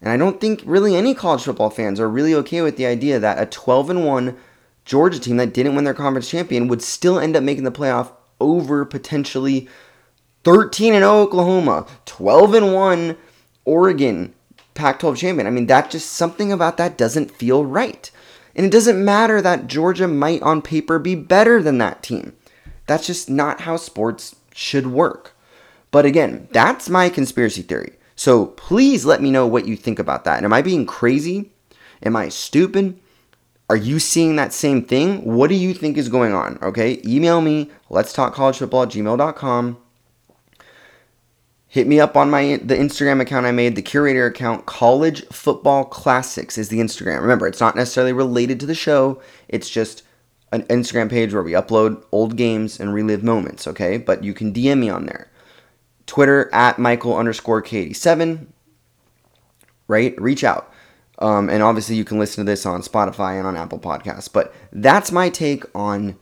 and 0.00 0.10
I 0.10 0.16
don't 0.16 0.40
think 0.40 0.62
really 0.64 0.94
any 0.94 1.14
college 1.14 1.42
football 1.42 1.70
fans 1.70 1.98
are 1.98 2.08
really 2.08 2.34
okay 2.34 2.62
with 2.62 2.76
the 2.76 2.86
idea 2.86 3.18
that 3.18 3.42
a 3.42 3.46
12 3.46 3.90
and 3.90 4.06
1 4.06 4.36
Georgia 4.84 5.18
team 5.18 5.36
that 5.36 5.52
didn't 5.52 5.74
win 5.74 5.84
their 5.84 5.94
conference 5.94 6.30
champion 6.30 6.68
would 6.68 6.82
still 6.82 7.18
end 7.18 7.36
up 7.36 7.42
making 7.42 7.64
the 7.64 7.72
playoff 7.72 8.12
over 8.40 8.84
potentially 8.84 9.68
13 10.44 10.94
and 10.94 11.02
0 11.02 11.18
Oklahoma, 11.18 11.86
12 12.06 12.54
and 12.54 12.74
1 12.74 13.16
Oregon 13.64 14.34
Pac 14.74 15.00
12 15.00 15.18
champion. 15.18 15.46
I 15.46 15.50
mean, 15.50 15.66
that 15.66 15.90
just 15.90 16.12
something 16.12 16.52
about 16.52 16.76
that 16.76 16.96
doesn't 16.96 17.32
feel 17.32 17.64
right. 17.64 18.10
And 18.54 18.64
it 18.64 18.72
doesn't 18.72 19.04
matter 19.04 19.42
that 19.42 19.66
Georgia 19.66 20.08
might 20.08 20.40
on 20.42 20.62
paper 20.62 20.98
be 20.98 21.16
better 21.16 21.62
than 21.62 21.78
that 21.78 22.02
team. 22.02 22.34
That's 22.86 23.06
just 23.06 23.28
not 23.28 23.62
how 23.62 23.76
sports 23.76 24.36
should 24.54 24.86
work. 24.86 25.32
But 25.90 26.06
again, 26.06 26.48
that's 26.52 26.88
my 26.88 27.08
conspiracy 27.08 27.62
theory. 27.62 27.97
So 28.18 28.46
please 28.46 29.06
let 29.06 29.22
me 29.22 29.30
know 29.30 29.46
what 29.46 29.68
you 29.68 29.76
think 29.76 30.00
about 30.00 30.24
that. 30.24 30.38
And 30.38 30.44
am 30.44 30.52
I 30.52 30.60
being 30.60 30.86
crazy? 30.86 31.52
Am 32.02 32.16
I 32.16 32.30
stupid? 32.30 32.98
Are 33.70 33.76
you 33.76 34.00
seeing 34.00 34.34
that 34.34 34.52
same 34.52 34.84
thing? 34.84 35.22
What 35.22 35.46
do 35.46 35.54
you 35.54 35.72
think 35.72 35.96
is 35.96 36.08
going 36.08 36.34
on? 36.34 36.58
Okay, 36.60 37.00
email 37.06 37.40
me, 37.40 37.70
let's 37.90 38.12
talk 38.12 38.34
college 38.34 38.58
football 38.58 38.82
at 38.82 38.88
gmail.com. 38.88 39.78
Hit 41.68 41.86
me 41.86 42.00
up 42.00 42.16
on 42.16 42.28
my 42.28 42.56
the 42.56 42.74
Instagram 42.74 43.20
account 43.20 43.46
I 43.46 43.52
made, 43.52 43.76
the 43.76 43.82
curator 43.82 44.26
account. 44.26 44.66
College 44.66 45.24
Football 45.28 45.84
Classics 45.84 46.58
is 46.58 46.70
the 46.70 46.80
Instagram. 46.80 47.20
Remember, 47.20 47.46
it's 47.46 47.60
not 47.60 47.76
necessarily 47.76 48.12
related 48.12 48.58
to 48.58 48.66
the 48.66 48.74
show. 48.74 49.22
It's 49.46 49.70
just 49.70 50.02
an 50.50 50.64
Instagram 50.64 51.08
page 51.08 51.32
where 51.32 51.42
we 51.44 51.52
upload 51.52 52.02
old 52.10 52.36
games 52.36 52.80
and 52.80 52.92
relive 52.92 53.22
moments. 53.22 53.68
Okay, 53.68 53.96
but 53.96 54.24
you 54.24 54.34
can 54.34 54.52
DM 54.52 54.78
me 54.78 54.88
on 54.88 55.06
there. 55.06 55.30
Twitter 56.08 56.50
at 56.52 56.80
Michael 56.80 57.16
underscore 57.16 57.62
K87. 57.62 58.46
Right? 59.86 60.20
Reach 60.20 60.42
out. 60.42 60.72
Um, 61.20 61.48
and 61.48 61.62
obviously, 61.62 61.96
you 61.96 62.04
can 62.04 62.18
listen 62.18 62.44
to 62.44 62.50
this 62.50 62.66
on 62.66 62.82
Spotify 62.82 63.38
and 63.38 63.46
on 63.46 63.56
Apple 63.56 63.78
Podcasts. 63.78 64.32
But 64.32 64.52
that's 64.72 65.12
my 65.12 65.28
take 65.28 65.64
on 65.74 66.16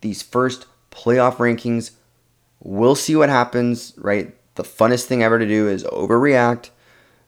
these 0.00 0.22
first 0.22 0.66
playoff 0.90 1.36
rankings. 1.36 1.92
We'll 2.60 2.94
see 2.94 3.16
what 3.16 3.28
happens, 3.28 3.94
right? 3.96 4.34
The 4.54 4.62
funnest 4.62 5.06
thing 5.06 5.22
ever 5.22 5.38
to 5.38 5.46
do 5.46 5.68
is 5.68 5.84
overreact. 5.84 6.70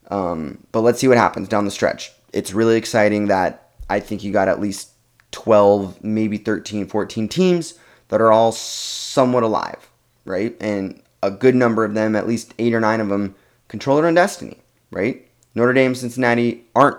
Um, 0.09 0.65
but 0.73 0.81
let's 0.81 1.01
see 1.01 1.09
what 1.09 1.19
happens 1.19 1.49
down 1.49 1.65
the 1.65 1.71
stretch. 1.71 2.13
It's 2.33 2.53
really 2.53 2.77
exciting 2.77 3.27
that 3.27 3.71
I 3.89 4.01
think 4.01 4.23
you 4.23 4.33
got 4.33 4.49
at 4.49 4.61
least 4.61 4.91
12, 5.33 6.03
maybe 6.03 6.39
13, 6.39 6.87
14 6.87 7.29
teams 7.29 7.75
that 8.09 8.21
are 8.21 8.33
all 8.33 8.53
somewhat 8.53 9.43
alive, 9.43 9.91
right? 10.25 10.57
And 10.61 11.03
a 11.27 11.31
good 11.31 11.55
number 11.55 11.85
of 11.85 11.95
them, 11.95 12.16
at 12.16 12.27
least 12.27 12.55
eight 12.59 12.74
or 12.74 12.81
nine 12.81 13.01
of 13.01 13.09
them, 13.09 13.35
control 13.68 13.97
their 13.97 14.07
own 14.07 14.14
destiny, 14.14 14.59
right? 14.91 15.27
Notre 15.55 15.72
Dame, 15.72 15.95
Cincinnati 15.95 16.64
aren't 16.74 16.99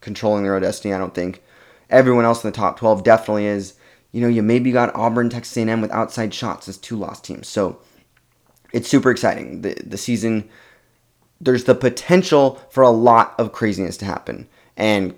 controlling 0.00 0.42
their 0.42 0.54
own 0.54 0.62
destiny, 0.62 0.94
I 0.94 0.98
don't 0.98 1.14
think. 1.14 1.42
Everyone 1.88 2.24
else 2.24 2.42
in 2.42 2.50
the 2.50 2.56
top 2.56 2.78
12 2.78 3.02
definitely 3.04 3.46
is. 3.46 3.74
You 4.12 4.20
know, 4.20 4.28
you 4.28 4.42
maybe 4.42 4.72
got 4.72 4.94
Auburn, 4.96 5.30
Texas 5.30 5.56
A&M 5.56 5.80
with 5.80 5.92
outside 5.92 6.34
shots 6.34 6.68
as 6.68 6.76
two 6.76 6.96
lost 6.96 7.24
teams. 7.24 7.46
So 7.46 7.80
it's 8.72 8.88
super 8.88 9.10
exciting. 9.10 9.62
The 9.62 9.74
the 9.84 9.96
season 9.96 10.48
there's 11.40 11.64
the 11.64 11.74
potential 11.74 12.60
for 12.70 12.82
a 12.82 12.90
lot 12.90 13.34
of 13.38 13.52
craziness 13.52 13.96
to 13.98 14.04
happen. 14.04 14.46
And 14.76 15.14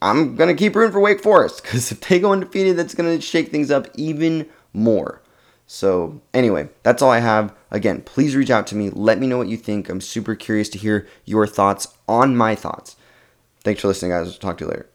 I'm 0.00 0.36
going 0.36 0.48
to 0.48 0.58
keep 0.58 0.74
rooting 0.74 0.92
for 0.92 1.00
Wake 1.00 1.22
Forest 1.22 1.62
because 1.62 1.92
if 1.92 2.00
they 2.00 2.18
go 2.20 2.32
undefeated, 2.32 2.76
that's 2.76 2.94
going 2.94 3.14
to 3.14 3.20
shake 3.20 3.50
things 3.50 3.70
up 3.70 3.86
even 3.94 4.48
more. 4.72 5.21
So, 5.74 6.20
anyway, 6.34 6.68
that's 6.82 7.00
all 7.00 7.10
I 7.10 7.20
have. 7.20 7.54
Again, 7.70 8.02
please 8.02 8.36
reach 8.36 8.50
out 8.50 8.66
to 8.66 8.76
me. 8.76 8.90
Let 8.90 9.18
me 9.18 9.26
know 9.26 9.38
what 9.38 9.48
you 9.48 9.56
think. 9.56 9.88
I'm 9.88 10.02
super 10.02 10.34
curious 10.34 10.68
to 10.68 10.78
hear 10.78 11.06
your 11.24 11.46
thoughts 11.46 11.88
on 12.06 12.36
my 12.36 12.54
thoughts. 12.54 12.94
Thanks 13.64 13.80
for 13.80 13.88
listening, 13.88 14.10
guys. 14.10 14.36
Talk 14.36 14.58
to 14.58 14.64
you 14.66 14.70
later. 14.70 14.91